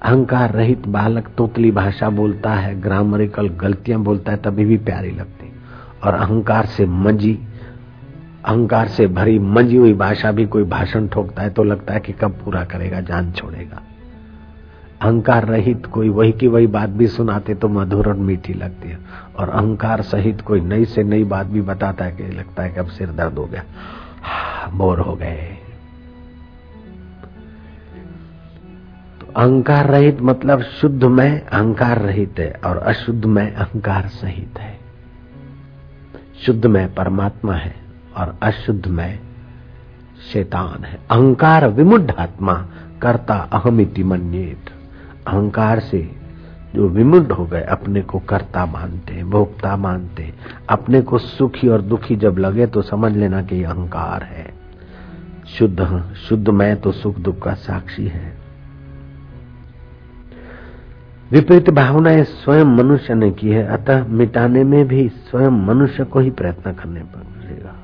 अहंकार 0.10 0.52
रहित 0.52 0.88
बालक 0.88 1.28
तोतली 1.38 1.72
भाषा 1.72 2.10
बोलता 2.10 2.54
है, 2.54 2.82
ग्रामरिकल 2.82 3.48
गलतियाँ 3.48 4.00
बोलता 4.00 4.32
है, 4.32 4.38
तभी 4.38 4.66
भी 4.66 4.78
प्यारी 4.78 5.12
लगती 5.12 5.52
और 6.04 6.14
अहंकार 6.14 6.66
से 6.66 6.86
मंजी, 6.86 7.40
अहंकार 8.46 8.88
से 8.88 9.08
भरी, 9.08 9.40
मंजी 9.40 9.76
हुई 9.76 9.94
भाषा 9.94 10.32
भी 10.32 10.46
कोई 10.46 10.64
भाषण 10.64 11.08
ठोकता 11.08 11.42
है 11.42 11.50
तो 11.50 11.64
लगता 11.64 11.94
है 11.94 12.00
कि 12.00 12.14
कब 12.14 12.32
पूरा 12.32 12.64
करेगा, 12.64 13.02
जान 13.02 13.32
छोड़ेगा। 13.32 13.82
अहंकार 15.02 15.46
रहित 15.46 15.86
कोई 15.86 16.10
वही 16.10 16.32
की 16.32 16.48
वही 16.48 16.68
बात 16.68 16.90
भी 16.90 17.08
सुनाते 17.08 17.56
तो 17.56 17.70
मधुर 17.70 18.08
और 18.08 18.16
मीठी 18.16 18.54
लगती 18.54 18.90
है। 18.90 19.00
और 19.40 19.50
अहंकार 19.50 20.02
सहित 20.02 20.42
कोई 20.42 20.62
नई 20.62 20.86
से 20.86 21.04
नई 21.04 21.24
बात 21.24 21.46
भी 21.46 21.62
बताता 21.62 22.06
है 22.06 22.12
कि 22.12 22.24
लगता 22.24 22.64
है 22.64 22.70
कि 22.70 22.80
अब 22.80 22.88
सिर 22.88 23.10
दर्द 23.10 23.34
हो 23.34 23.46
गया। 23.46 23.64
बोर 24.74 25.00
हो 25.00 25.14
गए। 25.16 25.59
अहंकार 29.36 29.88
रहित 29.88 30.22
मतलब 30.22 30.62
शुद्ध 30.62 31.04
में 31.04 31.42
अहंकार 31.42 32.02
रहित 32.02 32.36
है 32.40 32.60
और 32.66 32.78
अशुद्ध 32.78 33.26
में 33.26 33.54
अहंकार 33.54 34.08
सहित 34.08 34.60
है। 34.60 34.80
शुद्ध 36.46 36.66
में 36.66 36.96
परमात्मा 36.96 37.54
है 37.54 37.76
और 38.18 38.40
अशुद्ध 38.42 38.88
में 38.88 39.20
शैतान 40.34 40.84
है। 40.84 41.00
अहंकार 41.12 41.68
विमुढ़ 41.68 42.12
आत्मा, 42.12 42.68
करता 43.02 43.36
अहमिति 43.36 44.04
मन्येत। 44.04 44.66
अहंकार 45.28 45.80
से 45.80 46.16
जो 46.76 46.90
विमुड 46.90 47.32
हो 47.32 47.46
गए, 47.46 47.62
अपने 47.62 48.02
को 48.02 48.20
कर्ता 48.20 48.66
मानते 48.66 49.14
हैं, 49.14 49.30
भोक्ता 49.30 49.78
मानते 49.78 50.24
हैं। 50.24 50.38
अपने 50.70 51.02
को 51.02 51.18
सुखी 51.18 51.68
और 51.68 51.82
दुखी 51.82 52.16
जब 52.16 52.38
लगे 52.38 52.68
तो 52.68 52.82
समझ 52.82 53.12
लेना 53.12 53.42
कि 53.42 53.64
अहंकार 53.64 54.24
है। 54.24 54.54
शुद्ध 55.48 56.04
शुद्ध 56.16 56.50
मैं 56.50 56.82
तो 56.82 56.92
सुख 56.92 57.18
दुख 57.18 57.42
का 57.42 57.54
साक्षी 57.54 58.08
है। 58.08 58.39
विपरीत 61.32 61.70
भावनाएँ 61.70 62.24
स्वयं 62.24 62.66
मनुष्य 62.66 63.14
ने 63.14 63.32
की 63.32 63.50
है, 63.50 63.68
अतः 63.68 64.08
मिटाने 64.08 64.64
में 64.64 64.88
भी 64.88 65.10
स्वयं 65.10 65.66
मनुष्य 65.66 66.04
को 66.04 66.20
ही 66.20 66.30
प्रयत्न 66.30 66.74
करने 66.74 67.00
पड़ेगा। 67.00 67.76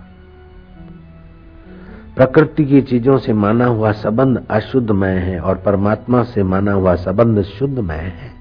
प्रकृति 2.16 2.66
की 2.66 2.82
चीज़ों 2.82 3.18
से 3.18 3.34
माना 3.34 3.66
हुआ 3.66 3.92
संबंध 3.92 4.46
अशुद्धमय 4.50 5.12
है 5.12 5.40
और 5.40 5.56
परमात्मा 5.56 6.24
से 6.24 6.44
माना 6.44 6.72
हुआ 6.72 6.96
संबंध 6.96 7.42
शुद्धमय 7.42 7.96
है। 7.96 8.32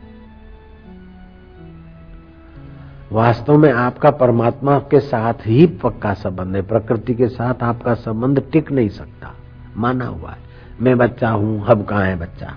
वास्तव 3.13 3.59
में 3.59 3.73
आपका 3.73 4.11
परमात्मा 4.11 4.79
के 4.79 5.01
साथ 5.01 5.35
ही 5.47 5.67
पक्का 5.67 6.15
संबंध 6.15 6.57
है। 6.57 6.63
प्रकृति 6.63 7.15
के 7.15 7.29
साथ 7.29 7.55
आपका 7.63 7.95
संबंध 7.95 8.43
टिक 8.53 8.73
नहीं 8.73 8.89
सकता। 8.89 9.35
माना 9.77 10.07
हुआ 10.07 10.31
है, 10.31 10.39
मैं 10.81 10.99
बच्चा 10.99 11.31
हूँ, 11.31 11.67
अब 11.67 11.85
कहा 11.85 12.05
है 12.05 12.17
बच्चा? 12.17 12.55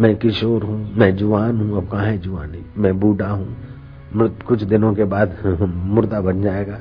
मैं 0.00 0.14
किशोर 0.16 0.62
हूँ, 0.64 0.94
मैं 0.94 1.16
जुआन 1.16 1.60
हूँ, 1.60 1.76
अब 1.76 1.88
कहा 1.88 2.02
है 2.02 2.18
जुआनी 2.18 2.64
मैं 2.76 2.98
बूढ़ा 3.00 3.28
हूँ। 3.28 3.56
मृत 4.16 4.38
कुछ 4.48 4.62
दिनों 4.62 4.94
के 4.94 5.04
बाद 5.04 5.36
मुर्दा 5.86 6.20
बन 6.20 6.42
जाएगा, 6.42 6.78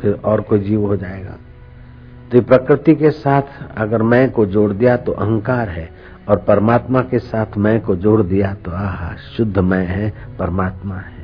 फिर 0.00 0.12
और 0.24 0.40
कोई 0.40 0.58
जीव 0.58 0.86
हो 0.86 0.96
जाएगा। 0.96 1.36
तो 2.32 2.40
प्रकृति 2.42 2.94
के 2.94 3.10
साथ 3.10 3.42
अगर 3.76 4.02
मैं 4.02 4.30
को 4.30 4.46
जोड़ 4.46 4.72
दिया 4.72 4.96
तो 4.96 5.12
अहंकार 5.12 5.68
है, 5.68 5.88
और 6.28 6.36
परमात्मा 6.36 7.00
के 7.00 7.18
साथ 7.18 7.56
मैं 7.56 7.80
को 7.80 7.96
जोड़ 7.96 8.22
दिया 8.22 8.54
तो 8.54 8.70
आह, 8.70 9.14
शुद्ध 9.16 9.58
मैं 9.58 9.86
है, 9.86 10.12
परमात्मा 10.38 10.94
है। 10.94 11.15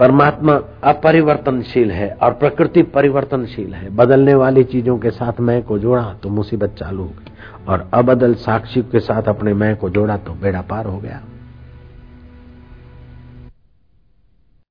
परमात्मा 0.00 0.52
अपरिवर्तनशील 0.84 1.90
है 1.90 2.08
और 2.22 2.32
प्रकृति 2.32 2.82
परिवर्तनशील 2.92 3.74
है। 3.74 3.88
बदलने 3.96 4.34
वाली 4.34 4.64
चीज़ों 4.64 4.98
के 4.98 5.10
साथ 5.10 5.40
मैं 5.40 5.62
को 5.62 5.78
जोड़ा 5.78 6.02
तो 6.22 6.28
मुसीबत 6.28 6.74
चालू 6.78 7.02
हो 7.02 7.08
गई 7.08 7.32
और 7.68 7.88
अबदल 7.94 8.34
साक्षी 8.40 8.82
के 8.82 9.00
साथ 9.00 9.28
अपने 9.28 9.54
मैं 9.54 9.74
को 9.76 9.90
जोड़ा 9.90 10.16
तो 10.16 10.32
बेड़ा 10.32 10.60
पार 10.60 10.86
हो 10.86 10.98
गया। 10.98 11.20